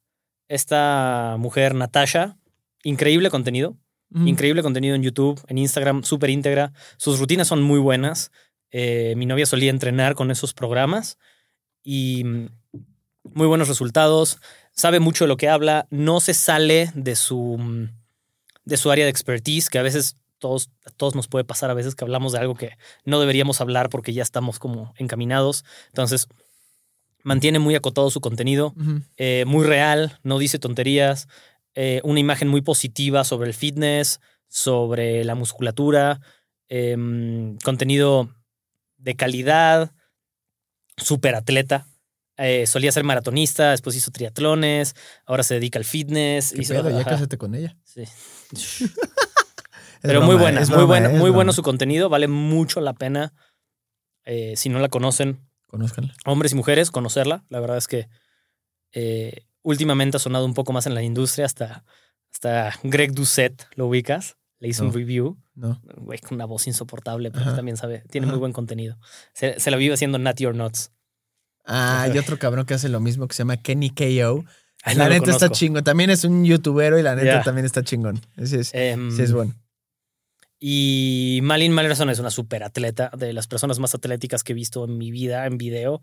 esta 0.48 1.36
mujer 1.38 1.74
Natasha 1.74 2.38
increíble 2.82 3.28
contenido. 3.28 3.76
Increíble 4.12 4.62
contenido 4.62 4.96
en 4.96 5.02
YouTube, 5.02 5.40
en 5.46 5.58
Instagram, 5.58 6.02
súper 6.02 6.30
íntegra. 6.30 6.72
Sus 6.96 7.20
rutinas 7.20 7.46
son 7.46 7.62
muy 7.62 7.78
buenas. 7.78 8.32
Eh, 8.72 9.14
mi 9.16 9.26
novia 9.26 9.46
solía 9.46 9.70
entrenar 9.70 10.14
con 10.16 10.30
esos 10.30 10.52
programas 10.52 11.18
y 11.90 12.22
mm, 12.22 12.48
muy 13.34 13.48
buenos 13.48 13.66
resultados. 13.66 14.38
Sabe 14.70 15.00
mucho 15.00 15.24
de 15.24 15.28
lo 15.28 15.36
que 15.36 15.48
habla. 15.48 15.88
No 15.90 16.20
se 16.20 16.34
sale 16.34 16.92
de 16.94 17.16
su, 17.16 17.56
mm, 17.58 17.88
de 18.64 18.76
su 18.76 18.92
área 18.92 19.06
de 19.06 19.10
expertise, 19.10 19.68
que 19.68 19.80
a 19.80 19.82
veces 19.82 20.14
todos, 20.38 20.70
a 20.86 20.90
todos 20.90 21.16
nos 21.16 21.26
puede 21.26 21.44
pasar, 21.44 21.68
a 21.68 21.74
veces 21.74 21.96
que 21.96 22.04
hablamos 22.04 22.30
de 22.30 22.38
algo 22.38 22.54
que 22.54 22.78
no 23.04 23.18
deberíamos 23.18 23.60
hablar 23.60 23.90
porque 23.90 24.12
ya 24.12 24.22
estamos 24.22 24.60
como 24.60 24.94
encaminados. 24.98 25.64
Entonces, 25.88 26.28
mantiene 27.24 27.58
muy 27.58 27.74
acotado 27.74 28.08
su 28.10 28.20
contenido 28.20 28.72
eh, 29.16 29.44
muy 29.48 29.66
real, 29.66 30.16
no 30.22 30.38
dice 30.38 30.60
tonterías, 30.60 31.26
eh, 31.74 32.00
una 32.04 32.20
imagen 32.20 32.46
muy 32.46 32.62
positiva 32.62 33.24
sobre 33.24 33.48
el 33.48 33.54
fitness, 33.54 34.20
sobre 34.48 35.24
la 35.24 35.34
musculatura, 35.34 36.20
em, 36.68 37.58
contenido 37.58 38.30
de 38.96 39.16
calidad, 39.16 39.92
súper 41.00 41.34
atleta. 41.34 41.86
Eh, 42.36 42.66
solía 42.66 42.90
ser 42.92 43.04
maratonista, 43.04 43.72
después 43.72 43.94
hizo 43.96 44.10
triatlones, 44.10 44.94
ahora 45.26 45.42
se 45.42 45.54
dedica 45.54 45.78
al 45.78 45.84
fitness. 45.84 46.52
¿Qué 46.52 46.62
hizo- 46.62 46.74
pedo? 46.74 46.90
Ya 46.90 47.04
cásate 47.04 47.36
con 47.36 47.54
ella. 47.54 47.76
sí. 47.84 48.04
Pero 50.02 50.20
broma, 50.20 50.26
muy 50.32 50.36
buena, 50.40 50.60
es 50.62 50.68
muy 50.70 50.76
broma, 50.78 50.86
buena, 50.94 51.08
muy 51.10 51.18
broma. 51.18 51.34
bueno 51.34 51.52
su 51.52 51.62
contenido, 51.62 52.08
vale 52.08 52.26
mucho 52.28 52.80
la 52.80 52.94
pena. 52.94 53.34
eh, 54.24 54.54
si 54.56 54.68
no 54.70 54.78
la 54.78 54.88
conocen, 54.88 55.46
Conózcanla. 55.66 56.14
hombres 56.24 56.52
y 56.52 56.54
mujeres, 56.54 56.90
conocerla. 56.90 57.44
La 57.50 57.60
verdad 57.60 57.76
es 57.76 57.86
que 57.86 58.08
eh, 58.92 59.44
últimamente 59.62 60.16
ha 60.16 60.20
sonado 60.20 60.46
un 60.46 60.54
poco 60.54 60.72
más 60.72 60.86
en 60.86 60.94
la 60.94 61.02
industria. 61.02 61.44
Hasta, 61.46 61.84
hasta 62.32 62.72
Greg 62.82 63.12
Doucet, 63.12 63.66
¿lo 63.74 63.86
ubicas? 63.88 64.36
Le 64.60 64.68
hizo 64.68 64.84
un 64.84 64.92
review. 64.92 65.36
No. 65.54 65.80
Güey, 65.96 66.18
con 66.20 66.34
una 66.36 66.44
voz 66.44 66.66
insoportable, 66.66 67.30
pero 67.30 67.54
también 67.56 67.76
sabe, 67.76 68.04
tiene 68.10 68.26
Ajá. 68.26 68.32
muy 68.34 68.40
buen 68.40 68.52
contenido. 68.52 68.98
Se, 69.32 69.58
se 69.58 69.70
la 69.70 69.76
vive 69.76 69.94
haciendo 69.94 70.18
Natty 70.18 70.46
or 70.46 70.54
Nuts. 70.54 70.92
Ah, 71.64 72.02
hay 72.02 72.16
otro 72.18 72.38
cabrón 72.38 72.64
que 72.66 72.74
hace 72.74 72.88
lo 72.88 73.00
mismo 73.00 73.26
que 73.26 73.34
se 73.34 73.38
llama 73.40 73.56
Kenny 73.56 73.90
KO. 73.90 74.44
Ay, 74.82 74.96
la 74.96 75.04
no 75.04 75.10
neta 75.10 75.30
está 75.30 75.50
chingón. 75.50 75.82
También 75.84 76.10
es 76.10 76.24
un 76.24 76.44
youtubero 76.44 76.98
y 76.98 77.02
la 77.02 77.14
neta 77.16 77.42
también 77.42 77.64
está 77.66 77.82
chingón. 77.82 78.20
Ese 78.36 78.60
es, 78.60 78.70
Em, 78.74 79.10
sí 79.14 79.22
es 79.22 79.32
bueno. 79.32 79.54
Y 80.58 81.40
Malin 81.42 81.72
Mallerson 81.72 82.10
es 82.10 82.18
una 82.18 82.30
super 82.30 82.62
atleta, 82.62 83.10
de 83.16 83.32
las 83.32 83.46
personas 83.46 83.78
más 83.78 83.94
atléticas 83.94 84.44
que 84.44 84.52
he 84.52 84.54
visto 84.54 84.84
en 84.84 84.98
mi 84.98 85.10
vida, 85.10 85.46
en 85.46 85.56
video. 85.58 86.02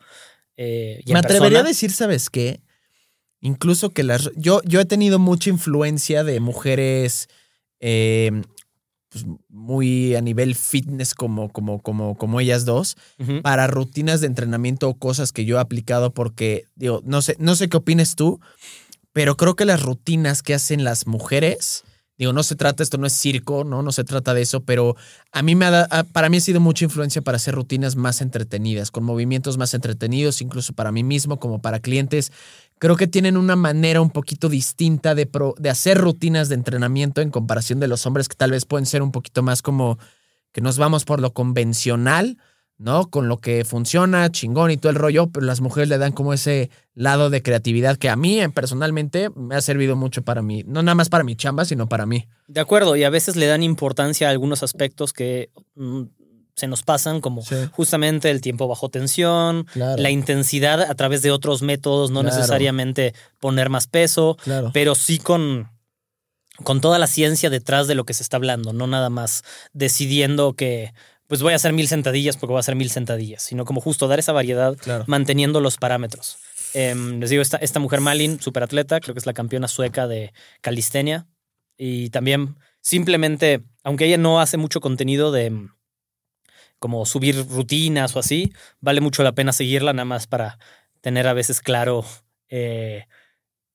eh, 0.57 1.01
y 1.05 1.11
en 1.11 1.13
Me 1.13 1.19
atrevería 1.19 1.59
a 1.59 1.63
decir, 1.63 1.91
¿sabes 1.91 2.29
qué? 2.31 2.61
Incluso 3.39 3.91
que 3.91 4.01
las. 4.03 4.31
Yo, 4.35 4.61
yo 4.63 4.79
he 4.79 4.85
tenido 4.85 5.19
mucha 5.19 5.51
influencia 5.51 6.23
de 6.23 6.39
mujeres 6.39 7.27
eh, 7.79 8.31
pues, 9.09 9.25
muy 9.49 10.15
a 10.15 10.21
nivel 10.21 10.55
fitness 10.55 11.15
como, 11.15 11.49
como, 11.49 11.81
como, 11.81 12.17
como 12.17 12.39
ellas 12.39 12.65
dos 12.65 12.97
para 13.41 13.67
rutinas 13.67 14.21
de 14.21 14.27
entrenamiento 14.27 14.89
o 14.89 14.97
cosas 14.97 15.31
que 15.31 15.45
yo 15.45 15.57
he 15.57 15.59
aplicado 15.59 16.13
porque, 16.13 16.65
digo, 16.75 17.01
no 17.05 17.21
sé, 17.21 17.35
no 17.39 17.55
sé 17.55 17.69
qué 17.69 17.77
opines 17.77 18.15
tú, 18.15 18.39
pero 19.13 19.37
creo 19.37 19.55
que 19.55 19.65
las 19.65 19.81
rutinas 19.81 20.43
que 20.43 20.53
hacen 20.53 20.83
las 20.83 21.07
mujeres, 21.07 21.83
digo, 22.17 22.33
no 22.33 22.43
se 22.43 22.55
trata, 22.55 22.83
esto 22.83 22.97
no 22.97 23.05
es 23.07 23.13
circo, 23.13 23.63
¿no? 23.63 23.81
No 23.83 23.91
se 23.91 24.03
trata 24.03 24.33
de 24.33 24.41
eso, 24.41 24.61
pero 24.61 24.95
a 25.31 25.41
mí 25.41 25.55
me 25.55 25.65
ha, 25.65 25.87
para 26.11 26.29
mí 26.29 26.37
ha 26.37 26.41
sido 26.41 26.59
mucha 26.59 26.85
influencia 26.85 27.21
para 27.21 27.35
hacer 27.35 27.53
rutinas 27.53 27.95
más 27.95 28.21
entretenidas, 28.21 28.89
con 28.91 29.03
movimientos 29.03 29.57
más 29.57 29.73
entretenidos, 29.73 30.41
incluso 30.41 30.73
para 30.73 30.91
mí 30.91 31.03
mismo, 31.03 31.39
como 31.39 31.61
para 31.61 31.79
clientes. 31.79 32.31
Creo 32.79 32.95
que 32.95 33.07
tienen 33.07 33.37
una 33.37 33.55
manera 33.55 34.01
un 34.01 34.09
poquito 34.09 34.49
distinta 34.49 35.15
de, 35.15 35.25
pro- 35.25 35.55
de 35.57 35.69
hacer 35.69 35.97
rutinas 35.99 36.49
de 36.49 36.55
entrenamiento 36.55 37.21
en 37.21 37.31
comparación 37.31 37.79
de 37.79 37.87
los 37.87 38.05
hombres 38.05 38.27
que 38.27 38.35
tal 38.35 38.51
vez 38.51 38.65
pueden 38.65 38.85
ser 38.85 39.01
un 39.01 39.11
poquito 39.11 39.43
más 39.43 39.61
como 39.61 39.97
que 40.51 40.61
nos 40.61 40.77
vamos 40.77 41.05
por 41.05 41.19
lo 41.21 41.33
convencional, 41.33 42.37
¿no? 42.77 43.09
Con 43.09 43.27
lo 43.27 43.37
que 43.37 43.65
funciona, 43.65 44.31
chingón 44.31 44.69
y 44.71 44.77
todo 44.77 44.91
el 44.91 44.95
rollo, 44.97 45.27
pero 45.31 45.45
las 45.45 45.61
mujeres 45.61 45.89
le 45.89 45.97
dan 45.97 46.11
como 46.11 46.33
ese 46.33 46.69
lado 46.93 47.29
de 47.29 47.41
creatividad 47.41 47.97
que 47.97 48.09
a 48.09 48.15
mí 48.15 48.39
eh, 48.39 48.49
personalmente 48.49 49.29
me 49.35 49.55
ha 49.55 49.61
servido 49.61 49.95
mucho 49.95 50.21
para 50.21 50.41
mí, 50.41 50.63
no 50.67 50.83
nada 50.83 50.95
más 50.95 51.09
para 51.09 51.23
mi 51.23 51.35
chamba, 51.35 51.65
sino 51.65 51.89
para 51.89 52.05
mí. 52.05 52.27
De 52.47 52.59
acuerdo, 52.61 52.95
y 52.95 53.03
a 53.03 53.09
veces 53.09 53.35
le 53.35 53.47
dan 53.47 53.63
importancia 53.63 54.27
a 54.27 54.31
algunos 54.31 54.61
aspectos 54.63 55.11
que 55.13 55.49
mm, 55.75 56.03
se 56.55 56.67
nos 56.67 56.81
pasan, 56.83 57.21
como 57.21 57.41
Sí. 57.43 57.55
justamente 57.71 58.29
el 58.31 58.41
tiempo 58.41 58.67
bajo 58.67 58.89
tensión, 58.89 59.65
Claro. 59.73 60.01
la 60.01 60.09
intensidad 60.09 60.81
a 60.81 60.95
través 60.95 61.21
de 61.21 61.29
otros 61.31 61.61
métodos, 61.61 62.09
no 62.11 62.21
Claro. 62.21 62.35
necesariamente 62.35 63.13
poner 63.39 63.69
más 63.69 63.85
peso, 63.87 64.37
Claro. 64.43 64.71
pero 64.73 64.95
sí 64.95 65.19
con, 65.19 65.69
con 66.63 66.81
toda 66.81 66.97
la 66.97 67.05
ciencia 67.05 67.51
detrás 67.51 67.87
de 67.87 67.93
lo 67.93 68.05
que 68.05 68.15
se 68.15 68.23
está 68.23 68.37
hablando, 68.37 68.73
no 68.73 68.87
nada 68.87 69.11
más 69.11 69.43
decidiendo 69.73 70.53
que 70.53 70.93
pues 71.27 71.41
voy 71.41 71.53
a 71.53 71.57
hacer 71.57 71.73
mil 71.73 71.87
sentadillas 71.87 72.37
porque 72.37 72.51
voy 72.51 72.57
a 72.57 72.61
hacer 72.61 72.75
mil 72.75 72.89
sentadillas, 72.89 73.41
sino 73.43 73.65
como 73.65 73.81
justo 73.81 74.07
dar 74.07 74.19
esa 74.19 74.31
variedad 74.31 74.75
Claro. 74.77 75.03
manteniendo 75.07 75.61
los 75.61 75.77
parámetros. 75.77 76.37
Em, 76.73 77.19
les 77.19 77.29
digo, 77.29 77.41
esta, 77.41 77.57
esta 77.57 77.79
mujer 77.79 78.01
Malin, 78.01 78.39
superatleta, 78.39 78.99
creo 78.99 79.13
que 79.13 79.19
es 79.19 79.25
la 79.25 79.33
campeona 79.33 79.67
sueca 79.67 80.07
de 80.07 80.33
calistenia. 80.61 81.27
Y 81.77 82.09
también 82.09 82.57
simplemente, 82.81 83.63
aunque 83.83 84.05
ella 84.05 84.17
no 84.17 84.39
hace 84.41 84.57
mucho 84.57 84.81
contenido 84.81 85.31
de 85.31 85.51
mm, 85.51 85.69
como 86.79 87.05
subir 87.05 87.45
rutinas 87.47 88.15
o 88.15 88.19
así, 88.19 88.53
vale 88.79 89.01
mucho 89.01 89.23
la 89.23 89.33
pena 89.33 89.51
seguirla 89.53 89.93
nada 89.93 90.05
más 90.05 90.27
para 90.27 90.59
tener 91.01 91.27
a 91.27 91.33
veces 91.33 91.61
claro 91.61 92.05
eh, 92.49 93.05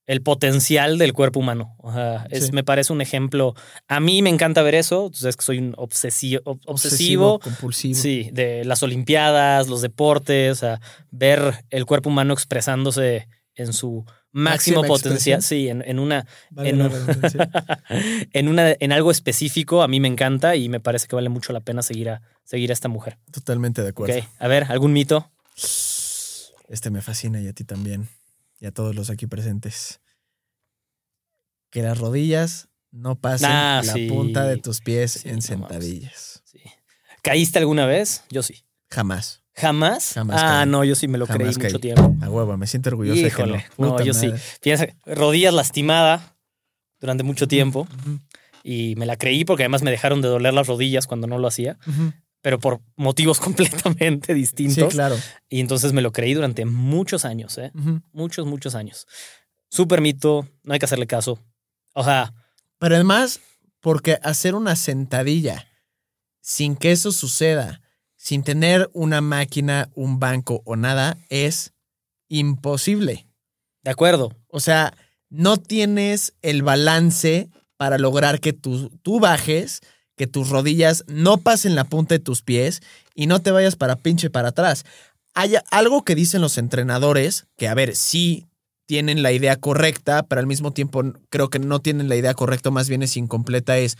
el 0.05 0.21
potencial 0.21 0.97
del 0.97 1.13
cuerpo 1.13 1.39
humano. 1.39 1.75
O 1.79 1.93
sea, 1.93 2.27
es, 2.29 2.47
Sí. 2.47 2.51
Me 2.51 2.63
parece 2.63 2.91
un 2.91 3.01
ejemplo. 3.01 3.55
A 3.87 3.99
mí 3.99 4.21
me 4.21 4.29
encanta 4.29 4.61
ver 4.61 4.75
eso. 4.75 5.09
Tú 5.09 5.19
sabes 5.19 5.37
que 5.37 5.43
soy 5.45 5.59
un 5.59 5.73
obsesivo, 5.77 6.41
obsesivo 6.65 7.39
compulsivo. 7.39 7.95
Sí, 7.99 8.29
de 8.33 8.65
las 8.65 8.83
Olimpiadas, 8.83 9.67
los 9.67 9.81
deportes, 9.81 10.51
o 10.51 10.55
sea, 10.59 10.81
ver 11.11 11.65
el 11.69 11.85
cuerpo 11.85 12.09
humano 12.09 12.33
expresándose 12.33 13.27
en 13.55 13.71
su 13.71 14.03
máximo 14.31 14.81
Máxima 14.81 14.87
potencial. 14.87 15.37
expresión. 15.37 15.41
Sí, 15.43 15.69
en, 15.69 15.83
en 15.85 15.99
una, 15.99 16.25
Vale 16.49 16.69
en, 16.69 16.81
una, 18.49 18.75
en 18.79 18.91
algo 18.91 19.11
específico, 19.11 19.83
a 19.83 19.87
mí 19.87 19.99
me 19.99 20.07
encanta 20.07 20.55
y 20.55 20.69
me 20.69 20.79
parece 20.79 21.07
que 21.07 21.15
vale 21.15 21.29
mucho 21.29 21.53
la 21.53 21.59
pena 21.59 21.81
seguir 21.83 22.09
a, 22.09 22.21
seguir 22.43 22.71
a 22.71 22.73
esta 22.73 22.87
mujer. 22.89 23.19
Totalmente 23.31 23.83
de 23.83 23.89
acuerdo. 23.89 24.15
A 24.39 24.47
ver, 24.47 24.65
¿algún 24.69 24.91
mito? 24.91 25.29
Este 26.67 26.89
me 26.89 27.01
fascina 27.01 27.39
y 27.41 27.47
a 27.47 27.53
ti 27.53 27.63
también. 27.63 28.09
Y 28.63 28.65
a 28.65 28.71
todos 28.71 28.95
los 28.95 29.09
aquí 29.09 29.27
presentes. 29.27 29.99
Que 31.69 31.81
las 31.81 31.97
rodillas 31.97 32.69
no 32.91 33.19
pasen 33.19 33.49
Ah, 33.51 33.81
la 33.83 33.91
sí. 33.91 34.07
punta 34.07 34.45
de 34.45 34.55
tus 34.55 34.79
pies 34.79 35.11
Sí, 35.11 35.27
en 35.27 35.35
no 35.35 35.41
sentadillas. 35.41 36.41
Sí. 36.45 36.59
¿Caíste 37.21 37.59
alguna 37.59 37.85
vez? 37.85 38.23
Yo 38.29 38.41
sí. 38.41 38.63
Jamás. 38.89 39.43
¿Jamás? 39.53 40.13
Jamás 40.13 40.41
ah, 40.41 40.59
caí. 40.61 40.69
no, 40.69 40.85
yo 40.85 40.95
sí 40.95 41.09
me 41.09 41.17
lo 41.17 41.27
Jamás 41.27 41.57
creí 41.57 41.65
mucho 41.65 41.79
tiempo. 41.81 42.15
A 42.21 42.29
huevo, 42.29 42.55
me 42.55 42.65
siento 42.65 42.89
orgulloso 42.91 43.19
Híjole, 43.19 43.57
de 43.57 43.63
que 43.63 43.69
no, 43.79 44.01
yo 44.01 44.13
sí. 44.13 44.31
Piensa, 44.61 44.87
rodillas 45.05 45.53
lastimada. 45.53 46.37
durante 47.01 47.23
mucho 47.23 47.49
tiempo 47.49 47.85
y 48.63 48.95
me 48.95 49.05
la 49.05 49.17
creí 49.17 49.43
porque 49.43 49.63
además 49.63 49.81
me 49.83 49.91
dejaron 49.91 50.21
de 50.21 50.29
doler 50.29 50.53
las 50.53 50.67
rodillas 50.67 51.05
cuando 51.05 51.27
no 51.27 51.37
lo 51.37 51.49
hacía, 51.49 51.77
ujú. 51.85 52.13
Pero 52.43 52.59
por 52.59 52.79
motivos 52.95 53.39
completamente 53.39 54.33
Sí, 54.33 54.39
distintos. 54.39 54.93
claro. 54.93 55.15
Y 55.49 55.59
entonces 55.61 55.91
me 55.93 56.01
lo 56.03 56.11
creí 56.11 56.35
durante 56.35 56.65
muchos 56.65 57.25
años, 57.25 57.57
¿eh? 57.57 57.71
Muchos, 58.11 58.45
muchos 58.45 58.75
años. 58.75 59.07
Súper 59.71 60.01
mito, 60.01 60.47
no 60.63 60.73
hay 60.73 60.77
que 60.79 60.85
hacerle 60.85 61.07
caso. 61.07 61.39
O 61.95 62.03
sea, 62.03 62.31
Pero 62.77 62.95
además, 62.95 63.39
porque 63.79 64.19
hacer 64.21 64.53
una 64.53 64.75
sentadilla 64.75 65.67
sin 66.41 66.75
que 66.75 66.91
eso 66.91 67.11
suceda, 67.11 67.81
sin 68.17 68.43
tener 68.43 68.89
una 68.93 69.21
máquina, 69.21 69.89
un 69.95 70.19
banco 70.19 70.61
o 70.65 70.75
nada, 70.75 71.17
es 71.29 71.73
imposible. 72.27 73.27
de 73.83 73.91
acuerdo. 73.91 74.35
O 74.47 74.59
sea, 74.59 74.93
no 75.29 75.57
tienes 75.57 76.33
el 76.41 76.61
balance 76.61 77.49
para 77.77 77.97
lograr 77.97 78.39
que 78.39 78.53
tú, 78.53 78.89
tú 79.01 79.19
bajes, 79.19 79.81
que 80.15 80.27
tus 80.27 80.49
rodillas 80.49 81.03
no 81.07 81.37
pasen 81.37 81.75
la 81.75 81.83
punta 81.85 82.15
de 82.15 82.19
tus 82.19 82.41
pies 82.41 82.81
y 83.15 83.27
no 83.27 83.41
te 83.41 83.51
vayas 83.51 83.75
para 83.75 83.95
pinche 83.95 84.29
para 84.29 84.49
atrás. 84.49 84.85
Hay 85.33 85.55
algo 85.71 86.03
que 86.03 86.15
dicen 86.15 86.41
los 86.41 86.57
entrenadores, 86.57 87.45
que 87.57 87.67
a 87.67 87.73
ver, 87.73 87.95
sí 87.95 88.45
tienen 88.85 89.23
la 89.23 89.31
idea 89.31 89.55
correcta, 89.55 90.23
pero 90.23 90.39
al 90.39 90.47
mismo 90.47 90.71
tiempo 90.71 91.01
creo 91.29 91.49
que 91.49 91.57
no 91.59 91.79
tienen 91.79 92.09
la 92.09 92.15
idea 92.15 92.33
correcta, 92.35 92.69
más 92.69 92.89
bien 92.89 93.01
es 93.01 93.17
incompleta, 93.17 93.77
es, 93.77 93.97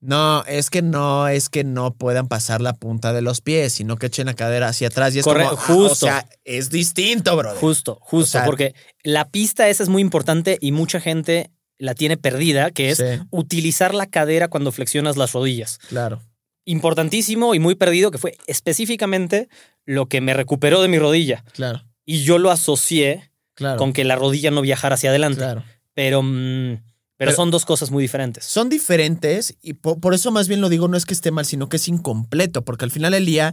no, 0.00 0.44
es 0.44 0.68
que 0.70 0.82
no, 0.82 1.28
es 1.28 1.48
que 1.48 1.62
no 1.64 1.92
puedan 1.92 2.26
pasar 2.26 2.60
la 2.60 2.72
punta 2.74 3.12
de 3.12 3.22
los 3.22 3.40
pies, 3.40 3.72
sino 3.74 3.96
que 3.96 4.06
echen 4.06 4.26
la 4.26 4.34
cadera 4.34 4.68
hacia 4.68 4.88
atrás 4.88 5.14
y 5.14 5.20
es 5.20 5.24
Corre- 5.26 5.44
como, 5.48 5.58
ah, 5.60 5.64
justo. 5.64 6.06
o 6.06 6.08
sea, 6.08 6.28
es 6.44 6.70
distinto, 6.70 7.36
brother. 7.36 7.58
Justo, 7.60 7.98
justo, 8.02 8.38
O 8.38 8.40
sea- 8.40 8.44
porque 8.46 8.74
la 9.02 9.28
pista 9.28 9.68
esa 9.68 9.82
es 9.82 9.88
muy 9.88 10.02
importante 10.02 10.58
y 10.60 10.72
mucha 10.72 11.00
gente 11.00 11.50
la 11.80 11.94
tiene 11.94 12.16
perdida, 12.16 12.70
que 12.70 12.90
es 12.90 12.98
Sí, 12.98 13.04
utilizar 13.30 13.94
la 13.94 14.06
cadera 14.06 14.46
cuando 14.48 14.70
flexionas 14.70 15.16
las 15.16 15.32
rodillas. 15.32 15.78
claro. 15.88 16.20
Importantísimo 16.66 17.54
y 17.54 17.58
muy 17.58 17.74
perdido, 17.74 18.10
que 18.12 18.18
fue 18.18 18.36
específicamente 18.46 19.48
lo 19.86 20.06
que 20.06 20.20
me 20.20 20.34
recuperó 20.34 20.82
de 20.82 20.88
mi 20.88 20.98
rodilla. 20.98 21.42
Claro, 21.52 21.82
Y 22.04 22.22
yo 22.22 22.38
lo 22.38 22.50
asocié 22.50 23.32
claro. 23.54 23.78
con 23.78 23.92
que 23.92 24.04
la 24.04 24.14
rodilla 24.14 24.50
no 24.50 24.60
viajara 24.60 24.94
hacia 24.94 25.10
adelante. 25.10 25.38
Claro. 25.38 25.64
Pero, 25.94 26.22
mm, 26.22 26.76
pero, 26.76 26.82
Pero- 27.16 27.32
son 27.32 27.50
dos 27.50 27.64
cosas 27.64 27.90
muy 27.90 28.02
diferentes. 28.02 28.44
Son 28.44 28.68
diferentes 28.68 29.56
y 29.62 29.72
po- 29.74 29.98
por, 30.00 30.14
eso 30.14 30.30
más 30.30 30.48
bien 30.48 30.60
lo 30.60 30.68
digo, 30.68 30.86
no 30.86 30.96
es 30.96 31.06
que 31.06 31.14
esté 31.14 31.30
mal, 31.30 31.44
sino 31.44 31.68
que 31.68 31.76
es 31.76 31.88
incompleto, 31.88 32.62
porque 32.64 32.84
al 32.84 32.90
final 32.90 33.12
del 33.12 33.26
día, 33.26 33.52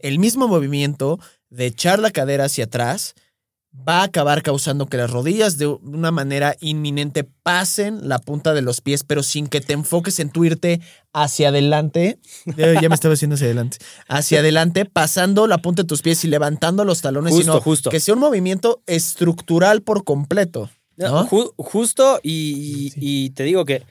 el 0.00 0.18
mismo 0.18 0.46
movimiento 0.48 1.18
de 1.48 1.66
echar 1.66 1.98
la 2.00 2.10
cadera 2.10 2.44
hacia 2.44 2.64
atrás 2.64 3.14
va 3.72 4.00
a 4.00 4.04
acabar 4.04 4.42
causando 4.42 4.86
que 4.86 4.96
las 4.96 5.10
rodillas 5.10 5.56
de 5.58 5.66
una 5.66 6.10
manera 6.10 6.56
inminente 6.60 7.24
pasen 7.24 8.08
la 8.08 8.18
punta 8.18 8.54
de 8.54 8.62
los 8.62 8.80
pies, 8.80 9.04
pero 9.04 9.22
sin 9.22 9.46
que 9.46 9.60
te 9.60 9.72
enfoques 9.72 10.18
en 10.20 10.30
tu 10.30 10.44
irte 10.44 10.80
hacia 11.12 11.48
adelante. 11.48 12.18
Ya 12.56 12.88
me 12.88 12.94
estaba 12.94 13.14
haciendo 13.14 13.34
hacia 13.34 13.46
adelante. 13.46 13.78
Hacia 14.08 14.40
adelante, 14.40 14.84
pasando 14.84 15.46
la 15.46 15.58
punta 15.58 15.82
de 15.82 15.86
tus 15.86 16.02
pies 16.02 16.24
y 16.24 16.28
levantando 16.28 16.84
los 16.84 17.02
talones, 17.02 17.32
Justo, 17.34 17.52
sino 17.52 17.60
justo. 17.62 17.90
que 17.90 18.00
sea 18.00 18.14
un 18.14 18.20
movimiento 18.20 18.82
estructural 18.86 19.82
por 19.82 20.04
completo. 20.04 20.70
¿no? 20.96 21.26
Ju- 21.28 21.52
justo, 21.58 22.18
y, 22.22 22.90
Sí. 22.94 22.98
y 23.00 23.30
te 23.30 23.44
digo 23.44 23.64
que, 23.64 23.84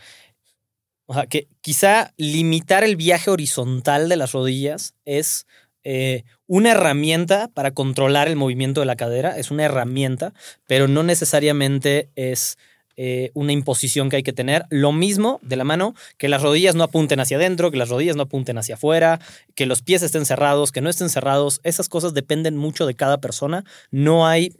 o 1.06 1.14
sea, 1.14 1.26
que 1.28 1.48
quizá 1.62 2.14
limitar 2.18 2.84
el 2.84 2.98
viaje 2.98 3.30
horizontal 3.32 4.10
de 4.10 4.18
las 4.18 4.34
rodillas 4.34 4.94
es 5.06 5.46
eh, 5.84 6.24
una 6.48 6.72
herramienta 6.72 7.50
para 7.54 7.72
controlar 7.72 8.28
el 8.28 8.36
movimiento 8.36 8.82
de 8.82 8.86
la 8.86 8.96
cadera, 8.96 9.38
es 9.38 9.52
una 9.52 9.66
herramienta, 9.66 10.34
pero 10.68 10.88
no 10.88 11.04
necesariamente 11.04 12.10
es 12.16 12.58
eh, 13.00 13.30
una 13.36 13.52
imposición 13.52 14.10
que 14.10 14.16
hay 14.16 14.24
que 14.24 14.34
tener. 14.34 14.66
Lo 14.72 14.92
mismo 14.92 15.40
de 15.44 15.56
la 15.56 15.64
mano, 15.64 15.94
que 16.18 16.30
las 16.30 16.42
rodillas 16.42 16.74
no 16.74 16.84
apunten 16.84 17.20
hacia 17.20 17.38
adentro, 17.38 17.70
que 17.70 17.78
las 17.78 17.90
rodillas 17.90 18.16
no 18.16 18.24
apunten 18.24 18.58
hacia 18.58 18.74
afuera, 18.74 19.20
que 19.54 19.68
los 19.68 19.84
pies 19.84 20.02
estén 20.02 20.26
cerrados, 20.26 20.72
que 20.72 20.82
no 20.82 20.90
estén 20.90 21.10
cerrados. 21.10 21.62
Esas 21.64 21.90
cosas 21.90 22.16
dependen 22.16 22.58
mucho 22.58 22.88
de 22.88 22.96
cada 22.96 23.20
persona. 23.20 23.66
No 23.92 24.26
hay 24.26 24.56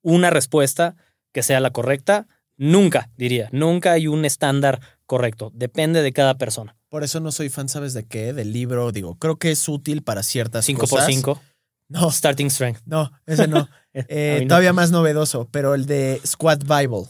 una 0.00 0.30
respuesta 0.30 0.96
que 1.32 1.42
sea 1.42 1.60
la 1.60 1.70
correcta. 1.70 2.28
Nunca, 2.56 3.10
diría, 3.18 3.50
nunca 3.52 3.92
hay 3.92 4.06
un 4.06 4.24
estándar 4.24 4.80
correcto. 5.04 5.50
Depende 5.54 6.00
de 6.00 6.12
cada 6.14 6.38
persona. 6.38 6.76
Por 6.94 7.02
eso 7.02 7.18
no 7.18 7.32
soy 7.32 7.48
fan, 7.48 7.68
¿sabes 7.68 7.92
de 7.92 8.06
qué? 8.06 8.32
Del 8.32 8.52
libro, 8.52 8.92
digo, 8.92 9.16
creo 9.18 9.36
que 9.36 9.50
es 9.50 9.68
útil 9.68 10.02
para 10.04 10.22
ciertas 10.22 10.64
5 10.64 10.82
cosas. 10.82 10.98
por 11.06 11.12
5 11.12 11.42
No, 11.88 12.08
Starting 12.08 12.50
strength. 12.52 12.82
no, 12.86 13.10
ese 13.26 13.48
no. 13.48 13.68
Eh, 13.94 14.38
no. 14.42 14.46
Todavía 14.46 14.72
más 14.72 14.92
novedoso, 14.92 15.48
pero 15.50 15.74
el 15.74 15.86
de 15.86 16.20
Squad 16.24 16.60
Bible. 16.60 17.08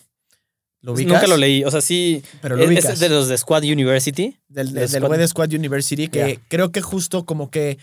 ¿Lo 0.81 0.95
ubicas? 0.95 1.13
Nunca 1.13 1.27
lo 1.27 1.37
leí. 1.37 1.65
O 1.65 1.71
sea, 1.71 1.83
sí. 1.83 2.23
Pero 2.41 2.57
lo 2.57 2.63
es- 2.63 2.69
ubicas. 2.69 2.87
es 2.95 3.01
de 3.01 3.11
los 3.11 3.29
de 3.29 3.37
Squad 3.37 3.63
University. 3.65 4.39
Del, 4.49 4.69
de 4.73 4.81
del, 4.81 4.91
del 4.91 5.01
Squad- 5.03 5.07
güey 5.09 5.21
de 5.21 5.29
Squad 5.29 5.53
University, 5.53 6.09
que 6.09 6.41
creo 6.49 6.73
que 6.73 6.81
justo 6.81 7.27
como 7.27 7.51
que 7.51 7.77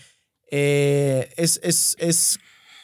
eh, 0.50 1.32
es, 1.36 1.60
es, 1.62 1.94
es, 2.00 2.40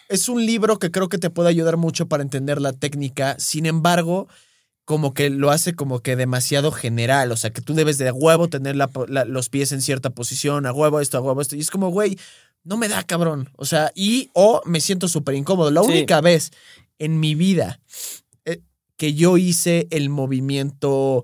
es 0.09 0.29
un 0.29 0.47
libro 0.47 0.79
que 0.79 0.93
creo 0.93 1.09
que 1.09 1.19
te 1.19 1.31
puede 1.31 1.49
ayudar 1.49 1.77
mucho 1.77 2.07
para 2.07 2.23
entender 2.23 2.61
la 2.61 2.73
técnica. 2.73 3.35
Sin 3.41 3.67
embargo, 3.67 4.29
como 4.89 5.13
que 5.13 5.29
lo 5.29 5.51
hace 5.51 5.75
como 5.75 6.01
que 6.01 6.17
demasiado 6.17 6.73
general. 6.73 7.31
O 7.31 7.37
sea, 7.37 7.51
que 7.51 7.61
tú 7.61 7.75
debes 7.75 7.99
de 7.99 8.09
a 8.09 8.15
huevo 8.15 8.49
tener 8.49 8.75
la 8.75 8.87
po- 8.89 9.07
la- 9.07 9.27
los 9.27 9.51
pies 9.51 9.71
en 9.73 9.83
cierta 9.83 10.09
posición, 10.09 10.65
a 10.65 10.73
huevo 10.73 10.99
esto, 11.01 11.19
a 11.19 11.21
huevo 11.21 11.43
esto. 11.43 11.57
Y 11.57 11.61
es 11.61 11.71
como, 11.71 11.91
güey, 11.91 12.19
no 12.65 12.79
me 12.79 12.89
da 12.89 13.03
cabrón. 13.03 13.51
O 13.57 13.67
sea, 13.67 13.93
y 13.95 14.31
o 14.33 14.63
me 14.65 14.81
siento 14.81 15.07
súper 15.07 15.35
incómodo. 15.35 15.71
La 15.71 15.83
Sí. 15.83 15.91
única 15.91 16.23
vez 16.23 16.53
en 16.99 17.21
mi 17.21 17.35
vida 17.35 17.81
eh, 18.47 18.63
que 18.97 19.13
yo 19.13 19.37
hice 19.37 19.89
el 19.91 20.09
movimiento 20.09 21.23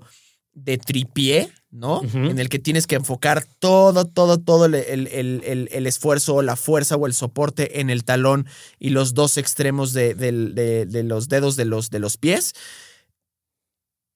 de 0.53 0.77
tripié, 0.77 1.49
¿no? 1.71 2.01
En 2.13 2.37
el 2.37 2.49
que 2.49 2.59
tienes 2.59 2.85
que 2.85 2.95
enfocar 2.95 3.45
todo, 3.59 4.05
todo, 4.05 4.37
todo 4.37 4.65
el, 4.67 4.75
el- 4.75 5.07
el- 5.07 5.69
el- 5.71 5.87
esfuerzo, 5.87 6.41
la 6.43 6.55
fuerza 6.55 6.95
o 6.97 7.07
el 7.07 7.13
soporte 7.15 7.81
en 7.81 7.89
el 7.89 8.03
talón 8.05 8.45
y 8.79 8.91
los 8.91 9.15
dos 9.15 9.37
extremos 9.37 9.91
de, 9.91 10.13
del- 10.13 10.53
de- 10.53 10.85
de 10.85 11.01
los 11.03 11.29
dedos 11.29 11.55
de 11.55 11.65
los, 11.65 11.89
de 11.89 11.99
los 11.99 12.15
pies. 12.17 12.53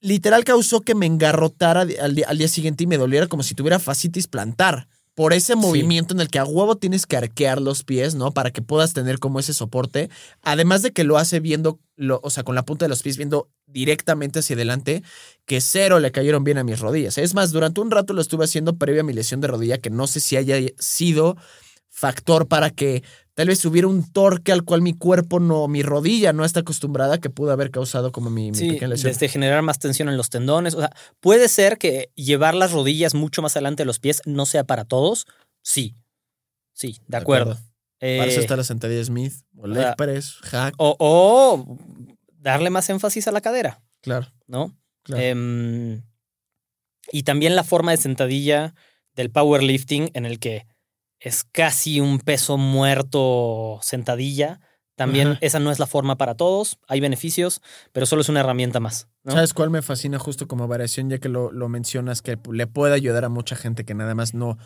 Literal 0.01 0.43
causó 0.43 0.81
que 0.81 0.95
me 0.95 1.05
engarrotara 1.05 1.81
al 1.81 2.15
día, 2.15 2.25
al 2.27 2.37
día 2.37 2.47
siguiente 2.47 2.85
y 2.85 2.87
me 2.87 2.97
doliera 2.97 3.27
como 3.27 3.43
si 3.43 3.55
tuviera 3.55 3.79
fascitis 3.79 4.27
plantar. 4.27 4.87
Por 5.13 5.33
ese 5.33 5.57
movimiento 5.57 6.13
en 6.13 6.21
el 6.21 6.29
que 6.29 6.39
a 6.39 6.45
huevo 6.45 6.77
tienes 6.77 7.05
que 7.05 7.17
arquear 7.17 7.61
los 7.61 7.83
pies, 7.83 8.15
¿no? 8.15 8.31
Para 8.31 8.51
que 8.51 8.61
puedas 8.61 8.93
tener 8.93 9.19
como 9.19 9.41
ese 9.41 9.53
soporte. 9.53 10.09
Además 10.43 10.81
de 10.81 10.93
que 10.93 11.03
lo 11.03 11.17
hace 11.17 11.41
viendo, 11.41 11.77
lo, 11.97 12.21
o 12.23 12.29
sea, 12.29 12.43
con 12.43 12.55
la 12.55 12.63
punta 12.63 12.85
de 12.85 12.89
los 12.89 13.03
pies 13.03 13.17
viendo 13.17 13.49
directamente 13.67 14.39
hacia 14.39 14.55
adelante, 14.55 15.03
que 15.45 15.59
cero 15.59 15.99
le 15.99 16.13
cayeron 16.13 16.45
bien 16.45 16.57
a 16.57 16.63
mis 16.63 16.79
rodillas. 16.79 17.17
Es 17.17 17.33
más, 17.33 17.51
durante 17.51 17.81
un 17.81 17.91
rato 17.91 18.13
lo 18.13 18.21
estuve 18.21 18.45
haciendo 18.45 18.77
previo 18.77 19.01
a 19.01 19.03
mi 19.03 19.11
lesión 19.11 19.41
de 19.41 19.49
rodilla, 19.49 19.79
que 19.79 19.89
no 19.89 20.07
sé 20.07 20.21
si 20.21 20.37
haya 20.37 20.55
sido 20.77 21.35
factor 21.89 22.47
para 22.47 22.69
que 22.69 23.03
tal 23.39 23.47
vez 23.47 23.63
hubiera 23.63 23.87
un 23.87 24.03
torque 24.11 24.51
al 24.51 24.63
cual 24.65 24.81
mi 24.81 24.93
cuerpo 24.93 25.39
no, 25.39 25.69
mi 25.69 25.81
rodilla 25.81 26.33
no 26.33 26.43
está 26.43 26.59
acostumbrada, 26.59 27.19
que 27.19 27.29
pudo 27.29 27.53
haber 27.53 27.71
causado 27.71 28.11
como 28.11 28.29
mi, 28.29 28.51
mi 28.51 28.57
Sí, 28.57 28.67
pequeña 28.71 28.89
lesión. 28.89 29.13
desde 29.13 29.29
generar 29.29 29.61
más 29.61 29.79
tensión 29.79 30.09
en 30.09 30.17
los 30.17 30.29
tendones. 30.29 30.73
O 30.75 30.79
sea, 30.81 30.91
puede 31.21 31.47
ser 31.47 31.77
que 31.77 32.11
llevar 32.15 32.53
las 32.53 32.73
rodillas 32.73 33.13
mucho 33.13 33.41
más 33.41 33.55
adelante 33.55 33.83
de 33.83 33.85
los 33.85 33.99
pies 33.99 34.21
no 34.25 34.45
sea 34.45 34.65
para 34.65 34.83
todos. 34.83 35.25
Sí. 35.61 35.95
Sí, 36.73 36.97
de 37.07 37.15
acuerdo. 37.15 37.53
Para 37.99 38.25
eso 38.25 38.39
Eh, 38.39 38.43
está 38.43 38.57
la 38.57 38.65
sentadilla 38.65 39.05
Smith, 39.05 39.33
o 39.55 39.67
leg 39.67 39.83
sea, 39.83 39.95
press, 39.95 40.35
hack. 40.41 40.73
o, 40.77 40.97
o 40.99 41.77
darle 42.39 42.69
más 42.69 42.89
énfasis 42.89 43.27
a 43.29 43.31
la 43.31 43.39
cadera, 43.39 43.81
Claro, 44.01 44.27
¿no? 44.47 44.75
claro. 45.03 45.23
Em, 45.23 46.01
y 47.13 47.23
también 47.23 47.55
la 47.55 47.63
forma 47.63 47.91
de 47.91 47.97
sentadilla 47.97 48.75
del 49.15 49.31
powerlifting 49.31 50.11
en 50.13 50.25
el 50.25 50.39
que 50.39 50.65
es 51.19 51.43
casi 51.43 51.99
un 51.99 52.19
peso 52.19 52.57
muerto 52.57 53.79
sentadilla. 53.81 54.59
También 54.95 55.29
Ajá. 55.29 55.37
esa 55.41 55.59
no 55.59 55.71
es 55.71 55.79
la 55.79 55.87
forma 55.87 56.17
para 56.17 56.35
todos. 56.35 56.77
Hay 56.87 56.99
beneficios, 56.99 57.61
pero 57.93 58.05
solo 58.05 58.21
es 58.21 58.29
una 58.29 58.41
herramienta 58.41 58.79
más. 58.79 59.07
¿no? 59.23 59.31
¿Sabes 59.31 59.53
cuál 59.53 59.69
me 59.69 59.81
fascina 59.81 60.19
justo 60.19 60.47
como 60.47 60.67
variación, 60.67 61.09
ya 61.09 61.19
que 61.19 61.29
lo, 61.29 61.51
lo 61.51 61.69
mencionas, 61.69 62.21
que 62.21 62.37
le 62.51 62.67
puede 62.67 62.95
ayudar 62.95 63.23
a 63.23 63.29
mucha 63.29 63.55
gente 63.55 63.85
que 63.85 63.93
nada 63.93 64.13
más 64.13 64.33
no 64.33 64.57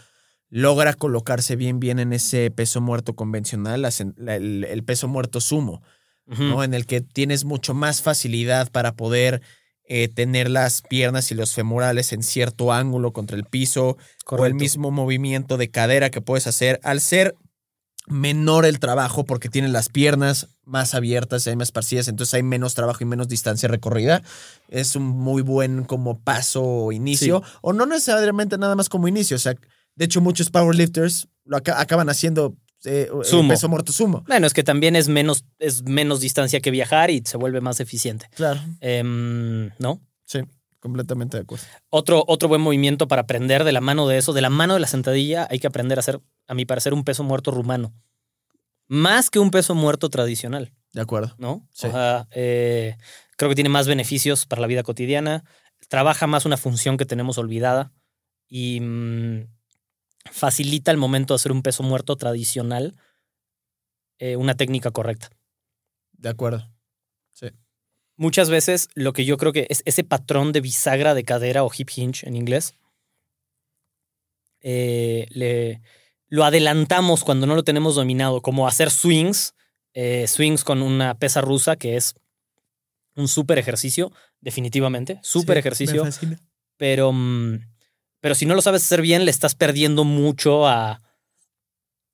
logra 0.49 0.93
colocarse 0.93 1.55
bien, 1.55 1.79
bien 1.79 1.99
en 1.99 2.13
ese 2.13 2.49
peso 2.51 2.81
muerto 2.81 3.15
convencional, 3.15 3.83
la 3.83 3.89
el, 4.35 4.63
el 4.63 4.83
peso 4.83 5.07
muerto 5.07 5.41
sumo. 5.41 5.81
¿no? 6.25 6.63
En 6.63 6.73
el 6.73 6.85
que 6.85 7.01
tienes 7.01 7.43
mucho 7.43 7.73
más 7.73 8.01
facilidad 8.01 8.71
para 8.71 8.93
poder 8.93 9.41
eh, 9.85 10.07
tener 10.07 10.49
las 10.49 10.81
piernas 10.81 11.31
y 11.31 11.35
los 11.35 11.53
femorales 11.53 12.13
en 12.13 12.23
cierto 12.23 12.71
ángulo 12.71 13.11
contra 13.11 13.35
el 13.37 13.45
piso, 13.45 13.97
o 14.41 14.45
el 14.45 14.53
mismo 14.55 14.91
movimiento 14.91 15.57
de 15.57 15.69
cadera 15.69 16.09
que 16.09 16.21
puedes 16.21 16.47
hacer 16.47 16.79
al 16.83 17.01
ser 17.01 17.35
menor 18.07 18.65
el 18.65 18.79
trabajo 18.79 19.23
porque 19.25 19.47
tienes 19.49 19.71
las 19.71 19.87
piernas 19.89 20.49
más 20.65 20.93
abiertas 20.93 21.45
y 21.45 21.51
hay 21.51 21.55
más 21.55 21.71
parcidas, 21.71 22.07
entonces 22.07 22.33
hay 22.33 22.43
menos 22.43 22.73
trabajo 22.73 22.99
y 23.01 23.05
menos 23.05 23.27
distancia 23.29 23.69
recorrida. 23.69 24.21
Es 24.67 24.95
un 24.95 25.03
muy 25.03 25.41
buen 25.41 25.83
como 25.85 26.19
paso 26.19 26.63
o 26.63 26.91
inicio, 26.91 27.41
o 27.61 27.71
no 27.73 27.85
necesariamente 27.85 28.57
nada 28.57 28.75
más 28.75 28.89
como 28.89 29.07
inicio, 29.07 29.35
o 29.35 29.39
sea, 29.39 29.55
de 29.95 30.05
hecho 30.05 30.21
muchos 30.21 30.49
powerlifters 30.49 31.27
lo 31.45 31.57
aca- 31.57 31.79
acaban 31.79 32.09
haciendo 32.09 32.55
eh, 32.85 33.09
eh, 33.11 33.23
Sumo. 33.23 33.49
peso 33.49 33.69
muerto 33.69 33.91
sumo. 33.91 34.23
Bueno, 34.27 34.45
es 34.47 34.53
que 34.53 34.63
también 34.63 34.95
es 34.95 35.07
menos, 35.07 35.45
es 35.59 35.83
menos 35.83 36.19
distancia 36.19 36.59
que 36.59 36.71
viajar 36.71 37.09
y 37.11 37.21
se 37.25 37.37
vuelve 37.37 37.61
más 37.61 37.79
eficiente. 37.79 38.27
Claro, 38.35 38.59
Em, 38.81 39.69
¿No? 39.79 40.01
sí, 40.25 40.39
completamente 40.79 41.37
de 41.37 41.43
acuerdo. 41.43 41.65
Otro, 41.89 42.23
otro 42.27 42.49
buen 42.49 42.61
movimiento 42.61 43.07
para 43.07 43.21
aprender 43.23 43.63
de 43.63 43.71
la 43.71 43.81
mano 43.81 44.07
de 44.07 44.17
eso, 44.17 44.33
de 44.33 44.41
la 44.41 44.49
mano 44.49 44.73
de 44.73 44.79
la 44.81 44.87
sentadilla, 44.87 45.47
hay 45.49 45.59
que 45.59 45.67
aprender 45.67 45.97
a 45.97 46.01
hacer, 46.01 46.19
a 46.47 46.53
mi 46.53 46.65
parecer, 46.65 46.93
un 46.93 47.03
peso 47.03 47.23
muerto 47.23 47.51
rumano. 47.51 47.93
Más 48.87 49.29
que 49.29 49.39
un 49.39 49.49
peso 49.49 49.75
muerto 49.75 50.09
tradicional, 50.09 50.73
De 50.91 51.01
acuerdo. 51.01 51.33
¿no? 51.37 51.65
Sí. 51.71 51.87
O 51.87 51.91
sea, 51.91 52.27
eh, 52.31 52.97
creo 53.37 53.49
que 53.49 53.55
tiene 53.55 53.69
más 53.69 53.87
beneficios 53.87 54.45
para 54.45 54.61
la 54.61 54.67
vida 54.67 54.83
cotidiana, 54.83 55.43
trabaja 55.87 56.27
más 56.27 56.45
una 56.45 56.57
función 56.57 56.97
que 56.97 57.05
tenemos 57.05 57.37
olvidada 57.37 57.91
y 58.49 58.79
mm, 58.81 59.47
facilita 60.31 60.91
el 60.91 60.97
momento 60.97 61.33
de 61.33 61.35
hacer 61.35 61.51
un 61.51 61.61
peso 61.61 61.83
muerto 61.83 62.15
tradicional, 62.15 62.95
eh, 64.19 64.35
una 64.35 64.55
técnica 64.55 64.91
correcta. 64.91 65.29
De 66.11 66.29
acuerdo. 66.29 66.69
muchas 68.15 68.49
veces 68.49 68.89
lo 68.93 69.11
que 69.11 69.25
yo 69.25 69.37
creo 69.37 69.51
que 69.51 69.65
es 69.69 69.81
ese 69.85 70.03
patrón 70.03 70.51
de 70.51 70.61
bisagra 70.61 71.13
de 71.15 71.23
cadera 71.23 71.63
o 71.63 71.71
hip 71.75 71.89
hinge 71.95 72.27
en 72.27 72.35
inglés, 72.35 72.75
eh, 74.61 75.27
le, 75.31 75.81
lo 76.27 76.45
adelantamos 76.45 77.23
cuando 77.23 77.45
no 77.45 77.55
lo 77.55 77.63
tenemos 77.63 77.95
dominado, 77.95 78.41
como 78.41 78.67
hacer 78.67 78.89
swings, 78.89 79.53
eh, 79.93 80.25
swings 80.27 80.63
con 80.63 80.81
una 80.81 81.19
pesa 81.19 81.41
rusa, 81.41 81.75
que 81.75 81.97
es 81.97 82.15
un 83.15 83.27
súper 83.27 83.59
ejercicio, 83.59 84.11
definitivamente, 84.39 85.19
súper 85.21 85.57
Sí, 85.57 85.59
ejercicio, 85.59 86.05
Me 86.05 86.37
pero, 86.77 87.11
mm, 87.11 87.72
pero 88.23 88.35
si 88.35 88.45
no 88.45 88.55
lo 88.55 88.61
sabes 88.61 88.85
hacer 88.85 89.01
bien, 89.01 89.25
le 89.25 89.31
estás 89.31 89.53
perdiendo 89.53 90.05
mucho 90.05 90.65
a, 90.65 91.01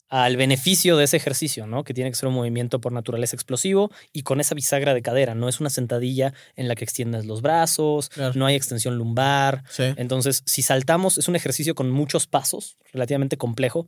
al 0.08 0.38
beneficio 0.38 0.98
de 0.98 1.04
ese 1.04 1.18
ejercicio, 1.18 1.68
¿no? 1.68 1.84
Que 1.84 1.94
tiene 1.94 2.10
que 2.10 2.16
ser 2.16 2.28
un 2.30 2.34
movimiento 2.34 2.82
por 2.82 2.92
naturaleza 2.92 3.36
explosivo 3.36 3.92
y 4.12 4.24
con 4.24 4.40
esa 4.42 4.56
bisagra 4.56 4.96
de 4.96 5.04
cadera. 5.04 5.36
No 5.36 5.48
es 5.48 5.60
una 5.60 5.70
sentadilla 5.70 6.34
en 6.56 6.68
la 6.68 6.74
que 6.74 6.84
extiendes 6.84 7.28
los 7.28 7.44
brazos, 7.44 8.10
Claro. 8.10 8.34
no 8.36 8.48
hay 8.48 8.56
extensión 8.56 8.96
lumbar. 8.98 9.64
Sí. 9.70 9.84
Entonces, 9.98 10.42
si 10.48 10.64
saltamos, 10.64 11.20
es 11.20 11.28
un 11.28 11.36
ejercicio 11.36 11.76
con 11.76 11.92
muchos 11.92 12.26
pasos, 12.26 12.80
relativamente 12.92 13.38
complejo, 13.38 13.88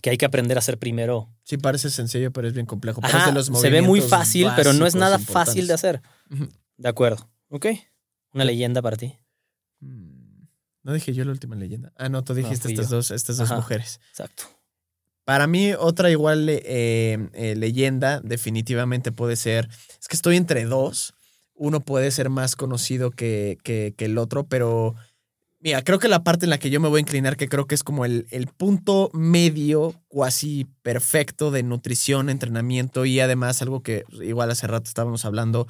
que 0.00 0.08
hay 0.08 0.16
que 0.16 0.24
aprender 0.24 0.56
a 0.56 0.60
hacer 0.60 0.78
primero. 0.78 1.28
Sí, 1.44 1.58
parece 1.58 1.90
sencillo, 1.90 2.32
pero 2.32 2.48
es 2.48 2.54
bien 2.54 2.64
complejo. 2.64 3.02
Ajá, 3.04 3.32
los 3.32 3.48
se 3.48 3.68
ve 3.68 3.82
muy 3.82 4.00
fácil, 4.00 4.48
pero 4.56 4.72
no 4.72 4.86
es 4.86 4.94
nada 4.94 5.18
fácil 5.18 5.66
de 5.66 5.74
hacer. 5.74 6.00
De 6.78 6.88
acuerdo. 6.88 7.28
Ok. 7.50 7.66
Una 8.32 8.46
leyenda 8.46 8.80
para 8.80 8.96
ti. 8.96 9.18
No 10.86 10.92
dije 10.92 11.12
yo 11.12 11.24
la 11.24 11.32
última 11.32 11.56
leyenda. 11.56 11.92
Ah, 11.96 12.08
no, 12.08 12.22
tú 12.22 12.32
dijiste 12.32 12.68
estas 12.68 12.88
yo. 12.90 12.96
dos, 12.96 13.10
estas 13.10 13.36
dos 13.38 13.50
Ajá. 13.50 13.56
mujeres. 13.56 13.98
Exacto. 14.10 14.44
Para 15.24 15.48
mí, 15.48 15.72
otra 15.72 16.10
igual 16.12 16.48
eh, 16.48 17.18
eh, 17.32 17.54
leyenda 17.56 18.20
definitivamente 18.20 19.10
puede 19.10 19.34
ser. 19.34 19.68
Es 20.00 20.06
que 20.06 20.14
estoy 20.14 20.36
entre 20.36 20.64
dos. 20.64 21.14
Uno 21.54 21.80
puede 21.80 22.12
ser 22.12 22.30
más 22.30 22.54
conocido 22.54 23.10
que, 23.10 23.58
que- 23.64 23.94
que 23.96 24.04
el 24.04 24.16
otro, 24.18 24.46
pero 24.46 24.94
mira, 25.58 25.82
creo 25.82 25.98
que 25.98 26.06
la 26.06 26.22
parte 26.22 26.46
en 26.46 26.50
la 26.50 26.58
que 26.58 26.70
yo 26.70 26.78
me 26.78 26.88
voy 26.88 26.98
a 26.98 27.00
inclinar, 27.00 27.36
que 27.36 27.48
creo 27.48 27.66
que 27.66 27.74
es 27.74 27.82
como 27.82 28.04
el, 28.04 28.28
el 28.30 28.46
punto 28.46 29.10
medio, 29.12 30.00
cuasi 30.06 30.66
perfecto 30.82 31.50
de 31.50 31.64
nutrición, 31.64 32.28
entrenamiento 32.30 33.04
y 33.06 33.18
además 33.18 33.60
algo 33.62 33.82
que 33.82 34.04
igual 34.22 34.52
hace 34.52 34.68
rato 34.68 34.86
estábamos 34.86 35.24
hablando 35.24 35.66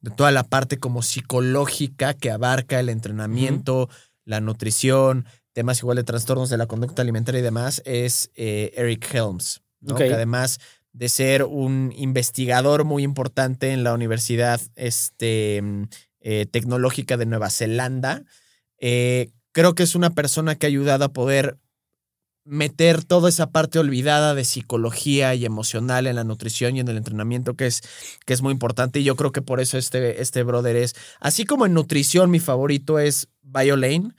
de 0.00 0.10
toda 0.12 0.30
la 0.30 0.44
parte 0.44 0.78
como 0.78 1.02
psicológica 1.02 2.14
que 2.14 2.30
abarca 2.30 2.80
el 2.80 2.88
entrenamiento, 2.88 3.90
la 4.26 4.40
nutrición, 4.42 5.24
temas 5.54 5.78
igual 5.78 5.96
de 5.96 6.04
trastornos 6.04 6.50
de 6.50 6.58
la 6.58 6.66
conducta 6.66 7.00
alimentaria 7.00 7.38
y 7.38 7.42
demás, 7.42 7.80
es 7.86 8.30
eh, 8.34 8.74
Eric 8.76 9.08
Helms, 9.14 9.62
que 9.96 10.12
además 10.12 10.60
de 10.92 11.08
ser 11.08 11.44
un 11.44 11.92
investigador 11.96 12.84
muy 12.84 13.02
importante 13.04 13.72
en 13.72 13.84
la 13.84 13.94
Universidad 13.94 14.60
este, 14.74 15.62
mm, 15.62 15.82
eh, 16.20 16.46
Tecnológica 16.50 17.16
de 17.16 17.26
Nueva 17.26 17.50
Zelanda, 17.50 18.24
eh, 18.78 19.30
creo 19.52 19.74
que 19.74 19.84
es 19.84 19.94
una 19.94 20.10
persona 20.10 20.56
que 20.56 20.66
ha 20.66 20.68
ayudado 20.68 21.04
a 21.04 21.12
poder 21.12 21.58
meter 22.44 23.04
toda 23.04 23.28
esa 23.28 23.50
parte 23.50 23.78
olvidada 23.78 24.34
de 24.34 24.44
psicología 24.44 25.34
y 25.34 25.44
emocional 25.44 26.06
en 26.06 26.16
la 26.16 26.24
nutrición 26.24 26.76
y 26.76 26.80
en 26.80 26.88
el 26.88 26.96
entrenamiento 26.96 27.54
que 27.54 27.66
es, 27.66 27.82
que 28.24 28.32
es 28.32 28.40
muy 28.40 28.52
importante 28.52 29.00
y 29.00 29.04
yo 29.04 29.16
creo 29.16 29.32
que 29.32 29.42
por 29.42 29.60
eso 29.60 29.78
este, 29.78 30.22
este 30.22 30.44
brother 30.44 30.76
es, 30.76 30.94
así 31.20 31.44
como 31.44 31.66
en 31.66 31.74
nutrición 31.74 32.30
mi 32.30 32.38
favorito 32.38 33.00
es 33.00 33.28
Biolane, 33.46 34.10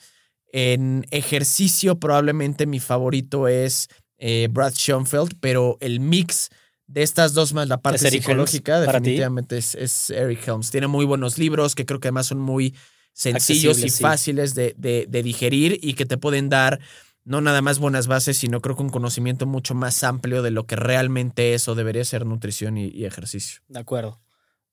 en 0.52 1.06
ejercicio 1.12 2.00
probablemente 2.00 2.66
mi 2.66 2.80
favorito 2.80 3.48
es 3.48 3.90
eh, 4.18 4.48
Brad 4.50 4.74
Schoenfeld, 4.74 5.34
pero 5.40 5.78
el 5.82 6.00
mix 6.00 6.50
de 6.88 7.04
estas 7.04 7.34
dos 7.34 7.54
más 7.54 7.68
la 7.68 7.78
parte 7.82 7.98
¿Es 7.98 8.06
Eric 8.06 8.22
psicológica 8.22 8.78
Helms 8.78 8.88
definitivamente 8.94 9.58
es, 9.58 9.76
es 9.76 10.10
Eric 10.10 10.48
Helms. 10.48 10.72
Tiene 10.72 10.88
muy 10.88 11.06
buenos 11.06 11.38
libros 11.38 11.76
que 11.76 11.86
creo 11.86 12.00
que 12.00 12.08
además 12.08 12.28
son 12.28 12.40
muy 12.40 12.74
sencillos 13.14 13.80
y 13.84 13.90
sí. 13.90 14.02
fáciles 14.02 14.56
de, 14.56 14.74
de- 14.78 15.06
de 15.10 15.24
digerir 15.24 15.80
y 15.82 15.94
que 15.96 16.06
te 16.06 16.18
pueden 16.18 16.50
dar 16.50 16.80
no 17.26 17.42
nada 17.42 17.62
más 17.62 17.80
buenas 17.80 18.08
bases, 18.08 18.38
sino 18.38 18.62
creo 18.62 18.78
que 18.78 18.84
un 18.84 18.90
conocimiento 18.90 19.46
mucho 19.46 19.76
más 19.76 20.02
amplio 20.04 20.42
de 20.42 20.52
lo 20.52 20.66
que 20.66 20.78
realmente 20.78 21.54
es 21.54 21.68
o 21.68 21.76
debería 21.76 22.06
ser 22.06 22.26
nutrición 22.26 22.78
y, 22.78 22.86
y 22.88 23.04
ejercicio. 23.04 23.60
De 23.68 23.80
acuerdo. 23.80 24.22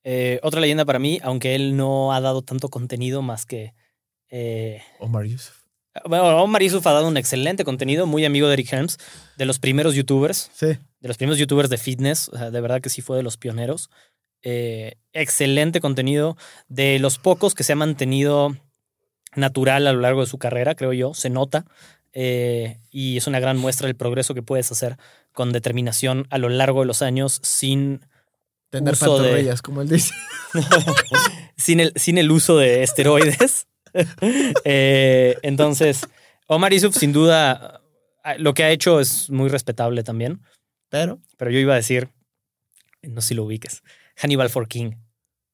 Eh, 0.05 0.39
otra 0.41 0.61
leyenda 0.61 0.85
para 0.85 0.99
mí, 0.99 1.19
aunque 1.21 1.55
él 1.55 1.75
no 1.75 2.13
ha 2.13 2.21
dado 2.21 2.43
tanto 2.43 2.69
contenido 2.69 3.21
más 3.21 3.45
que. 3.45 3.73
Eh, 4.37 4.81
Omar 4.99 5.25
Yusuf. 5.25 5.55
bueno, 6.05 6.43
Omar 6.43 6.61
Yusuf 6.61 6.85
ha 6.87 6.91
dado 6.93 7.07
un 7.07 7.15
excelente 7.17 7.63
contenido, 7.63 8.05
muy 8.05 8.25
amigo 8.25 8.47
de 8.47 8.53
Eric 8.55 8.73
Helms, 8.73 8.97
de 9.37 9.45
los 9.45 9.59
primeros 9.59 9.95
youtubers, 9.95 10.49
Sí. 10.53 10.67
de 10.99 11.07
los 11.07 11.15
primeros 11.17 11.37
youtubers 11.39 11.69
de 11.69 11.77
fitness, 11.77 12.27
o 12.29 12.37
sea, 12.37 12.51
de 12.51 12.59
verdad 12.61 12.81
que 12.81 12.89
sí 12.89 13.01
fue 13.01 13.15
de 13.17 13.23
los 13.23 13.37
pioneros. 13.37 13.89
Eh, 14.43 14.95
excelente 15.13 15.79
contenido, 15.79 16.35
de 16.67 16.99
los 16.99 17.17
pocos 17.17 17.55
que 17.55 17.63
se 17.63 17.73
ha 17.73 17.75
mantenido 17.77 18.55
natural 19.35 19.87
a 19.87 19.93
lo 19.93 20.01
largo 20.01 20.21
de 20.21 20.27
su 20.27 20.37
carrera, 20.37 20.75
creo 20.75 20.91
yo, 20.93 21.13
se 21.13 21.29
nota. 21.29 21.65
eh, 22.17 22.79
y 22.91 23.17
es 23.17 23.27
una 23.27 23.41
gran 23.41 23.57
muestra 23.57 23.87
del 23.87 23.95
progreso 23.97 24.33
que 24.33 24.41
puedes 24.41 24.71
hacer 24.71 24.95
con 25.33 25.51
determinación 25.51 26.27
a 26.29 26.37
lo 26.37 26.47
largo 26.47 26.79
de 26.79 26.85
los 26.85 27.01
años 27.01 27.39
sin 27.43 28.05
Tener 28.69 28.93
Uso 28.93 29.17
de- 29.17 29.23
pantorrillas, 29.23 29.61
como 29.61 29.81
él 29.81 29.89
dice. 29.89 30.13
sin 31.57 31.79
el, 31.81 31.91
sin 31.95 32.17
el 32.17 32.31
uso 32.31 32.57
de 32.57 32.83
esteroides. 32.83 33.67
Eh, 34.65 35.37
entonces, 35.41 36.01
Omar 36.47 36.73
Yusuf, 36.73 36.95
sin 36.97 37.13
duda, 37.13 37.81
lo 38.37 38.53
que 38.53 38.63
ha 38.63 38.71
hecho 38.71 38.99
es 38.99 39.29
muy 39.29 39.49
respetable 39.49 40.03
también. 40.03 40.41
Pero 40.89 41.19
Pero 41.37 41.51
yo 41.51 41.59
iba 41.59 41.73
a 41.73 41.77
decir, 41.77 42.09
no 43.01 43.21
sé 43.21 43.29
si 43.29 43.33
lo 43.35 43.43
ubiques, 43.43 43.81
Hannibal 44.15 44.49
for 44.49 44.67
King. 44.67 44.91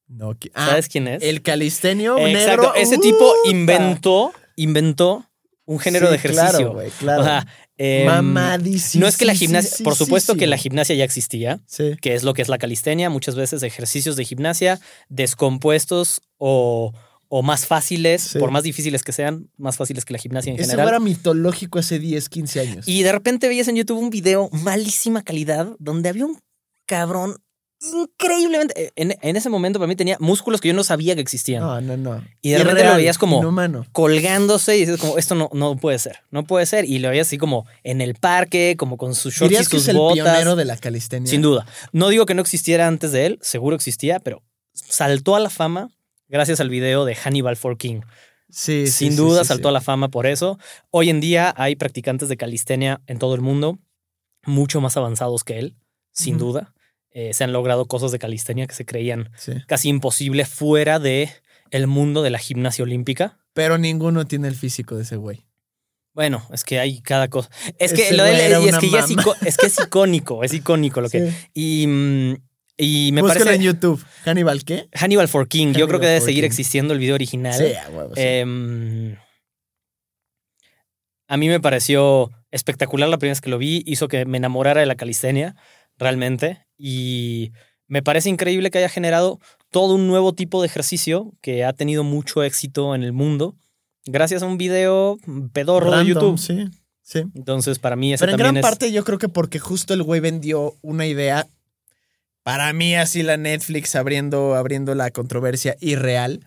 no. 0.08 0.36
Ah, 0.54 0.66
¿Sabes 0.70 0.88
quién 0.88 1.08
es? 1.08 1.22
el 1.22 1.42
calistenio 1.42 2.18
Exacto, 2.18 2.62
negro. 2.62 2.74
ese 2.74 2.98
tipo 2.98 3.32
inventó, 3.46 4.32
inventó 4.56 5.26
un 5.64 5.78
género 5.78 6.06
Sí, 6.06 6.10
de 6.10 6.16
ejercicio. 6.16 6.48
Claro, 6.50 6.72
güey, 6.72 6.90
claro. 6.90 7.22
O 7.22 7.24
sea, 7.24 7.46
em, 7.78 8.06
Mamadísimo. 8.06 9.02
no 9.02 9.08
es 9.08 9.16
que 9.16 9.24
la 9.24 9.34
gimnasia, 9.34 9.82
por 9.84 9.94
supuesto 9.96 10.34
que 10.34 10.46
la 10.46 10.56
gimnasia 10.58 10.94
ya 10.96 11.04
existía, 11.04 11.60
Sí. 11.66 11.96
que 12.02 12.14
es 12.14 12.24
lo 12.24 12.34
que 12.34 12.42
es 12.42 12.48
la 12.48 12.58
calistenia, 12.58 13.08
muchas 13.10 13.36
veces 13.36 13.62
ejercicios 13.62 14.16
de 14.16 14.24
gimnasia 14.24 14.80
descompuestos 15.08 16.20
o, 16.36 16.92
o 17.34 17.42
más 17.42 17.64
fáciles, 17.64 18.20
Sí. 18.20 18.38
por 18.38 18.50
más 18.50 18.62
difíciles 18.62 19.02
que 19.02 19.12
sean, 19.12 19.48
más 19.56 19.78
fáciles 19.78 20.04
que 20.04 20.12
la 20.12 20.18
gimnasia 20.18 20.50
en 20.52 20.60
Eso 20.60 20.68
general. 20.72 20.88
era 20.88 21.00
mitológico 21.00 21.78
hace 21.78 21.98
10, 21.98 22.28
15 22.28 22.60
años. 22.60 22.86
Y 22.86 23.02
de 23.04 23.10
repente 23.10 23.48
veías 23.48 23.68
en 23.68 23.76
YouTube 23.76 23.98
un 23.98 24.10
video 24.10 24.50
malísima 24.52 25.22
calidad 25.22 25.68
donde 25.78 26.10
había 26.10 26.26
un 26.26 26.38
cabrón 26.84 27.36
increíblemente... 27.80 28.92
En, 28.96 29.16
en 29.20 29.36
ese 29.36 29.48
momento 29.48 29.78
para 29.78 29.86
mí 29.88 29.96
tenía 29.96 30.16
músculos 30.20 30.60
que 30.60 30.68
yo 30.68 30.74
no 30.74 30.84
sabía 30.84 31.14
que 31.14 31.20
existían. 31.20 31.62
No, 31.62 31.80
no, 31.80 31.96
no. 31.96 32.24
Y 32.40 32.50
de 32.50 32.58
repente 32.58 32.84
lo 32.84 32.94
veías 32.96 33.18
como- 33.18 33.38
Inhumano. 33.38 33.86
Colgándose 33.92 34.76
y 34.76 34.80
dices 34.80 35.00
como, 35.00 35.18
esto 35.18 35.34
no, 35.34 35.48
no 35.52 35.76
puede 35.76 35.98
ser, 35.98 36.18
no 36.30 36.44
puede 36.44 36.66
ser. 36.66 36.84
Y 36.84 36.98
lo 36.98 37.08
veías 37.10 37.26
así 37.28 37.38
como 37.38 37.66
en 37.82 38.00
el 38.00 38.14
parque, 38.14 38.76
como 38.78 38.96
con 38.96 39.14
sus 39.14 39.34
shorts 39.34 39.46
y 39.46 39.48
¿Dirías 39.54 39.68
que 39.68 39.76
sus 39.78 39.84
es 39.84 39.88
el 39.88 39.96
botas. 39.96 40.14
pionero 40.24 40.54
de 40.56 40.64
la 40.64 40.76
calistenia? 40.76 41.30
Sin 41.30 41.42
duda. 41.42 41.66
No 41.92 42.08
digo 42.10 42.26
que 42.26 42.34
no 42.34 42.42
existiera 42.42 42.86
antes 42.86 43.12
de 43.12 43.26
él, 43.26 43.38
seguro 43.42 43.74
existía, 43.74 44.20
pero 44.20 44.42
saltó 44.74 45.34
a 45.34 45.40
la 45.40 45.50
fama 45.50 45.90
gracias 46.32 46.60
al 46.60 46.70
video 46.70 47.04
de 47.04 47.14
Hannibal 47.14 47.56
for 47.56 47.76
King. 47.76 48.00
Sí, 48.48 48.86
Sin 48.88 49.12
sí, 49.12 49.16
duda 49.16 49.42
sí, 49.42 49.48
saltó 49.48 49.68
a 49.68 49.72
la 49.72 49.80
fama 49.80 50.08
por 50.08 50.26
eso. 50.26 50.58
Hoy 50.90 51.10
en 51.10 51.20
día 51.20 51.54
hay 51.56 51.76
practicantes 51.76 52.28
de 52.28 52.36
calistenia 52.36 53.00
en 53.06 53.18
todo 53.18 53.34
el 53.34 53.40
mundo, 53.40 53.78
mucho 54.44 54.80
más 54.80 54.96
avanzados 54.96 55.44
que 55.44 55.58
él, 55.58 55.76
sin 56.10 56.38
duda. 56.38 56.74
Eh, 57.12 57.32
se 57.34 57.44
han 57.44 57.52
logrado 57.52 57.86
cosas 57.86 58.10
de 58.10 58.18
calistenia 58.18 58.66
que 58.66 58.74
se 58.74 58.86
creían 58.86 59.30
casi 59.66 59.90
imposible 59.90 60.46
fuera 60.46 60.98
de 60.98 61.30
el 61.70 61.86
mundo 61.86 62.22
de 62.22 62.30
la 62.30 62.38
gimnasia 62.38 62.82
olímpica. 62.82 63.38
Pero 63.52 63.78
ninguno 63.78 64.26
tiene 64.26 64.48
el 64.48 64.54
físico 64.54 64.96
de 64.96 65.02
ese 65.02 65.16
güey. 65.16 65.46
Bueno, 66.14 66.46
es 66.52 66.64
que 66.64 66.78
hay 66.78 67.00
cada 67.00 67.28
cosa. 67.28 67.50
Es 67.78 67.92
que 67.92 68.12
lo 68.12 68.24
de 68.24 68.46
él 68.46 68.52
es, 68.52 68.78
que 68.78 68.90
ya 68.90 69.00
es, 69.00 69.10
es 69.46 69.56
que 69.56 69.66
es 69.66 69.80
icónico, 69.80 70.44
es 70.44 70.52
icónico 70.52 71.00
lo 71.00 71.08
que. 71.08 71.32
Y, 71.54 71.86
mm, 71.86 72.34
y 72.76 73.10
me 73.12 73.20
Búscalo 73.22 73.44
parece. 73.44 73.56
en 73.56 73.62
YouTube. 73.62 74.04
¿Hannibal 74.24 74.64
qué? 74.64 74.88
Hannibal 74.94 75.28
for 75.28 75.48
King. 75.48 75.72
Yo 75.74 75.86
creo 75.88 76.00
que 76.00 76.06
debe 76.06 76.20
seguir 76.20 76.42
King. 76.42 76.46
existiendo 76.46 76.92
el 76.94 76.98
video 77.00 77.14
original. 77.14 77.54
Sí, 77.54 77.72
a 77.74 77.88
huevo, 77.90 78.14
sí. 78.14 78.20
Em, 78.22 79.16
a 81.28 81.36
mí 81.36 81.48
me 81.48 81.60
pareció 81.60 82.30
espectacular 82.50 83.08
la 83.08 83.18
primera 83.18 83.32
vez 83.32 83.40
que 83.40 83.50
lo 83.50 83.58
vi. 83.58 83.82
Hizo 83.86 84.08
que 84.08 84.24
me 84.26 84.36
enamorara 84.38 84.80
de 84.80 84.86
la 84.86 84.96
calistenia, 84.96 85.56
realmente. 85.98 86.66
Y 86.76 87.52
me 87.88 88.02
parece 88.02 88.28
increíble 88.28 88.70
que 88.70 88.78
haya 88.78 88.88
generado 88.88 89.38
todo 89.70 89.94
un 89.94 90.06
nuevo 90.06 90.34
tipo 90.34 90.60
de 90.60 90.66
ejercicio 90.66 91.32
que 91.40 91.64
ha 91.64 91.72
tenido 91.72 92.04
mucho 92.04 92.42
éxito 92.42 92.94
en 92.94 93.02
el 93.02 93.12
mundo 93.12 93.56
gracias 94.04 94.42
a 94.42 94.46
un 94.46 94.58
video 94.58 95.16
pedorro 95.52 95.90
de 95.92 95.96
Random, 95.98 96.06
YouTube. 96.14 96.38
Sí, 96.38 96.68
sí. 97.02 97.22
Entonces, 97.34 97.78
para 97.78 97.96
mí, 97.96 98.12
ese 98.12 98.22
Pero 98.22 98.32
en 98.32 98.38
también 98.38 98.54
gran 98.54 98.64
es. 98.64 98.70
parte 98.70 98.92
yo 98.92 99.04
creo 99.04 99.18
que 99.18 99.28
porque 99.28 99.58
justo 99.58 99.94
el 99.94 100.02
güey 100.02 100.20
vendió 100.20 100.74
una 100.82 101.06
idea, 101.06 101.46
para 102.42 102.72
mí 102.72 102.94
así 102.94 103.22
la 103.22 103.36
Netflix 103.36 103.94
abriendo, 103.94 104.54
abriendo 104.54 104.94
la 104.94 105.10
controversia 105.10 105.76
irreal 105.80 106.40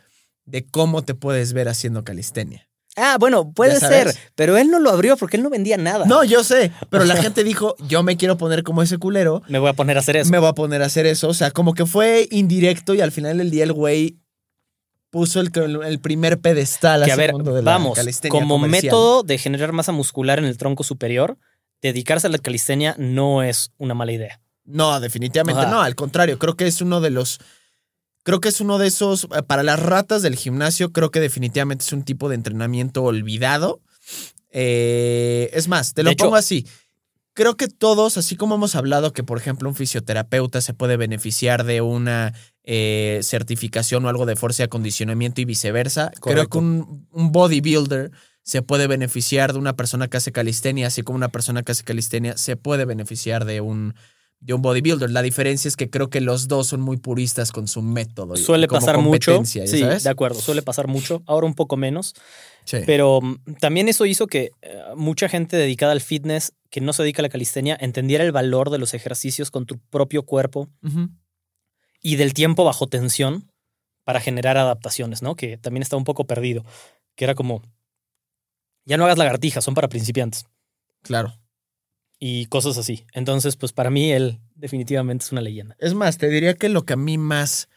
de 0.46 0.66
cómo 0.66 1.04
te 1.04 1.16
puedes 1.16 1.54
ver 1.54 1.68
haciendo 1.70 2.04
calistenia. 2.04 2.68
Ah, 2.98 3.18
bueno, 3.20 3.52
puede 3.52 3.78
ser, 3.80 4.16
pero 4.36 4.56
él 4.58 4.70
no 4.72 4.80
lo 4.80 4.90
abrió 4.90 5.18
porque 5.18 5.36
él 5.36 5.44
no 5.44 5.50
vendía 5.50 5.76
nada. 5.76 6.06
No, 6.06 6.24
yo 6.24 6.46
sé, 6.46 6.72
pero 6.90 7.04
la 7.04 7.16
gente 7.22 7.44
dijo, 7.44 7.76
yo 7.90 8.04
me 8.04 8.16
quiero 8.16 8.38
poner 8.38 8.64
como 8.64 8.82
ese 8.82 8.98
culero, 8.98 9.42
Me 9.50 9.60
voy 9.60 9.70
a 9.70 9.74
poner 9.74 9.98
a 9.98 10.00
hacer 10.00 10.16
eso. 10.16 10.32
me 10.32 10.40
voy 10.40 10.48
a 10.48 10.54
poner 10.54 10.82
a 10.82 10.86
hacer 10.86 11.06
eso. 11.06 11.28
O 11.28 11.34
sea, 11.34 11.52
como 11.52 11.74
que 11.74 11.86
fue 11.86 12.28
indirecto 12.32 12.94
y 12.94 13.02
al 13.02 13.12
final 13.12 13.38
del 13.38 13.52
día 13.52 13.66
el 13.66 13.74
güey 13.74 14.18
puso 15.10 15.42
el, 15.42 15.52
el 15.86 16.00
primer 16.00 16.40
pedestal 16.40 17.04
que 17.04 17.12
a 17.12 17.16
ver, 17.18 17.34
mundo 17.34 17.54
de 17.54 17.64
la 17.64 17.72
vamos, 17.72 17.96
calistenia 17.96 18.32
como 18.38 18.56
comercial. 18.56 18.84
método 18.84 19.24
de 19.24 19.38
generar 19.38 19.72
masa 19.74 19.92
muscular 19.92 20.40
en 20.40 20.46
el 20.46 20.58
tronco 20.58 20.84
superior, 20.84 21.38
dedicarse 21.82 22.28
a 22.28 22.30
la 22.30 22.38
calistenia 22.38 22.96
no 22.98 23.44
es 23.44 23.72
una 23.78 23.94
mala 23.94 24.14
idea. 24.14 24.42
No, 24.66 25.00
definitivamente 25.00 25.62
Ajá. 25.62 25.72
no. 25.72 25.82
Al 25.82 25.96
contrario, 25.96 26.38
creo 26.40 26.56
que 26.56 26.68
es 26.68 26.82
uno 26.82 27.02
de 27.02 27.10
los. 27.12 27.40
Creo 28.24 28.40
que 28.40 28.50
es 28.50 28.60
uno 28.62 28.78
de 28.78 28.88
esos. 28.88 29.26
eh, 29.26 29.44
Para 29.46 29.64
las 29.64 29.80
ratas 29.80 30.22
del 30.22 30.36
gimnasio, 30.36 30.92
creo 30.92 31.12
que 31.12 31.20
definitivamente 31.20 31.84
es 31.86 31.94
un 31.94 32.04
tipo 32.04 32.30
de 32.30 32.36
entrenamiento 32.36 33.04
olvidado. 33.04 33.82
Eh, 34.52 35.50
es 35.54 35.68
más, 35.68 35.94
te 35.94 36.02
De 36.02 36.06
lo 36.06 36.10
hecho- 36.12 36.26
pongo 36.26 36.36
así. 36.38 36.66
Creo 37.34 37.58
que 37.58 37.68
todos, 37.68 38.18
así 38.18 38.38
como 38.38 38.56
hemos 38.56 38.76
hablado 38.76 39.12
que, 39.12 39.22
por 39.22 39.38
ejemplo, 39.38 39.68
un 39.68 39.76
fisioterapeuta 39.76 40.62
se 40.62 40.74
puede 40.74 40.96
beneficiar 40.96 41.66
de 41.66 41.82
una 41.82 42.34
eh, 42.64 43.20
certificación 43.24 44.06
o 44.06 44.10
algo 44.10 44.26
de 44.26 44.38
fuerza 44.38 44.64
y 44.64 44.66
acondicionamiento 44.66 45.42
y 45.42 45.46
viceversa, 45.46 46.12
creo 46.22 46.48
que 46.48 46.58
un, 46.58 47.06
un 47.12 47.32
bodybuilder 47.34 48.12
se 48.42 48.62
puede 48.62 48.88
beneficiar 48.88 49.52
de 49.52 49.60
una 49.60 49.76
persona 49.76 50.08
que 50.08 50.16
hace 50.16 50.32
calistenia, 50.32 50.88
así 50.88 51.02
como 51.04 51.18
una 51.18 51.28
persona 51.30 51.62
que 51.62 51.74
hace 51.74 51.84
calistenia 51.84 52.38
se 52.38 52.56
puede 52.56 52.86
beneficiar 52.86 53.44
de 53.44 53.60
un, 53.60 53.96
de 54.46 54.54
un 54.54 54.62
bodybuilder. 54.62 55.10
La 55.10 55.24
diferencia 55.24 55.68
es 55.68 55.76
que 55.76 55.90
creo 55.90 56.10
que 56.12 56.22
los 56.22 56.48
dos 56.48 56.68
son 56.68 56.80
muy 56.82 56.98
puristas 56.98 57.52
con 57.52 57.68
su 57.68 57.82
método. 57.82 58.36
y- 58.36 58.38
Suele 58.38 58.68
como 58.68 58.80
pasar 58.80 59.00
mucho. 59.00 59.32
competencia, 59.34 59.66
¿ya 59.66 59.72
Sí, 59.72 59.80
sabes? 59.80 60.04
de 60.04 60.10
acuerdo, 60.12 60.40
suele 60.40 60.62
pasar 60.62 60.88
mucho. 60.88 61.24
Ahora 61.26 61.48
un 61.48 61.56
poco 61.56 61.78
menos. 61.78 62.14
Sí. 62.64 62.78
Pero 62.86 63.22
mm, 63.22 63.56
también 63.60 63.90
eso 63.90 64.06
hizo 64.06 64.28
que 64.28 64.52
eh, 64.62 64.80
mucha 64.96 65.30
gente 65.30 65.58
dedicada 65.58 65.92
al 65.94 66.02
fitness, 66.02 66.54
que 66.70 66.80
no 66.80 66.94
se 66.94 67.02
dedica 67.04 67.22
a 67.22 67.24
la 67.24 67.30
calistenia, 67.30 67.76
entendiera 67.80 68.24
el 68.24 68.32
valor 68.32 68.70
de 68.70 68.78
los 68.78 68.94
ejercicios 68.94 69.50
con 69.50 69.66
tu 69.66 69.80
propio 69.90 70.24
cuerpo 70.24 70.70
y 72.02 72.16
del 72.18 72.34
tiempo 72.36 72.64
bajo 72.64 72.86
tensión 72.88 73.52
para 74.04 74.20
generar 74.20 74.58
adaptaciones, 74.58 75.24
¿no? 75.24 75.36
Que 75.36 75.58
también 75.58 75.82
está 75.82 75.98
un 75.98 76.04
poco 76.04 76.26
perdido. 76.26 76.64
Que 77.16 77.24
era 77.26 77.34
como, 77.34 77.64
ya 78.86 78.98
no 78.98 79.06
hagas 79.06 79.18
lagartijas, 79.18 79.64
son 79.64 79.74
para 79.74 79.90
principiantes 79.90 80.46
Claro. 81.02 81.34
Y 82.20 82.46
cosas 82.48 82.78
así. 82.78 83.06
Entonces, 83.14 83.56
pues 83.56 83.74
para 83.74 83.90
mí 83.90 84.12
él 84.12 84.40
definitivamente 84.56 85.26
es 85.26 85.32
una 85.32 85.42
leyenda. 85.42 85.76
Es 85.80 85.94
más, 85.94 86.18
te 86.18 86.30
diría 86.30 86.54
que 86.56 86.70
lo 86.70 86.86
que 86.86 86.94
a 86.94 86.98
mí 86.98 87.18
más 87.18 87.70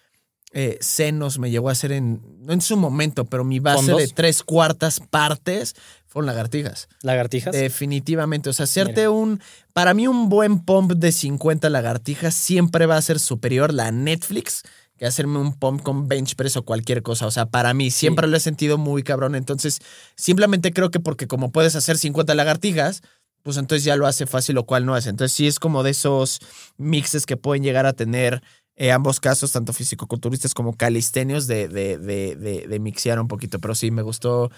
eh, 0.53 0.79
senos 0.81 1.39
me 1.39 1.51
llegó 1.51 1.69
a 1.69 1.73
hacer 1.73 1.93
en, 1.93 2.23
no 2.41 2.53
en 2.53 2.61
su 2.61 2.77
momento, 2.77 3.27
pero 3.27 3.45
mi 3.45 3.59
base 3.59 3.79
¿Fondos? 3.79 4.01
de 4.01 4.09
tres 4.09 4.43
cuartas 4.43 5.01
partes 5.01 5.75
fueron 6.07 6.27
lagartijas. 6.27 6.89
Lagartijas. 7.03 7.53
Definitivamente. 7.53 8.49
O 8.49 8.53
sea, 8.53 8.65
hacerte 8.65 9.09
un. 9.09 9.41
Para 9.75 9.93
mí, 9.93 10.09
un 10.09 10.29
buen 10.31 10.61
pump 10.61 10.93
de 10.93 11.13
50 11.13 11.69
lagartijas 11.69 12.35
siempre 12.35 12.87
va 12.87 12.97
a 12.97 13.03
ser 13.03 13.19
superior 13.19 13.75
la 13.75 13.93
Netflix 13.93 14.63
que 14.99 15.07
hacerme 15.07 15.39
un 15.39 15.55
pump 15.55 15.83
con 15.83 16.09
bench 16.09 16.35
press 16.35 16.57
o 16.57 16.65
cualquier 16.65 17.03
cosa. 17.03 17.27
O 17.27 17.31
sea, 17.31 17.47
para 17.47 17.73
mí 17.73 17.91
siempre 17.91 18.27
lo 18.27 18.37
he 18.37 18.41
sentido 18.41 18.79
muy 18.79 19.03
cabrón. 19.03 19.35
Entonces, 19.37 19.79
simplemente 20.17 20.73
creo 20.73 20.91
que 20.91 20.99
porque 20.99 21.29
como 21.29 21.53
puedes 21.53 21.77
hacer 21.77 21.97
50 21.97 22.35
lagartijas, 22.35 23.03
pues 23.43 23.57
entonces 23.57 23.85
ya 23.85 23.97
lo 23.97 24.07
hace 24.07 24.27
fácil, 24.27 24.55
lo 24.55 24.65
cual 24.67 24.85
no 24.87 24.95
hace. 24.95 25.09
Entonces, 25.11 25.35
sí 25.35 25.47
es 25.47 25.59
como 25.59 25.83
de 25.83 25.91
esos 25.91 26.39
mixes 26.77 27.25
que 27.27 27.37
pueden 27.37 27.63
llegar 27.63 27.87
a 27.87 27.93
tener. 27.93 28.43
eh, 28.81 28.93
ambos 28.93 29.19
casos, 29.19 29.51
tanto 29.51 29.73
fisicoculturistas 29.73 30.55
como 30.55 30.77
calistenios, 30.77 31.49
de, 31.49 31.67
de, 31.67 31.99
de, 31.99 32.37
de, 32.37 32.67
de 32.69 32.79
mixear 32.79 33.19
un 33.19 33.27
poquito. 33.27 33.59
Pero 33.59 33.75
sí, 33.75 33.91
me 33.91 34.03
gustó, 34.03 34.53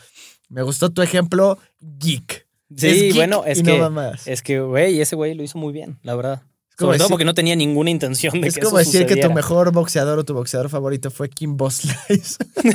me 0.51 0.63
gustó 0.63 0.91
tu 0.91 1.01
ejemplo 1.01 1.59
geek. 1.81 2.47
sí, 2.77 2.87
es 2.87 2.97
geek 3.01 3.15
bueno, 3.15 3.45
es 3.47 3.63
que, 3.63 3.79
no 3.79 4.13
es 4.27 4.43
que, 4.43 4.61
güey, 4.61 5.01
ese 5.01 5.17
güey 5.17 5.33
lo 5.35 5.43
hizo 5.43 5.57
muy 5.57 5.73
bien, 5.73 5.99
la 6.03 6.15
verdad. 6.17 6.43
como 6.77 6.89
Sobre 6.89 6.99
todo 6.99 7.07
decir- 7.07 7.11
porque 7.13 7.25
no 7.25 7.33
tenía 7.35 7.57
ninguna 7.57 7.89
intención 7.91 8.39
de 8.41 8.49
Es 8.49 8.57
que 8.57 8.61
como 8.61 8.79
eso 8.79 8.91
decir 8.91 9.07
que 9.07 9.17
tu 9.23 9.33
mejor 9.33 9.73
boxeador 9.73 10.19
o 10.19 10.25
tu 10.25 10.35
boxeador 10.35 10.69
favorito 10.69 11.11
fue 11.11 11.31
Kimbo 11.31 11.71
Slice. 11.71 12.37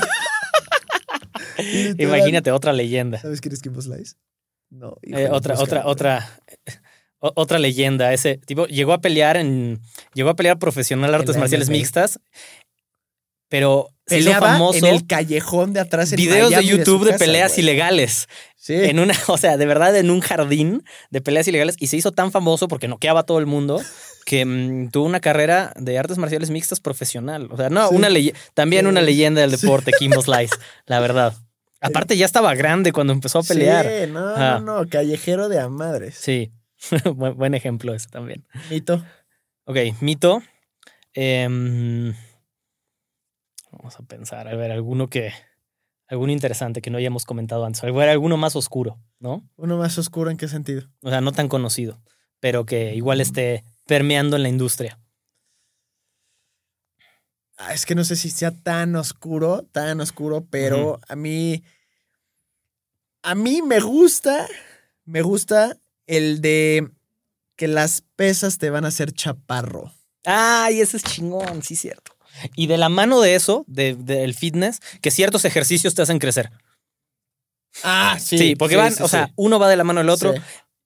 Imagínate 1.97 2.51
otra 2.51 2.73
leyenda. 2.73 3.19
¿Sabes 3.21 3.41
quién 3.41 3.53
es 3.53 3.61
Kimbo 3.61 3.81
Slice? 3.81 4.15
No. 4.69 4.97
Eh, 5.03 5.27
otra, 5.31 5.53
otra, 5.55 5.55
búscalo. 5.55 5.89
otra, 5.89 6.39
o- 7.19 7.31
otra 7.35 7.59
leyenda. 7.59 8.13
Ese 8.13 8.37
tipo 8.37 8.65
llegó 8.67 8.93
a 8.93 9.01
pelear 9.01 9.37
en. 9.37 9.79
Llegó 10.13 10.29
a 10.29 10.35
pelear 10.35 10.59
profesional 10.59 11.13
artes 11.15 11.37
marciales 11.37 11.69
mixtas. 11.69 12.19
Pero 13.47 13.89
se 14.07 14.17
hizo 14.19 14.25
Peleaba 14.31 14.53
famoso 14.53 14.79
en 14.79 14.85
el 14.93 15.05
callejón 15.05 15.71
de 15.73 15.79
atrás 15.79 16.11
en 16.11 16.17
videos 16.17 16.49
de 16.49 16.65
YouTube 16.65 17.05
de, 17.05 17.11
casa, 17.11 17.23
peleas 17.25 17.57
ilegales. 17.59 18.27
Sí. 18.55 18.73
En 18.73 18.99
una, 18.99 19.13
o 19.27 19.37
sea, 19.37 19.55
de 19.57 19.65
verdad, 19.67 19.95
en 19.95 20.09
un 20.09 20.19
jardín 20.19 20.83
de 21.11 21.21
peleas 21.21 21.47
ilegales. 21.47 21.75
Y 21.79 21.87
se 21.87 21.95
hizo 21.97 22.11
tan 22.11 22.31
famoso 22.31 22.67
porque 22.67 22.87
noqueaba 22.87 23.19
a 23.21 23.23
todo 23.23 23.37
el 23.39 23.45
mundo 23.45 23.81
que 24.25 24.43
mm, 24.45 24.89
tuvo 24.89 25.05
una 25.05 25.19
carrera 25.19 25.73
de 25.77 25.97
artes 25.99 26.17
marciales 26.17 26.49
mixtas 26.49 26.79
profesional. 26.79 27.47
O 27.51 27.57
sea, 27.57 27.69
no, 27.69 27.89
Sí. 27.89 27.95
una 27.95 28.09
también 28.55 28.85
Sí. 28.85 28.89
una 28.89 29.01
leyenda 29.01 29.41
del 29.41 29.51
deporte, 29.51 29.91
Kimbo 29.97 30.21
Slice, 30.23 30.55
la 30.87 30.99
verdad. 30.99 31.35
Aparte, 31.81 32.17
ya 32.17 32.25
estaba 32.25 32.55
grande 32.55 32.91
cuando 32.91 33.13
empezó 33.13 33.39
a 33.39 33.43
pelear. 33.43 33.85
Sí, 33.85 34.11
no, 34.11 34.27
Ah. 34.35 34.59
no, 34.63 34.83
no, 34.83 34.89
callejero 34.89 35.49
de 35.49 35.59
a 35.59 35.69
madres. 35.69 36.15
Sí, 36.15 36.51
buen, 37.15 37.53
ejemplo 37.53 37.93
ese 37.93 38.07
también. 38.09 38.47
Mito. 38.69 39.03
Ok, 39.65 39.77
mito. 40.01 40.41
Em, 41.13 42.13
vamos 43.71 43.99
a 43.99 44.03
pensar, 44.03 44.47
a 44.47 44.55
ver, 44.55 44.71
alguno 44.71 45.09
que. 45.09 45.31
Alguno 46.07 46.31
interesante 46.31 46.81
que 46.83 46.91
no 46.91 46.99
hayamos 46.99 47.25
comentado 47.25 47.65
antes. 47.65 47.83
Alguno 47.83 48.37
más 48.37 48.55
oscuro, 48.55 48.99
¿no? 49.19 49.49
Uno 49.55 49.77
más 49.77 49.97
oscuro 49.97 50.29
en 50.29 50.37
qué 50.37 50.47
sentido. 50.47 50.83
O 51.01 51.09
sea, 51.09 51.19
no 51.19 51.31
tan 51.31 51.47
conocido, 51.47 51.99
pero 52.39 52.65
que 52.67 52.93
igual 52.93 53.21
esté 53.21 53.63
permeando 53.87 54.35
en 54.35 54.43
la 54.43 54.49
industria. 54.49 54.99
Ah, 57.57 57.73
es 57.73 57.85
que 57.85 57.95
no 57.95 58.03
sé 58.03 58.15
si 58.15 58.29
sea 58.29 58.51
tan 58.51 58.95
oscuro, 58.95 59.63
tan 59.71 60.01
oscuro, 60.01 60.45
pero 60.49 60.99
a 61.07 61.15
mí. 61.15 61.63
A 63.23 63.33
mí 63.35 63.61
me 63.61 63.79
gusta. 63.79 64.47
Me 65.05 65.21
gusta 65.21 65.77
el 66.07 66.41
de 66.41 66.89
que 67.55 67.67
las 67.67 68.03
pesas 68.15 68.57
te 68.57 68.69
van 68.69 68.85
a 68.85 68.89
hacer 68.89 69.11
chaparro. 69.13 69.93
Ay, 70.25 70.81
ese 70.81 70.97
es 70.97 71.03
chingón, 71.03 71.63
sí, 71.63 71.75
cierto. 71.75 72.15
Y 72.55 72.67
de 72.67 72.77
la 72.77 72.89
mano 72.89 73.21
de 73.21 73.35
eso, 73.35 73.63
de- 73.67 73.95
del 73.95 74.33
fitness, 74.33 74.79
que 75.01 75.11
ciertos 75.11 75.45
ejercicios 75.45 75.95
te 75.95 76.01
hacen 76.01 76.19
crecer. 76.19 76.51
Ah, 77.83 78.17
Sí, 78.19 78.55
porque 78.55 78.75
van, 78.75 78.93
o 79.01 79.07
sea, 79.07 79.31
uno 79.35 79.59
va 79.59 79.69
de 79.69 79.77
la 79.77 79.83
mano 79.83 79.99
del 79.99 80.09
otro 80.09 80.33
Sí. 80.33 80.39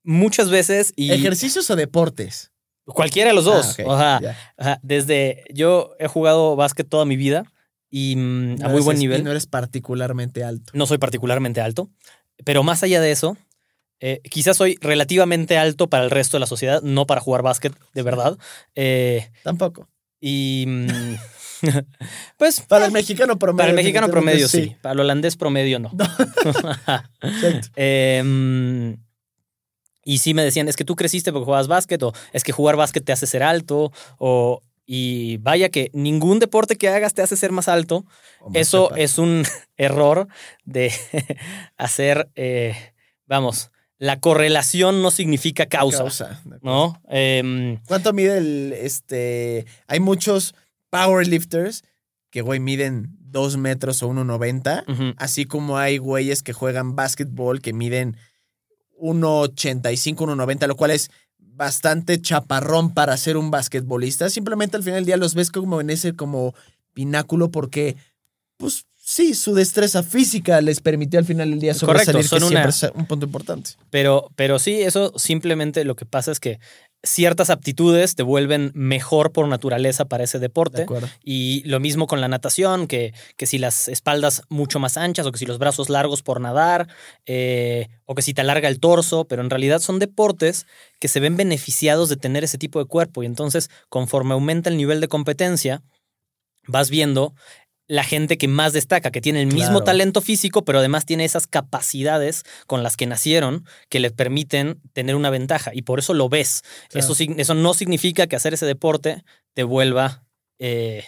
muchas 0.04 0.50
veces 0.50 0.92
y 0.96 1.12
¿Ejercicios 1.12 1.68
o 1.70 1.76
deportes? 1.76 2.52
Cualquiera 2.94 3.30
de 3.30 3.34
los 3.34 3.44
dos. 3.44 3.76
Ah, 3.78 3.82
ok, 3.82 3.88
o 3.88 3.98
sea. 3.98 4.20
Ajá, 4.56 4.80
desde 4.82 5.44
yo 5.52 5.94
he 5.98 6.06
jugado 6.08 6.56
básquet 6.56 6.88
toda 6.88 7.04
mi 7.04 7.16
vida 7.16 7.44
y 7.90 8.16
mm, 8.16 8.56
a 8.62 8.68
No 8.68 8.68
muy 8.70 8.82
buen 8.82 8.96
y 8.98 9.00
nivel. 9.00 9.24
no 9.24 9.30
eres 9.30 9.46
particularmente 9.46 10.44
alto. 10.44 10.70
No 10.74 10.86
soy 10.86 10.98
particularmente 10.98 11.60
alto, 11.60 11.90
pero 12.44 12.62
más 12.62 12.82
allá 12.82 13.00
de 13.00 13.10
eso, 13.10 13.36
eh, 14.00 14.20
quizás 14.30 14.56
soy 14.56 14.78
relativamente 14.80 15.58
alto 15.58 15.88
para 15.88 16.04
el 16.04 16.10
resto 16.10 16.36
de 16.36 16.40
la 16.40 16.46
sociedad, 16.46 16.80
no 16.82 17.06
para 17.06 17.20
jugar 17.20 17.42
básquet 17.42 17.74
de 17.94 18.02
verdad. 18.02 18.38
Eh, 18.74 19.30
Tampoco. 19.42 19.88
y 20.20 20.64
mm, 20.66 20.86
pues 22.38 22.62
Para 22.62 22.86
el 22.86 22.92
mexicano 22.92 23.38
promedio. 23.38 23.58
para 23.58 23.70
el 23.70 23.76
mexicano 23.76 24.08
promedio 24.08 24.48
sí. 24.48 24.76
para 24.80 24.94
el 24.94 25.00
holandés 25.00 25.36
promedio 25.36 25.78
no. 25.78 25.90
Exacto. 27.22 27.68
Em, 27.76 28.96
y 30.04 30.18
sí 30.18 30.34
me 30.34 30.44
decían, 30.44 30.68
es 30.68 30.76
que 30.76 30.84
tú 30.84 30.96
creciste 30.96 31.32
porque 31.32 31.44
jugabas 31.44 31.68
básquet, 31.68 32.02
o 32.02 32.12
es 32.32 32.44
que 32.44 32.52
jugar 32.52 32.76
básquet 32.76 33.04
te 33.04 33.12
hace 33.12 33.26
ser 33.26 33.42
alto, 33.42 33.92
o 34.18 34.62
y 34.92 35.36
vaya 35.36 35.68
que 35.68 35.90
ningún 35.92 36.40
deporte 36.40 36.74
que 36.74 36.88
hagas 36.88 37.14
te 37.14 37.22
hace 37.22 37.36
ser 37.36 37.52
más 37.52 37.68
alto. 37.68 38.04
Más 38.40 38.56
Eso 38.56 38.92
es 38.96 39.18
un 39.18 39.44
error 39.76 40.26
de 40.64 40.92
hacer, 41.76 42.28
eh, 42.34 42.74
vamos, 43.26 43.70
la 43.98 44.18
correlación 44.18 45.00
no 45.00 45.12
significa 45.12 45.66
causa, 45.66 45.98
Causa. 45.98 46.42
¿no? 46.62 47.00
Em, 47.08 47.78
¿Cuánto 47.86 48.12
mide 48.12 48.38
el, 48.38 48.72
este, 48.72 49.64
hay 49.86 50.00
muchos 50.00 50.56
powerlifters 50.88 51.84
que, 52.30 52.40
güey, 52.40 52.58
miden 52.58 53.16
2 53.20 53.58
metros 53.58 54.02
o 54.02 54.08
1,90, 54.08 54.84
ujú. 54.88 55.14
así 55.18 55.44
como 55.44 55.78
hay 55.78 55.98
güeyes 55.98 56.42
que 56.42 56.52
juegan 56.52 56.96
básquetbol 56.96 57.60
que 57.60 57.72
miden 57.72 58.16
1,85, 59.00 60.16
1,90, 60.26 60.66
lo 60.66 60.76
cual 60.76 60.90
es 60.92 61.10
bastante 61.38 62.20
chaparrón 62.20 62.94
para 62.94 63.16
ser 63.16 63.36
un 63.36 63.50
basquetbolista. 63.50 64.30
Simplemente 64.30 64.76
al 64.76 64.82
final 64.82 64.96
del 64.98 65.06
día 65.06 65.16
los 65.16 65.34
ves 65.34 65.50
como 65.50 65.80
en 65.80 65.90
ese 65.90 66.14
como 66.14 66.54
pináculo 66.94 67.50
porque, 67.50 67.96
pues 68.56 68.86
sí, 68.96 69.34
su 69.34 69.54
destreza 69.54 70.02
física 70.02 70.60
les 70.60 70.80
permitió 70.80 71.18
al 71.18 71.24
final 71.26 71.50
del 71.50 71.60
día 71.60 71.72
Correcto, 71.74 72.12
sobresalir, 72.12 72.28
son 72.28 72.38
que 72.40 72.44
una- 72.46 72.70
siempre 72.72 72.88
es 72.88 72.96
un 73.00 73.06
punto 73.06 73.26
importante. 73.26 73.70
Pero, 73.90 74.30
pero 74.36 74.58
sí, 74.58 74.80
eso 74.80 75.12
simplemente 75.16 75.84
lo 75.84 75.96
que 75.96 76.06
pasa 76.06 76.32
es 76.32 76.40
que 76.40 76.58
ciertas 77.02 77.48
aptitudes 77.50 78.14
te 78.14 78.22
vuelven 78.22 78.72
mejor 78.74 79.32
por 79.32 79.48
naturaleza 79.48 80.04
para 80.04 80.24
ese 80.24 80.38
De 80.38 80.48
deporte. 80.48 80.86
Y 81.24 81.62
lo 81.64 81.80
mismo 81.80 82.06
con 82.06 82.20
la 82.20 82.28
natación, 82.28 82.86
que, 82.86 83.14
que 83.36 83.46
si 83.46 83.58
las 83.58 83.88
espaldas 83.88 84.42
mucho 84.48 84.78
más 84.78 84.96
anchas 84.96 85.26
o 85.26 85.32
que 85.32 85.38
si 85.38 85.46
los 85.46 85.58
brazos 85.58 85.88
largos 85.88 86.22
por 86.22 86.40
nadar 86.40 86.88
eh, 87.26 87.88
o 88.04 88.14
que 88.14 88.22
si 88.22 88.34
te 88.34 88.42
alarga 88.42 88.68
el 88.68 88.80
torso, 88.80 89.24
pero 89.24 89.42
en 89.42 89.50
realidad 89.50 89.80
son 89.80 89.98
deportes 89.98 90.66
que 90.98 91.08
se 91.08 91.20
ven 91.20 91.36
beneficiados 91.36 92.08
de 92.08 92.16
tener 92.16 92.44
ese 92.44 92.58
tipo 92.58 92.78
de 92.78 92.84
cuerpo 92.84 93.22
y 93.22 93.26
entonces 93.26 93.70
conforme 93.88 94.34
aumenta 94.34 94.68
el 94.68 94.76
nivel 94.76 95.00
de 95.00 95.08
competencia, 95.08 95.82
vas 96.66 96.90
viendo 96.90 97.34
la 97.90 98.04
gente 98.04 98.38
que 98.38 98.46
más 98.46 98.72
destaca, 98.72 99.10
que 99.10 99.20
tiene 99.20 99.40
el 99.40 99.48
mismo 99.48 99.78
Claro. 99.80 99.84
talento 99.84 100.20
físico, 100.20 100.64
pero 100.64 100.78
además 100.78 101.06
tiene 101.06 101.24
esas 101.24 101.48
capacidades 101.48 102.44
con 102.68 102.84
las 102.84 102.96
que 102.96 103.08
nacieron 103.08 103.64
que 103.88 103.98
le 103.98 104.12
permiten 104.12 104.80
tener 104.92 105.16
una 105.16 105.28
ventaja. 105.28 105.72
Y 105.74 105.82
por 105.82 105.98
eso 105.98 106.14
lo 106.14 106.28
ves. 106.28 106.62
Claro. 106.88 107.12
Eso, 107.12 107.24
eso 107.36 107.54
no 107.54 107.74
significa 107.74 108.28
que 108.28 108.36
hacer 108.36 108.54
ese 108.54 108.64
deporte 108.64 109.24
te 109.54 109.64
vuelva 109.64 110.22
eh, 110.60 111.02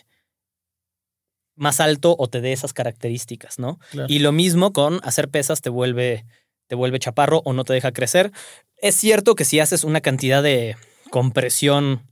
más 1.55 1.79
alto 1.79 2.17
o 2.19 2.27
te 2.29 2.41
dé 2.41 2.53
esas 2.53 2.73
características, 2.73 3.61
¿no? 3.61 3.79
Claro. 3.93 4.09
Y 4.11 4.19
lo 4.19 4.33
mismo 4.33 4.73
con 4.73 4.99
hacer 5.05 5.29
pesas 5.29 5.61
te 5.61 5.71
vuelve, 5.71 6.25
te 6.67 6.75
vuelve 6.75 6.99
chaparro 6.99 7.43
o 7.45 7.53
no 7.53 7.63
te 7.63 7.75
deja 7.75 7.93
crecer. 7.93 8.33
Es 8.79 8.97
cierto 8.97 9.37
que 9.37 9.45
si 9.45 9.61
haces 9.61 9.85
una 9.85 10.01
cantidad 10.01 10.43
de 10.43 10.77
compresión 11.11 12.11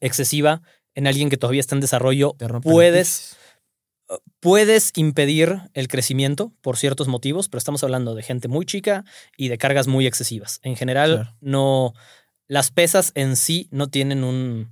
excesiva 0.00 0.60
en 0.94 1.06
alguien 1.06 1.30
que 1.30 1.38
todavía 1.38 1.60
está 1.60 1.74
en 1.74 1.80
desarrollo, 1.80 2.36
puedes. 2.62 3.36
Puedes 4.40 4.92
impedir 4.96 5.60
el 5.74 5.88
crecimiento 5.88 6.52
por 6.60 6.76
ciertos 6.76 7.08
motivos, 7.08 7.48
pero 7.48 7.58
estamos 7.58 7.82
hablando 7.84 8.14
de 8.14 8.22
gente 8.22 8.48
muy 8.48 8.64
chica 8.66 9.04
y 9.36 9.48
de 9.48 9.58
cargas 9.58 9.86
muy 9.86 10.06
excesivas. 10.06 10.60
En 10.62 10.76
general, 10.76 11.14
Claro. 11.14 11.36
no. 11.40 11.94
Las 12.46 12.70
pesas 12.70 13.12
en 13.14 13.36
sí 13.36 13.68
no 13.70 13.88
tienen 13.88 14.24
un. 14.24 14.70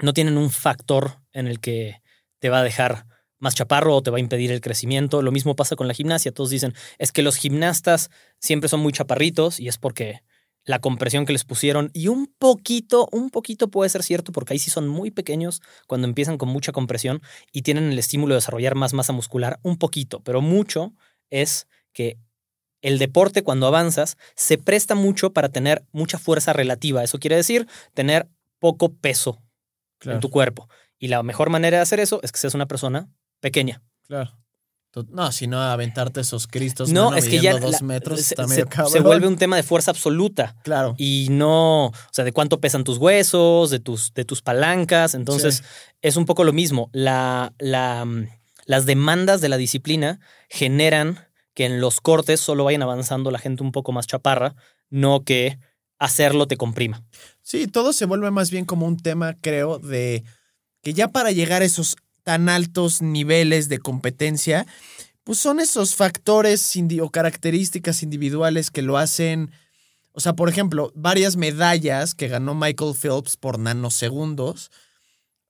No 0.00 0.12
tienen 0.12 0.36
un 0.36 0.50
factor 0.50 1.20
en 1.32 1.46
el 1.46 1.60
que 1.60 2.02
te 2.38 2.50
va 2.50 2.58
a 2.60 2.64
dejar 2.64 3.06
más 3.38 3.54
chaparro 3.54 3.94
o 3.96 4.02
te 4.02 4.10
va 4.10 4.16
a 4.16 4.20
impedir 4.20 4.50
el 4.50 4.60
crecimiento. 4.60 5.22
Lo 5.22 5.30
mismo 5.32 5.54
pasa 5.56 5.76
con 5.76 5.88
la 5.88 5.94
gimnasia. 5.94 6.32
Todos 6.32 6.50
dicen, 6.50 6.74
es 6.98 7.12
que 7.12 7.22
los 7.22 7.36
gimnastas 7.36 8.10
siempre 8.38 8.68
son 8.68 8.80
muy 8.80 8.92
chaparritos 8.92 9.60
y 9.60 9.68
es 9.68 9.78
porque 9.78 10.22
la 10.66 10.80
compresión 10.80 11.24
que 11.24 11.32
les 11.32 11.44
pusieron 11.44 11.90
y 11.94 12.08
un 12.08 12.26
poquito, 12.26 13.08
un 13.12 13.30
poquito 13.30 13.68
puede 13.68 13.88
ser 13.88 14.02
cierto 14.02 14.32
porque 14.32 14.52
ahí 14.52 14.58
sí 14.58 14.70
son 14.70 14.88
muy 14.88 15.10
pequeños 15.10 15.62
cuando 15.86 16.06
empiezan 16.06 16.36
con 16.36 16.48
mucha 16.48 16.72
compresión 16.72 17.22
y 17.52 17.62
tienen 17.62 17.90
el 17.92 17.98
estímulo 17.98 18.34
de 18.34 18.38
desarrollar 18.38 18.74
más 18.74 18.92
masa 18.92 19.12
muscular, 19.12 19.58
un 19.62 19.78
poquito, 19.78 20.20
pero 20.20 20.42
mucho 20.42 20.92
es 21.30 21.68
que 21.92 22.18
el 22.82 22.98
deporte 22.98 23.42
cuando 23.42 23.66
avanzas 23.66 24.18
se 24.34 24.58
presta 24.58 24.94
mucho 24.94 25.32
para 25.32 25.48
tener 25.48 25.84
mucha 25.92 26.18
fuerza 26.18 26.52
relativa. 26.52 27.02
Eso 27.02 27.18
quiere 27.18 27.36
decir 27.36 27.66
tener 27.94 28.28
poco 28.58 28.92
peso 28.92 29.42
Claro, 29.98 30.16
en 30.16 30.20
tu 30.20 30.30
cuerpo. 30.30 30.68
Y 30.98 31.08
la 31.08 31.22
mejor 31.22 31.48
manera 31.48 31.78
de 31.78 31.82
hacer 31.82 32.00
eso 32.00 32.20
es 32.22 32.32
que 32.32 32.38
seas 32.38 32.54
una 32.54 32.66
persona 32.66 33.08
pequeña. 33.40 33.82
claro. 34.06 34.36
No, 35.10 35.30
si 35.32 35.46
no, 35.46 35.60
aventarte 35.60 36.20
esos 36.20 36.46
cristos. 36.46 36.90
no, 36.90 37.14
es 37.14 37.28
que 37.28 37.40
ya 37.40 37.58
dos 37.58 37.72
la- 37.72 37.86
metros 37.86 38.20
se, 38.20 38.34
está 38.34 38.44
se- 38.44 38.48
medio 38.48 38.64
se 38.64 38.70
cabrón. 38.70 39.02
vuelve 39.04 39.26
un 39.28 39.36
tema 39.36 39.56
de 39.56 39.62
fuerza 39.62 39.90
absoluta. 39.90 40.56
Claro. 40.62 40.94
y 40.98 41.28
no, 41.30 41.86
o 41.86 41.92
sea, 42.12 42.24
de 42.24 42.32
cuánto 42.32 42.60
pesan 42.60 42.84
tus 42.84 42.98
huesos, 42.98 43.70
de 43.70 43.78
tus, 43.80 44.12
de 44.14 44.24
tus 44.24 44.42
palancas. 44.42 45.14
Entonces, 45.14 45.56
Sí. 45.56 45.62
es 46.02 46.16
un 46.16 46.24
poco 46.24 46.44
lo 46.44 46.52
mismo. 46.52 46.90
La, 46.92 47.52
la, 47.58 48.04
mm, 48.04 48.26
las 48.66 48.86
demandas 48.86 49.40
de 49.40 49.48
la 49.48 49.56
disciplina 49.56 50.20
generan 50.48 51.18
que 51.54 51.64
en 51.66 51.80
los 51.80 52.00
cortes 52.00 52.40
solo 52.40 52.64
vayan 52.64 52.82
avanzando 52.82 53.30
la 53.30 53.38
gente 53.38 53.62
un 53.62 53.72
poco 53.72 53.92
más 53.92 54.06
chaparra, 54.06 54.54
no 54.90 55.24
que 55.24 55.58
hacerlo 55.98 56.46
te 56.46 56.56
comprima. 56.56 57.02
Sí, 57.42 57.66
todo 57.66 57.92
se 57.92 58.04
vuelve 58.04 58.30
más 58.30 58.50
bien 58.50 58.64
como 58.66 58.86
un 58.86 58.96
tema, 58.98 59.34
creo, 59.40 59.78
de 59.78 60.24
que 60.82 60.92
ya 60.94 61.08
para 61.08 61.30
llegar 61.32 61.62
a 61.62 61.64
esos 61.64 61.96
tan 62.26 62.48
altos 62.48 63.02
niveles 63.02 63.68
de 63.68 63.78
competencia, 63.78 64.66
pues 65.22 65.38
son 65.38 65.60
esos 65.60 65.94
factores 65.94 66.72
o 67.00 67.08
características 67.10 68.02
individuales 68.02 68.72
que 68.72 68.82
lo 68.82 68.98
hacen. 68.98 69.52
O 70.10 70.18
sea, 70.18 70.32
por 70.32 70.48
ejemplo, 70.48 70.90
varias 70.96 71.36
medallas 71.36 72.16
que 72.16 72.26
ganó 72.26 72.56
Michael 72.56 72.96
Phelps 73.00 73.36
por 73.36 73.60
nanosegundos 73.60 74.72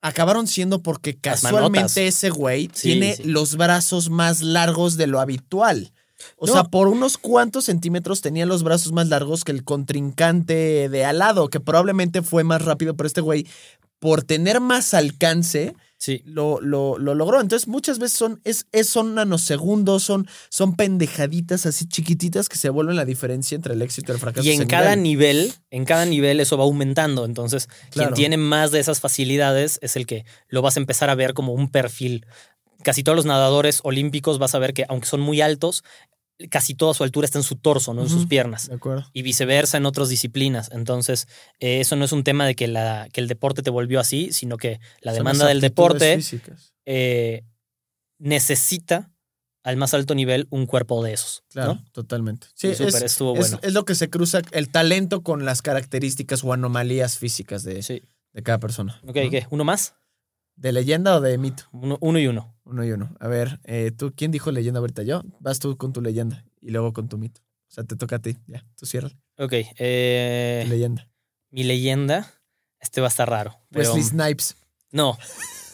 acabaron 0.03 0.45
siendo 0.45 0.83
porque 0.83 1.17
casualmente 1.17 2.05
ese 2.05 2.29
güey 2.29 2.69
Sí, 2.73 2.89
tiene 2.91 3.15
sí. 3.15 3.23
los 3.23 3.55
brazos 3.57 4.11
más 4.11 4.43
largos 4.43 4.97
de 4.97 5.07
lo 5.07 5.19
habitual. 5.19 5.91
O 6.35 6.45
No. 6.45 6.53
sea, 6.53 6.63
por 6.65 6.89
unos 6.89 7.17
cuantos 7.17 7.65
centímetros 7.65 8.21
tenía 8.21 8.45
los 8.45 8.61
brazos 8.61 8.91
más 8.91 9.07
largos 9.07 9.43
que 9.43 9.51
el 9.51 9.63
contrincante 9.63 10.89
de 10.89 11.05
al 11.05 11.17
lado, 11.17 11.49
que 11.49 11.59
probablemente 11.59 12.21
fue 12.21 12.43
más 12.43 12.61
rápido, 12.61 12.95
pero 12.95 13.07
este 13.07 13.21
güey, 13.21 13.47
por 13.97 14.21
tener 14.21 14.59
más 14.61 14.93
alcance, 14.93 15.73
Sí. 15.99 16.21
lo, 16.25 16.61
lo, 16.61 16.97
lo 16.99 17.15
logró. 17.15 17.41
Entonces, 17.41 17.67
muchas 17.67 17.97
veces 17.97 18.17
son, 18.17 18.39
es, 18.43 18.67
es- 18.71 18.87
son 18.87 19.15
nanosegundos, 19.15 20.03
son, 20.03 20.27
son 20.49 20.75
pendejaditas 20.75 21.65
así 21.65 21.87
chiquititas 21.87 22.49
que 22.49 22.57
se 22.57 22.69
vuelven 22.69 22.95
la 22.95 23.03
diferencia 23.05 23.55
entre 23.55 23.73
el 23.73 23.81
éxito 23.81 24.11
y 24.11 24.15
el 24.15 24.19
fracaso. 24.21 24.47
Y 24.47 24.51
en 24.51 24.67
cada 24.67 24.95
nivel. 24.95 25.37
nivel, 25.37 25.53
en 25.71 25.85
cada 25.85 26.05
nivel 26.05 26.39
eso 26.39 26.57
va 26.57 26.65
aumentando. 26.65 27.25
Entonces, 27.25 27.67
Claro. 27.89 28.09
quien 28.09 28.13
tiene 28.13 28.37
más 28.37 28.71
de 28.71 28.79
esas 28.79 28.99
facilidades 28.99 29.79
es 29.81 29.95
el 29.95 30.05
que 30.05 30.25
lo 30.49 30.61
vas 30.61 30.77
a 30.77 30.79
empezar 30.79 31.09
a 31.09 31.15
ver 31.15 31.33
como 31.33 31.53
un 31.53 31.69
perfil. 31.71 32.25
Casi 32.83 33.01
todos 33.03 33.15
los 33.15 33.25
nadadores 33.25 33.79
olímpicos 33.83 34.37
vas 34.37 34.53
a 34.53 34.59
ver 34.59 34.73
que, 34.73 34.85
aunque 34.87 35.07
son 35.07 35.19
muy 35.21 35.41
altos, 35.41 35.83
casi 36.49 36.75
toda 36.75 36.93
su 36.93 37.03
altura 37.03 37.25
está 37.25 37.39
en 37.39 37.43
su 37.43 37.55
torso, 37.55 37.93
no 37.93 38.03
en 38.03 38.09
sus 38.09 38.27
piernas. 38.27 38.67
De 38.69 38.75
acuerdo. 38.75 39.09
Y 39.13 39.23
viceversa 39.23 39.77
en 39.77 39.85
otras 39.85 40.09
disciplinas. 40.09 40.69
Entonces, 40.71 41.27
eh, 41.59 41.79
eso 41.79 41.95
no 41.95 42.05
es 42.05 42.11
un 42.11 42.23
tema 42.23 42.45
de 42.45 42.53
que, 42.55 42.67
la, 42.67 43.09
que 43.11 43.21
el 43.21 43.27
deporte 43.27 43.63
te 43.63 43.69
volvió 43.71 43.99
así, 43.99 44.31
sino 44.31 44.57
que 44.57 44.79
la 45.01 45.11
Son 45.13 45.19
demanda 45.19 45.47
del 45.47 45.61
deporte 45.61 46.19
eh, 46.85 47.43
necesita 48.19 49.11
al 49.63 49.75
más 49.77 49.93
alto 49.93 50.15
nivel 50.15 50.47
un 50.49 50.65
cuerpo 50.65 51.03
de 51.03 51.13
esos. 51.13 51.43
Claro, 51.49 51.75
¿no? 51.75 51.85
totalmente. 51.91 52.47
Sí, 52.55 52.67
es, 52.69 52.79
estuvo 52.79 53.33
es- 53.33 53.39
bueno. 53.51 53.59
es 53.63 53.73
lo 53.73 53.83
que 53.85 53.95
se 53.95 54.09
cruza 54.09 54.41
el 54.51 54.69
talento 54.69 55.23
con 55.23 55.43
las 55.43 55.61
características 55.61 56.43
o 56.43 56.53
anomalías 56.53 57.17
físicas 57.17 57.63
de, 57.63 57.81
Sí. 57.83 58.01
de 58.33 58.43
cada 58.43 58.59
persona. 58.59 58.99
Ok, 59.07 59.15
¿no? 59.25 59.29
¿qué? 59.29 59.45
¿Uno 59.49 59.63
más? 59.65 59.95
¿De 60.57 60.71
leyenda 60.71 61.15
o 61.15 61.21
de 61.21 61.37
mito? 61.37 61.63
Uno, 61.71 61.97
uno 62.01 62.19
y 62.19 62.27
uno. 62.27 62.53
Uno 62.65 62.83
y 62.83 62.91
uno. 62.91 63.15
A 63.19 63.27
ver, 63.27 63.59
eh, 63.63 63.91
¿tú 63.95 64.11
quién 64.15 64.31
dijo 64.31 64.51
leyenda 64.51 64.79
ahorita? 64.79 65.03
Yo. 65.03 65.21
Vas 65.39 65.59
tú 65.59 65.77
con 65.77 65.93
tu 65.93 66.01
leyenda 66.01 66.43
y 66.59 66.71
luego 66.71 66.93
con 66.93 67.07
tu 67.07 67.17
mito. 67.17 67.41
O 67.41 67.71
sea, 67.71 67.83
te 67.83 67.95
toca 67.95 68.17
a 68.17 68.19
ti. 68.19 68.37
Ya, 68.47 68.65
tú 68.75 68.85
cierra. 68.85 69.09
Ok. 69.37 69.53
eh, 69.77 70.65
leyenda. 70.67 71.07
mi 71.51 71.63
leyenda. 71.63 72.33
Este 72.79 73.01
va 73.01 73.07
a 73.07 73.09
estar 73.09 73.29
raro. 73.29 73.55
Pero, 73.71 73.93
Wesley 73.93 74.03
Snipes. 74.03 74.57
no. 74.91 75.17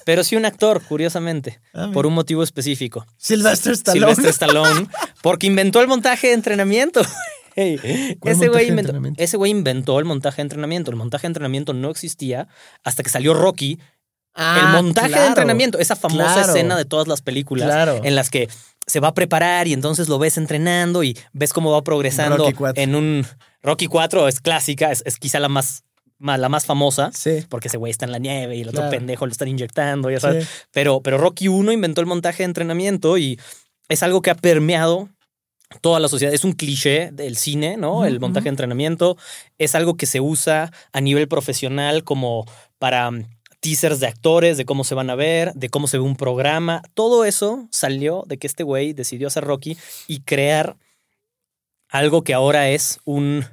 Pero 0.06 0.26
sí 0.26 0.36
un 0.36 0.44
actor, 0.44 0.84
curiosamente. 0.84 1.62
Ah, 1.74 1.90
Por 1.94 2.06
un 2.06 2.14
motivo 2.14 2.44
específico. 2.44 3.06
Sylvester 3.16 3.72
Stallone. 3.72 4.14
Sylvester 4.14 4.32
Stallone. 4.32 4.88
Porque 5.22 5.48
inventó 5.48 5.80
el 5.80 5.88
montaje 5.88 6.28
de 6.28 6.34
entrenamiento. 6.34 7.02
Ey, 7.56 8.18
¿Cuál 8.20 8.34
ese, 8.34 8.48
güey 8.50 8.68
inventó, 8.68 9.00
ese 9.16 9.38
güey 9.38 9.52
inventó 9.52 10.00
el 10.00 10.06
montaje 10.06 10.38
de 10.38 10.42
entrenamiento. 10.42 10.92
El 10.92 10.98
montaje 10.98 11.22
de 11.22 11.28
entrenamiento 11.30 11.74
no 11.74 11.90
existía 11.90 12.48
hasta 12.84 13.02
que 13.04 13.10
salió 13.10 13.34
Rocky. 13.34 13.80
Ah, 14.36 14.74
el 14.78 14.84
montaje 14.84 15.20
de 15.20 15.28
entrenamiento, 15.28 15.78
esa 15.80 15.96
famosa 15.96 16.34
claro. 16.34 16.50
escena 16.50 16.78
de 16.78 16.86
todas 16.86 17.08
las 17.08 17.22
películas 17.22 17.68
Claro. 17.68 18.02
en 18.04 18.16
las 18.16 18.30
que 18.30 18.50
se 18.88 19.00
va 19.00 19.10
a 19.10 19.14
preparar 19.14 19.68
y 19.68 19.74
entonces 19.74 20.10
lo 20.10 20.18
ves 20.20 20.38
entrenando 20.38 21.04
y 21.04 21.18
ves 21.32 21.54
cómo 21.54 21.72
va 21.72 21.84
progresando 21.84 22.50
en 22.76 22.96
un 22.96 23.26
Rocky 23.62 23.88
4 23.88 24.28
es 24.28 24.42
clásica, 24.42 24.92
es, 24.92 25.04
es 25.06 25.18
quizá 25.18 25.40
la 25.40 25.48
más, 25.50 25.84
la 26.20 26.50
más 26.50 26.66
famosa. 26.66 27.12
Sí. 27.14 27.46
Porque 27.48 27.68
ese 27.70 27.78
güey 27.78 27.92
está 27.92 28.06
en 28.06 28.12
la 28.12 28.18
nieve 28.18 28.56
y 28.58 28.62
el 28.62 28.70
otro 28.70 28.90
pendejo 28.90 29.26
lo 29.26 29.32
están 29.32 29.48
inyectando, 29.48 30.10
ya 30.10 30.20
sabes. 30.20 30.46
sí. 30.46 30.50
Pero, 30.72 31.02
pero 31.02 31.18
Rocky 31.18 31.48
1 31.48 31.72
inventó 31.72 32.02
el 32.02 32.08
montaje 32.08 32.40
de 32.40 32.46
entrenamiento 32.46 33.18
y 33.18 33.40
es 33.88 34.04
algo 34.04 34.22
que 34.22 34.32
ha 34.32 34.36
permeado 34.36 35.10
toda 35.82 36.00
la 36.00 36.08
sociedad. 36.08 36.34
Es 36.34 36.44
un 36.44 36.54
cliché 36.54 37.10
del 37.12 37.38
cine, 37.38 37.78
¿no? 37.78 38.06
El 38.06 38.20
montaje 38.20 38.46
de 38.46 38.50
entrenamiento 38.50 39.18
es 39.58 39.76
algo 39.76 39.96
que 39.96 40.06
se 40.06 40.20
usa 40.20 40.72
a 40.92 41.02
nivel 41.02 41.28
profesional 41.28 42.04
como 42.04 42.46
para 42.80 43.10
teasers 43.64 44.02
de 44.02 44.08
actores, 44.08 44.58
de 44.58 44.66
cómo 44.66 44.84
se 44.84 44.94
van 44.94 45.10
a 45.10 45.16
ver, 45.16 45.54
de 45.54 45.70
cómo 45.70 45.88
se 45.88 45.98
ve 45.98 46.04
un 46.04 46.18
programa. 46.18 46.84
Todo 46.94 47.24
eso 47.24 47.68
salió 47.72 48.26
de 48.28 48.38
que 48.38 48.46
este 48.46 48.64
güey 48.64 48.92
decidió 48.92 49.28
hacer 49.28 49.46
Rocky 49.46 49.78
y 50.08 50.20
crear 50.20 50.76
algo 51.88 52.24
que 52.26 52.34
ahora 52.34 52.70
es 52.70 53.00
un 53.06 53.46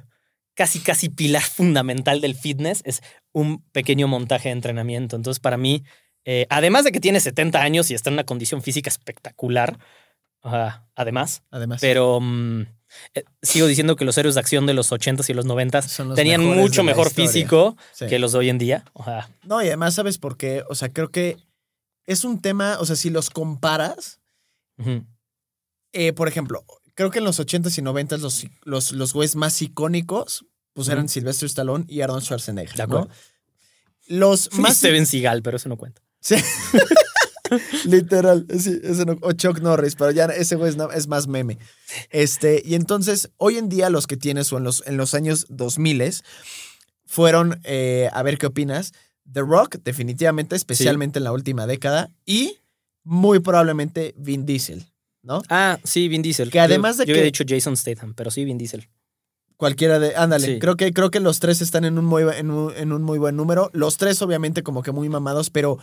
casi, 0.53 0.79
casi 0.79 1.07
pilar 1.07 1.41
fundamental 1.57 2.19
del 2.19 2.35
fitness. 2.35 2.81
Es 2.83 3.01
un 3.31 3.63
pequeño 3.71 4.09
montaje 4.09 4.49
de 4.49 4.53
entrenamiento. 4.53 5.15
Entonces, 5.15 5.39
para 5.39 5.57
mí, 5.57 5.83
eh, 6.25 6.45
además 6.49 6.83
de 6.83 6.91
que 6.91 6.99
tiene 6.99 7.21
70 7.21 7.61
años 7.61 7.89
y 7.89 7.93
está 7.93 8.09
en 8.09 8.15
una 8.15 8.25
condición 8.25 8.61
física 8.61 8.89
espectacular, 8.89 9.79
ah, 10.43 10.83
además, 10.93 11.43
Además. 11.51 11.79
pero 11.79 12.19
mm, 12.19 12.65
eh, 13.13 13.23
sigo 13.41 13.67
diciendo 13.67 13.95
que 13.95 14.05
los 14.05 14.17
héroes 14.17 14.35
de 14.35 14.41
acción 14.41 14.65
de 14.65 14.73
los 14.73 14.91
80s 14.91 15.29
y 15.29 15.33
los 15.33 15.45
90s 15.45 15.87
Son 15.87 16.09
los 16.09 16.15
tenían 16.15 16.41
mejores 16.41 16.61
mucho 16.61 16.83
mejor 16.83 17.07
historia. 17.07 17.29
físico 17.31 17.77
Sí. 17.93 18.07
que 18.07 18.19
los 18.19 18.31
de 18.31 18.37
hoy 18.39 18.49
en 18.49 18.57
día. 18.57 18.85
O 18.93 19.03
sea, 19.03 19.29
No, 19.43 19.61
y 19.61 19.67
además, 19.67 19.93
¿sabes 19.95 20.17
por 20.17 20.37
qué? 20.37 20.63
O 20.69 20.75
sea, 20.75 20.91
creo 20.91 21.09
que 21.11 21.37
es 22.05 22.23
un 22.23 22.41
tema, 22.41 22.77
o 22.79 22.85
sea, 22.85 22.95
si 22.95 23.09
los 23.09 23.29
comparas, 23.29 24.19
eh, 25.93 26.13
por 26.13 26.27
ejemplo, 26.27 26.65
creo 26.95 27.11
que 27.11 27.19
en 27.19 27.25
los 27.25 27.39
80s 27.39 27.77
y 27.77 27.81
90s 27.81 28.19
los, 28.19 28.45
los, 28.63 28.91
los 28.91 29.13
güeyes 29.13 29.35
más 29.35 29.61
icónicos 29.61 30.45
pues 30.73 30.87
eran 30.87 31.05
Ujú. 31.05 31.09
Sylvester 31.13 31.47
Stallone 31.47 31.85
y 31.87 32.01
Arnold 32.01 32.23
Schwarzenegger, 32.23 32.75
De 32.77 32.77
¿no? 32.77 32.83
acuerdo. 32.99 33.09
Los 34.07 34.49
Más 34.53 34.59
más... 34.59 34.77
Steven 34.77 35.05
Seagal, 35.05 35.41
pero 35.41 35.57
eso 35.57 35.67
no 35.69 35.77
cuenta. 35.77 36.01
Sí. 36.21 36.35
Literal, 37.85 38.45
sí, 38.57 38.79
ese 38.83 39.05
no- 39.05 39.17
o 39.21 39.31
Chuck 39.33 39.59
Norris, 39.59 39.95
pero 39.95 40.11
ya 40.11 40.25
ese 40.25 40.55
güey 40.55 40.69
es, 40.69 40.77
es 40.95 41.07
más 41.07 41.27
meme. 41.27 41.57
Este, 42.09 42.61
y 42.65 42.75
entonces, 42.75 43.29
hoy 43.37 43.57
en 43.57 43.69
día 43.69 43.89
los 43.89 44.07
que 44.07 44.17
tienes 44.17 44.51
o 44.53 44.57
en 44.57 44.63
los, 44.63 44.83
en 44.87 44.97
los 44.97 45.13
años 45.13 45.45
2000 45.49 46.21
fueron, 47.05 47.59
eh, 47.63 48.09
a 48.13 48.23
ver 48.23 48.37
qué 48.37 48.45
opinas, 48.47 48.93
The 49.31 49.41
Rock, 49.41 49.77
definitivamente, 49.83 50.55
especialmente 50.55 51.19
en 51.19 51.23
la 51.25 51.31
última 51.31 51.67
década, 51.67 52.09
y 52.25 52.57
muy 53.03 53.39
probablemente 53.39 54.13
Vin 54.17 54.45
Diesel, 54.45 54.85
¿no? 55.23 55.41
Ah, 55.49 55.79
sí, 55.83 56.07
Vin 56.07 56.21
Diesel. 56.21 56.49
Que 56.51 56.59
además 56.59 56.97
yo, 56.97 57.01
de 57.03 57.07
yo 57.07 57.13
había 57.13 57.21
que- 57.23 57.25
dicho 57.25 57.43
Jason 57.47 57.75
Statham, 57.77 58.13
pero 58.13 58.31
sí, 58.31 58.45
Vin 58.45 58.57
Diesel. 58.57 58.87
Cualquiera 59.57 59.99
de. 59.99 60.15
Ándale. 60.15 60.47
Sí. 60.55 60.59
Creo, 60.59 60.75
que, 60.75 60.91
creo 60.91 61.11
que 61.11 61.19
los 61.19 61.39
tres 61.39 61.61
están 61.61 61.85
en 61.85 61.99
un, 61.99 62.05
muy, 62.05 62.23
en, 62.35 62.49
un, 62.49 62.73
en 62.75 62.91
un 62.91 63.03
muy 63.03 63.19
buen 63.19 63.35
número. 63.35 63.69
Los 63.73 63.97
tres, 63.97 64.19
obviamente, 64.23 64.63
como 64.63 64.81
que 64.81 64.91
muy 64.91 65.07
mamados, 65.07 65.51
pero 65.51 65.77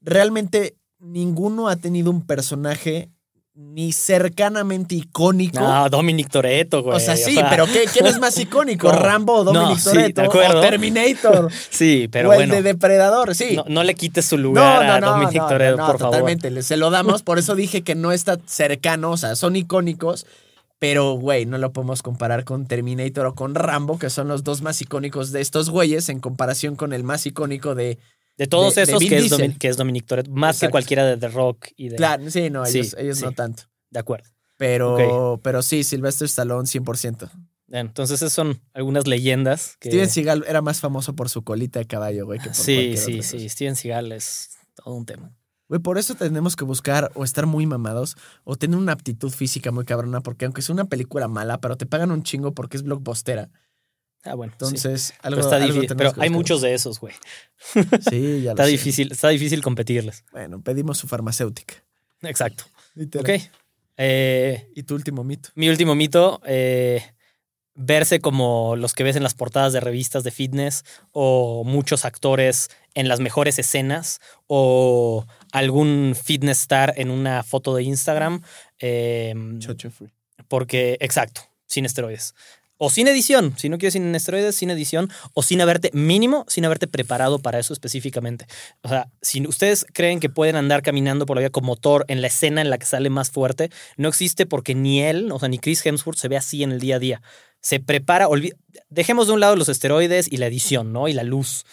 realmente 0.00 0.76
ninguno 1.02 1.68
ha 1.68 1.76
tenido 1.76 2.10
un 2.10 2.24
personaje 2.24 3.10
ni 3.54 3.92
cercanamente 3.92 4.94
icónico. 4.94 5.60
No, 5.60 5.90
Dominic 5.90 6.30
Toretto, 6.30 6.82
güey. 6.82 6.96
o 6.96 7.00
sea, 7.00 7.16
sí, 7.18 7.38
pero 7.50 7.66
¿qué- 7.66 7.84
¿quién 7.92 8.06
es 8.06 8.18
más 8.18 8.38
icónico? 8.38 8.90
No. 8.90 8.98
¿Rambo 8.98 9.34
o 9.34 9.44
Dominic 9.44 9.76
No, 9.84 9.92
Toretto? 9.92 10.22
¿O 10.22 10.60
Terminator? 10.62 11.50
Sí, 11.70 12.08
pero 12.10 12.30
o 12.30 12.32
el 12.32 12.38
bueno. 12.38 12.54
de 12.54 12.62
Depredador, 12.62 13.34
sí. 13.34 13.56
No, 13.56 13.64
no 13.68 13.82
le 13.84 13.94
quites 13.94 14.24
su 14.24 14.38
lugar 14.38 14.82
a 14.84 15.00
Dominic 15.06 15.34
no, 15.42 15.48
Toretto, 15.48 15.76
no, 15.76 15.86
por 15.86 15.98
favor. 15.98 16.14
totalmente. 16.16 16.62
Se 16.62 16.78
lo 16.78 16.88
damos, 16.88 17.22
por 17.22 17.38
eso 17.38 17.54
dije 17.54 17.82
que 17.82 17.94
no 17.94 18.10
está 18.12 18.38
cercano, 18.46 19.10
o 19.10 19.16
sea, 19.18 19.36
son 19.36 19.54
icónicos, 19.54 20.24
pero, 20.78 21.12
güey, 21.12 21.44
no 21.44 21.58
lo 21.58 21.72
podemos 21.72 22.02
comparar 22.02 22.44
con 22.44 22.66
Terminator 22.66 23.26
o 23.26 23.34
con 23.34 23.54
Rambo, 23.54 23.98
que 23.98 24.08
son 24.08 24.28
los 24.28 24.44
dos 24.44 24.62
más 24.62 24.80
icónicos 24.80 25.30
de 25.30 25.42
estos 25.42 25.68
güeyes, 25.68 26.08
en 26.08 26.20
comparación 26.20 26.74
con 26.74 26.94
el 26.94 27.04
más 27.04 27.26
icónico 27.26 27.74
de... 27.74 27.98
De 28.38 28.46
todos 28.46 28.74
de- 28.74 28.82
esos, 28.82 29.00
que, 29.00 29.18
es. 29.18 29.30
Domin- 29.30 29.58
que 29.58 29.68
es 29.68 29.76
Dominic 29.76 30.06
Toretto, 30.06 30.30
más 30.30 30.58
que 30.60 30.70
cualquiera 30.70 31.04
de 31.06 31.16
The 31.16 31.28
Rock 31.28 31.68
y 31.76 31.90
de... 31.90 31.96
Claro, 31.96 32.30
sí, 32.30 32.50
no, 32.50 32.64
Sí, 32.66 32.80
ellos, 32.98 33.18
sí. 33.18 33.24
no 33.24 33.32
tanto. 33.32 33.64
De 33.90 34.00
acuerdo. 34.00 34.28
Pero, 34.56 35.38
pero 35.42 35.60
sí, 35.62 35.84
Sylvester 35.84 36.26
Stallone, 36.26 36.66
100%. 36.66 37.30
Bien, 37.66 37.86
entonces 37.86 38.20
esas 38.20 38.32
son 38.32 38.60
algunas 38.74 39.06
leyendas 39.06 39.76
que... 39.80 39.88
Steven 39.90 40.08
Seagal 40.08 40.44
era 40.46 40.62
más 40.62 40.80
famoso 40.80 41.14
por 41.14 41.28
su 41.28 41.42
colita 41.42 41.78
de 41.78 41.86
caballo, 41.86 42.26
güey, 42.26 42.38
que 42.38 42.46
por 42.48 42.54
Sí, 42.56 42.96
sí, 42.96 43.22
sí. 43.22 43.48
Steven 43.48 43.76
Seagal 43.76 44.12
es 44.12 44.50
todo 44.74 44.94
un 44.94 45.06
tema. 45.06 45.34
Güey, 45.68 45.80
por 45.80 45.96
eso 45.98 46.14
tenemos 46.14 46.54
que 46.54 46.64
buscar 46.64 47.10
o 47.14 47.24
estar 47.24 47.46
muy 47.46 47.66
mamados 47.66 48.16
o 48.44 48.56
tener 48.56 48.76
una 48.78 48.92
aptitud 48.92 49.30
física 49.30 49.72
muy 49.72 49.84
cabrona, 49.84 50.20
porque 50.20 50.44
aunque 50.44 50.60
sea 50.60 50.74
una 50.74 50.84
película 50.84 51.28
mala, 51.28 51.60
pero 51.60 51.76
te 51.76 51.86
pagan 51.86 52.10
un 52.10 52.22
chingo 52.22 52.52
porque 52.52 52.76
es 52.76 52.82
blockbustera. 52.82 53.48
Ah, 54.24 54.34
bueno. 54.34 54.52
sí. 54.52 54.64
Entonces, 54.64 55.14
algo, 55.22 55.36
Pero, 55.36 55.40
está 55.40 55.56
algo 55.56 55.66
difícil, 55.68 55.88
tenemos 55.88 56.12
pero 56.14 56.22
hay 56.22 56.30
muchos 56.30 56.60
de 56.60 56.74
esos, 56.74 57.00
güey. 57.00 57.14
Sí, 58.10 58.42
ya 58.42 58.50
lo 58.50 58.50
Está 58.52 58.64
sé. 58.64 58.70
difícil, 58.70 59.12
está 59.12 59.28
difícil 59.30 59.62
competirles. 59.62 60.24
Bueno, 60.32 60.62
pedimos 60.62 60.98
su 60.98 61.08
farmacéutica. 61.08 61.74
Exacto. 62.22 62.64
Literal. 62.94 63.24
Ok. 63.36 63.42
Eh, 63.96 64.68
¿Y 64.74 64.82
tu 64.84 64.94
último 64.94 65.22
mito? 65.24 65.50
mi 65.54 65.68
último 65.68 65.94
mito, 65.94 66.40
eh, 66.46 67.02
verse 67.74 68.20
como 68.20 68.74
los 68.76 68.94
que 68.94 69.02
ves 69.04 69.16
en 69.16 69.22
las 69.22 69.34
portadas 69.34 69.72
de 69.72 69.80
revistas 69.80 70.24
de 70.24 70.30
fitness 70.30 70.84
o 71.10 71.62
muchos 71.64 72.04
actores 72.04 72.68
en 72.94 73.08
las 73.08 73.20
mejores 73.20 73.58
escenas 73.58 74.20
o 74.46 75.26
algún 75.52 76.14
fitness 76.20 76.60
star 76.60 76.94
en 76.96 77.10
una 77.10 77.42
foto 77.42 77.74
de 77.74 77.82
Instagram. 77.82 78.42
eh, 78.78 79.34
Chocho 79.58 79.90
free. 79.90 80.12
porque, 80.48 80.96
exacto, 81.00 81.42
sin 81.66 81.84
esteroides. 81.86 82.34
O 82.84 82.90
sin 82.90 83.06
edición, 83.06 83.54
si 83.56 83.68
no 83.68 83.78
quieres 83.78 83.92
sin 83.92 84.12
esteroides, 84.12 84.56
sin 84.56 84.68
edición, 84.68 85.08
o 85.34 85.44
sin 85.44 85.60
haberte, 85.60 85.90
mínimo, 85.92 86.44
sin 86.48 86.64
haberte 86.64 86.88
preparado 86.88 87.38
para 87.38 87.60
eso 87.60 87.72
específicamente. 87.72 88.46
O 88.82 88.88
sea, 88.88 89.06
si 89.20 89.46
ustedes 89.46 89.86
creen 89.92 90.18
que 90.18 90.28
pueden 90.28 90.56
andar 90.56 90.82
caminando 90.82 91.24
por 91.24 91.36
la 91.36 91.42
vida 91.42 91.50
con 91.50 91.64
motor 91.64 92.04
en 92.08 92.20
la 92.22 92.26
escena 92.26 92.60
en 92.60 92.70
la 92.70 92.78
que 92.78 92.86
sale 92.86 93.08
más 93.08 93.30
fuerte, 93.30 93.70
no 93.96 94.08
existe 94.08 94.46
porque 94.46 94.74
ni 94.74 95.00
él, 95.00 95.30
o 95.30 95.38
sea, 95.38 95.48
ni 95.48 95.60
Chris 95.60 95.86
Hemsworth 95.86 96.18
se 96.18 96.26
ve 96.26 96.36
así 96.36 96.64
en 96.64 96.72
el 96.72 96.80
día 96.80 96.96
a 96.96 96.98
día. 96.98 97.22
Se 97.60 97.78
prepara, 97.78 98.26
dejemos 98.90 99.28
de 99.28 99.34
un 99.34 99.38
lado 99.38 99.54
los 99.54 99.68
esteroides 99.68 100.26
y 100.28 100.38
la 100.38 100.48
edición, 100.48 100.92
¿no? 100.92 101.06
Y 101.06 101.12
la 101.12 101.22
luz. 101.22 101.64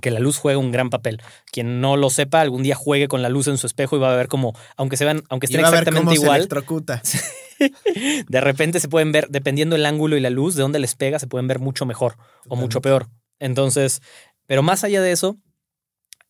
Que 0.00 0.10
la 0.10 0.20
luz 0.20 0.38
juega 0.38 0.58
un 0.58 0.72
gran 0.72 0.90
papel. 0.90 1.20
Quien 1.50 1.80
no 1.80 1.96
lo 1.96 2.10
sepa, 2.10 2.40
algún 2.40 2.62
día 2.62 2.74
juegue 2.74 3.08
con 3.08 3.22
la 3.22 3.28
luz 3.28 3.46
en 3.48 3.58
su 3.58 3.66
espejo 3.66 3.96
y 3.96 4.00
va 4.00 4.12
a 4.12 4.16
ver 4.16 4.28
como, 4.28 4.54
aunque 4.76 4.96
se 4.96 5.04
vean, 5.04 5.22
aunque 5.28 5.46
Y 5.46 5.50
estén 5.50 5.64
va 5.64 5.68
a 5.68 5.70
ver 5.70 5.84
cómo 5.84 5.90
exactamente 5.90 6.16
se 6.16 6.24
igual, 6.24 6.40
electrocuta. 6.40 7.02
de 8.28 8.40
repente 8.40 8.80
se 8.80 8.88
pueden 8.88 9.12
ver, 9.12 9.28
dependiendo 9.28 9.76
el 9.76 9.86
ángulo 9.86 10.16
y 10.16 10.20
la 10.20 10.30
luz, 10.30 10.54
de 10.54 10.62
dónde 10.62 10.78
les 10.78 10.94
pega, 10.94 11.18
se 11.18 11.26
pueden 11.26 11.46
ver 11.46 11.58
mucho 11.58 11.86
mejor 11.86 12.16
o 12.48 12.56
mucho 12.56 12.80
peor. 12.80 13.08
Entonces, 13.38 14.00
pero 14.46 14.62
más 14.62 14.84
allá 14.84 15.02
de 15.02 15.12
eso, 15.12 15.36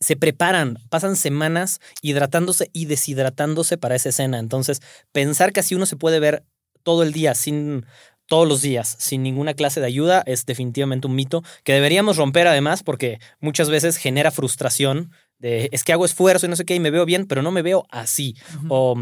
se 0.01 0.17
preparan, 0.17 0.79
pasan 0.91 1.17
semanas 1.17 1.81
hidratándose 2.03 2.69
y 2.73 2.87
deshidratándose 2.87 3.79
para 3.79 3.95
esa 3.95 4.09
escena. 4.09 4.39
Entonces, 4.39 4.81
pensar 5.13 5.53
que 5.53 5.61
así 5.61 5.75
uno 5.75 5.87
se 5.87 5.97
puede 5.97 6.19
ver 6.19 6.45
todo 6.83 7.03
el 7.05 7.13
día, 7.13 7.35
sin 7.35 7.87
todos 8.27 8.49
los 8.49 8.63
días, 8.63 8.97
sin 8.99 9.23
ninguna 9.23 9.55
clase 9.55 9.81
de 9.81 9.87
ayuda, 9.87 10.23
es 10.27 10.47
definitivamente 10.47 11.07
un 11.07 11.15
mito 11.15 11.43
que 11.65 11.73
deberíamos 11.75 12.17
romper 12.17 12.47
además 12.47 12.83
porque 12.83 13.19
muchas 13.41 13.69
veces 13.69 13.97
genera 13.97 14.31
frustración 14.31 15.11
de 15.39 15.69
es 15.73 15.85
que 15.85 15.93
hago 15.93 16.05
esfuerzo 16.05 16.47
y 16.47 16.49
no 16.49 16.57
sé 16.57 16.65
qué 16.65 16.75
y 16.75 16.81
me 16.81 16.91
veo 16.91 17.05
bien, 17.05 17.27
pero 17.27 17.43
no 17.43 17.51
me 17.51 17.63
veo 17.63 17.85
así. 17.91 18.37
O 18.69 18.95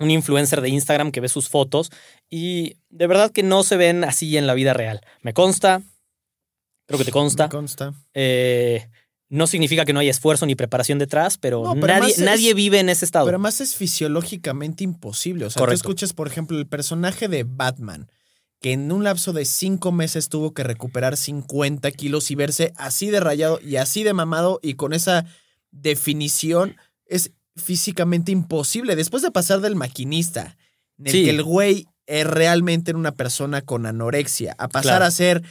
un 0.00 0.10
influencer 0.10 0.60
de 0.60 0.68
Instagram 0.70 1.10
que 1.12 1.20
ve 1.20 1.28
sus 1.28 1.48
fotos 1.48 1.90
y 2.30 2.76
de 2.88 3.06
verdad 3.06 3.30
que 3.32 3.42
no 3.42 3.62
se 3.64 3.76
ven 3.76 4.02
así 4.04 4.36
en 4.36 4.46
la 4.46 4.54
vida 4.54 4.72
real. 4.72 5.00
Me 5.22 5.34
consta, 5.34 5.82
creo 6.86 6.98
que 6.98 7.04
te 7.04 7.12
consta. 7.12 7.44
Me 7.44 7.50
consta. 7.50 7.94
Eh, 8.14 8.88
no 9.28 9.46
significa 9.46 9.84
que 9.84 9.92
no 9.92 10.00
haya 10.00 10.10
esfuerzo 10.10 10.46
ni 10.46 10.54
preparación 10.54 10.98
detrás, 10.98 11.36
pero, 11.36 11.62
No, 11.62 11.74
pero 11.74 11.86
nadie, 11.88 12.12
es- 12.12 12.18
nadie 12.20 12.54
vive 12.54 12.80
en 12.80 12.88
ese 12.88 13.04
estado. 13.04 13.26
Pero 13.26 13.36
además 13.36 13.60
es 13.60 13.74
fisiológicamente 13.76 14.84
imposible. 14.84 15.44
O 15.44 15.50
sea, 15.50 15.60
Correcto. 15.60 15.82
tú 15.82 15.88
escuchas, 15.90 16.12
por 16.14 16.28
ejemplo, 16.28 16.56
el 16.58 16.66
personaje 16.66 17.28
de 17.28 17.44
Batman, 17.44 18.10
que 18.60 18.72
en 18.72 18.90
un 18.90 19.04
lapso 19.04 19.32
de 19.32 19.44
cinco 19.44 19.92
meses 19.92 20.28
tuvo 20.28 20.52
que 20.52 20.64
recuperar 20.64 21.16
50 21.16 21.90
kilos 21.92 22.30
y 22.30 22.34
verse 22.34 22.72
así 22.76 23.08
de 23.10 23.20
rayado 23.20 23.60
y 23.62 23.76
así 23.76 24.02
de 24.02 24.14
mamado 24.14 24.58
y 24.62 24.74
con 24.74 24.92
esa 24.92 25.26
definición 25.70 26.76
es 27.06 27.30
físicamente 27.56 28.32
imposible. 28.32 28.96
Después 28.96 29.22
de 29.22 29.30
pasar 29.30 29.60
del 29.60 29.76
maquinista, 29.76 30.56
en 30.98 31.06
el 31.06 31.12
Sí. 31.12 31.24
que 31.24 31.30
el 31.30 31.42
güey 31.42 31.86
es 32.06 32.26
realmente 32.26 32.94
una 32.94 33.12
persona 33.12 33.62
con 33.62 33.86
anorexia, 33.86 34.54
a 34.58 34.68
pasar 34.68 34.92
Claro. 34.98 35.04
a 35.04 35.10
ser 35.10 35.42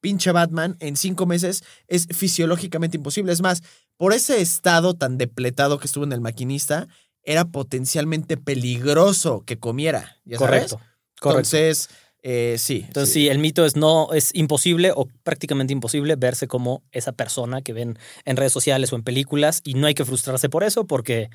pinche 0.00 0.32
Batman 0.32 0.76
en 0.80 0.96
cinco 0.96 1.26
meses 1.26 1.62
es 1.86 2.06
fisiológicamente 2.06 2.96
imposible. 2.96 3.32
Es 3.32 3.40
más, 3.40 3.62
por 3.96 4.12
ese 4.12 4.40
estado 4.40 4.94
tan 4.94 5.18
depletado 5.18 5.78
que 5.78 5.86
estuvo 5.86 6.04
en 6.04 6.12
el 6.12 6.20
maquinista, 6.20 6.86
era 7.24 7.44
potencialmente 7.46 8.36
peligroso 8.36 9.42
que 9.44 9.58
comiera. 9.58 10.16
¿ya 10.24 10.38
sabes? 10.38 10.38
correcto. 10.38 10.76
Correcto. 11.20 11.28
Entonces, 11.30 11.88
eh, 12.22 12.56
sí. 12.58 12.84
Entonces, 12.86 13.12
sí. 13.12 13.20
sí, 13.20 13.28
el 13.28 13.38
mito 13.38 13.64
es 13.64 13.76
no, 13.76 14.12
es 14.12 14.34
imposible 14.34 14.92
o 14.94 15.06
prácticamente 15.22 15.72
imposible 15.72 16.16
verse 16.16 16.48
como 16.48 16.82
esa 16.92 17.12
persona 17.12 17.62
que 17.62 17.72
ven 17.72 17.98
en 18.24 18.36
redes 18.36 18.52
sociales 18.52 18.92
o 18.92 18.96
en 18.96 19.02
películas 19.02 19.60
y 19.64 19.74
no 19.74 19.86
hay 19.86 19.94
que 19.94 20.04
frustrarse 20.04 20.48
por 20.48 20.64
eso 20.64 20.86
porque 20.86 21.30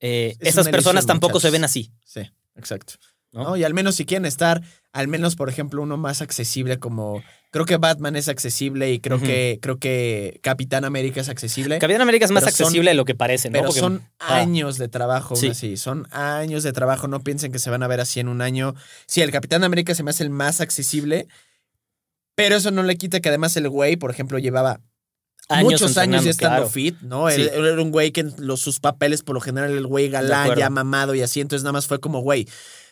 eh, 0.00 0.36
Es 0.40 0.48
esas 0.50 0.68
personas 0.68 1.06
tampoco 1.06 1.40
se 1.40 1.50
ven 1.50 1.64
así. 1.64 1.90
Sí, 2.04 2.22
exacto. 2.56 2.94
¿No? 3.36 3.44
¿no? 3.44 3.56
Y 3.56 3.64
al 3.64 3.74
menos 3.74 3.94
si 3.96 4.04
quieren 4.06 4.24
estar, 4.26 4.62
al 4.92 5.08
menos, 5.08 5.36
por 5.36 5.48
ejemplo, 5.48 5.82
uno 5.82 5.96
más 5.96 6.22
accesible 6.22 6.78
como. 6.78 7.22
Creo 7.52 7.64
que 7.64 7.76
Batman 7.78 8.16
es 8.16 8.28
accesible 8.28 8.92
y 8.92 8.98
creo 8.98 9.18
que 9.20 9.58
creo 9.62 9.78
que 9.78 10.40
Capitán 10.42 10.84
América 10.84 11.20
es 11.20 11.28
accesible. 11.28 11.78
Capitán 11.78 12.02
América 12.02 12.24
es 12.26 12.30
más 12.30 12.42
son- 12.42 12.48
accesible 12.50 12.90
de 12.90 12.94
lo 12.96 13.04
que 13.06 13.14
parece, 13.14 13.48
¿no? 13.48 13.52
Pero 13.54 13.66
Porque- 13.66 13.80
son 13.80 14.02
ah, 14.18 14.36
años 14.36 14.76
de 14.78 14.88
trabajo, 14.88 15.34
aún 15.34 15.40
Sí. 15.40 15.48
así. 15.48 15.76
Son 15.76 16.06
años 16.10 16.64
de 16.64 16.72
trabajo. 16.72 17.08
No 17.08 17.20
piensen 17.20 17.52
que 17.52 17.58
se 17.58 17.70
van 17.70 17.82
a 17.82 17.86
ver 17.86 18.00
así 18.00 18.20
en 18.20 18.28
un 18.28 18.42
año. 18.42 18.74
Sí, 19.06 19.22
el 19.22 19.30
Capitán 19.30 19.64
América 19.64 19.94
se 19.94 20.02
me 20.02 20.10
hace 20.10 20.24
el 20.24 20.30
más 20.30 20.60
accesible. 20.60 21.28
Pero 22.34 22.56
eso 22.56 22.70
no 22.70 22.82
le 22.82 22.96
quita 22.96 23.20
que 23.20 23.28
además 23.30 23.56
el 23.56 23.68
güey, 23.70 23.96
por 23.96 24.10
ejemplo, 24.10 24.38
llevaba 24.38 24.80
muchos 25.62 25.96
años 25.96 26.24
ya 26.24 26.30
estando 26.30 26.56
claro. 26.56 26.68
fit, 26.70 27.00
¿no? 27.00 27.30
Sí. 27.30 27.40
Él, 27.40 27.50
él 27.54 27.64
era 27.66 27.80
un 27.82 27.90
güey 27.90 28.10
que 28.12 28.20
en 28.22 28.34
los, 28.38 28.60
sus 28.60 28.80
papeles, 28.80 29.22
por 29.22 29.34
lo 29.34 29.40
general, 29.40 29.70
el 29.70 29.86
güey 29.86 30.10
galán, 30.10 30.54
ya 30.56 30.68
mamado 30.68 31.14
y 31.14 31.22
así. 31.22 31.40
Entonces 31.40 31.62
nada 31.62 31.72
más 31.72 31.86
fue 31.86 32.00
como, 32.00 32.20
güey, 32.20 32.46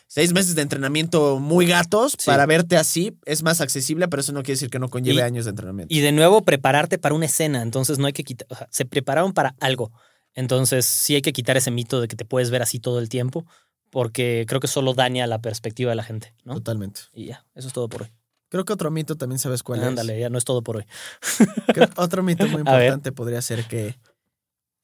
seis 0.07 0.33
meses 0.33 0.55
de 0.55 0.61
entrenamiento 0.61 1.39
muy 1.39 1.65
gatos 1.67 2.13
Sí. 2.17 2.25
para 2.27 2.45
verte 2.45 2.77
así 2.77 3.17
es 3.25 3.43
más 3.43 3.61
accesible, 3.61 4.07
pero 4.07 4.21
eso 4.21 4.31
no 4.33 4.41
quiere 4.43 4.53
decir 4.53 4.69
que 4.69 4.79
no 4.79 4.89
conlleve 4.89 5.17
Y- 5.17 5.21
años 5.21 5.45
de 5.45 5.49
entrenamiento. 5.51 5.93
Y 5.93 5.99
de 6.01 6.11
nuevo, 6.11 6.41
prepararte 6.43 6.97
para 6.97 7.15
una 7.15 7.25
escena. 7.25 7.61
Entonces 7.61 7.97
no 7.99 8.07
hay 8.07 8.13
que 8.13 8.23
quitar. 8.23 8.47
o 8.49 8.55
sea, 8.55 8.67
se 8.71 8.85
prepararon 8.85 9.33
para 9.33 9.55
algo. 9.59 9.91
Entonces 10.33 10.85
sí 10.85 11.15
hay 11.15 11.21
que 11.21 11.33
quitar 11.33 11.57
ese 11.57 11.71
mito 11.71 12.01
de 12.01 12.07
que 12.07 12.15
te 12.15 12.25
puedes 12.25 12.49
ver 12.49 12.61
así 12.61 12.79
todo 12.79 12.99
el 12.99 13.09
tiempo. 13.09 13.45
Porque 13.91 14.45
creo 14.47 14.59
que 14.59 14.67
solo 14.67 14.93
daña 14.93 15.25
la 15.27 15.39
perspectiva 15.39 15.91
de 15.91 15.95
la 15.95 16.03
gente, 16.03 16.33
¿no? 16.43 16.55
Totalmente. 16.55 17.01
Y 17.13 17.27
ya, 17.27 17.45
eso 17.55 17.67
es 17.67 17.73
todo 17.73 17.87
por 17.87 18.01
hoy. 18.03 18.11
Creo 18.49 18.65
que 18.65 18.73
otro 18.73 18.91
mito 18.91 19.15
también 19.15 19.39
sabes 19.39 19.63
cuál 19.63 19.83
Ándale, 19.83 20.19
ya 20.19 20.29
no 20.29 20.37
es 20.37 20.43
todo 20.43 20.61
por 20.63 20.77
hoy. 20.77 20.85
es. 21.21 21.47
Creo- 21.73 21.89
otro 21.95 22.21
mito 22.21 22.45
muy 22.47 22.59
importante 22.61 23.11
podría 23.11 23.41
ser 23.41 23.63
que 23.65 23.95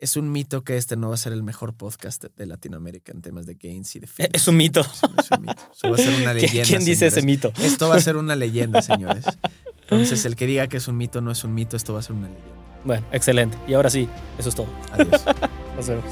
Es 0.02 0.18
un 0.18 0.32
mito 0.32 0.64
que 0.64 0.78
este 0.78 0.98
no 0.98 1.10
va 1.10 1.14
a 1.14 1.18
ser 1.18 1.32
el 1.32 1.44
mejor 1.44 1.76
podcast 1.76 2.26
de 2.36 2.46
Latinoamérica 2.48 3.12
en 3.12 3.22
temas 3.22 3.46
de 3.46 3.54
gains 3.54 3.96
y 3.96 4.00
de 4.00 4.08
fees. 4.08 4.32
Es 4.34 4.48
un 4.48 4.58
mito. 4.58 4.82
Es 4.82 5.30
un 5.30 5.42
mito. 5.44 5.62
Eso 5.72 5.90
va 5.92 5.96
a 5.96 5.98
ser 6.00 6.20
una 6.20 6.34
leyenda. 6.34 6.68
¿Quién 6.68 6.84
dice 6.84 7.06
ese 7.06 7.22
mito? 7.22 7.54
Esto 7.62 7.88
va 7.88 7.98
a 7.98 8.02
ser 8.02 8.18
una 8.18 8.36
leyenda, 8.46 8.82
señores. 8.82 9.26
Entonces, 9.82 10.26
el 10.26 10.36
que 10.36 10.48
diga 10.48 10.66
que 10.66 10.78
es 10.78 10.88
un 10.88 10.98
mito 10.98 11.22
no 11.22 11.30
es 11.30 11.44
un 11.44 11.54
mito, 11.54 11.78
esto 11.78 11.94
va 11.94 12.00
a 12.00 12.02
ser 12.02 12.14
una 12.14 12.30
leyenda. 12.30 12.56
Bueno, 12.84 13.06
excelente. 13.12 13.56
Y 13.68 13.76
ahora 13.76 13.92
sí, 13.92 14.10
eso 14.40 14.50
es 14.50 14.56
todo. 14.56 14.70
Adiós. 14.92 15.22
Nos 15.76 15.88
vemos. 15.88 16.06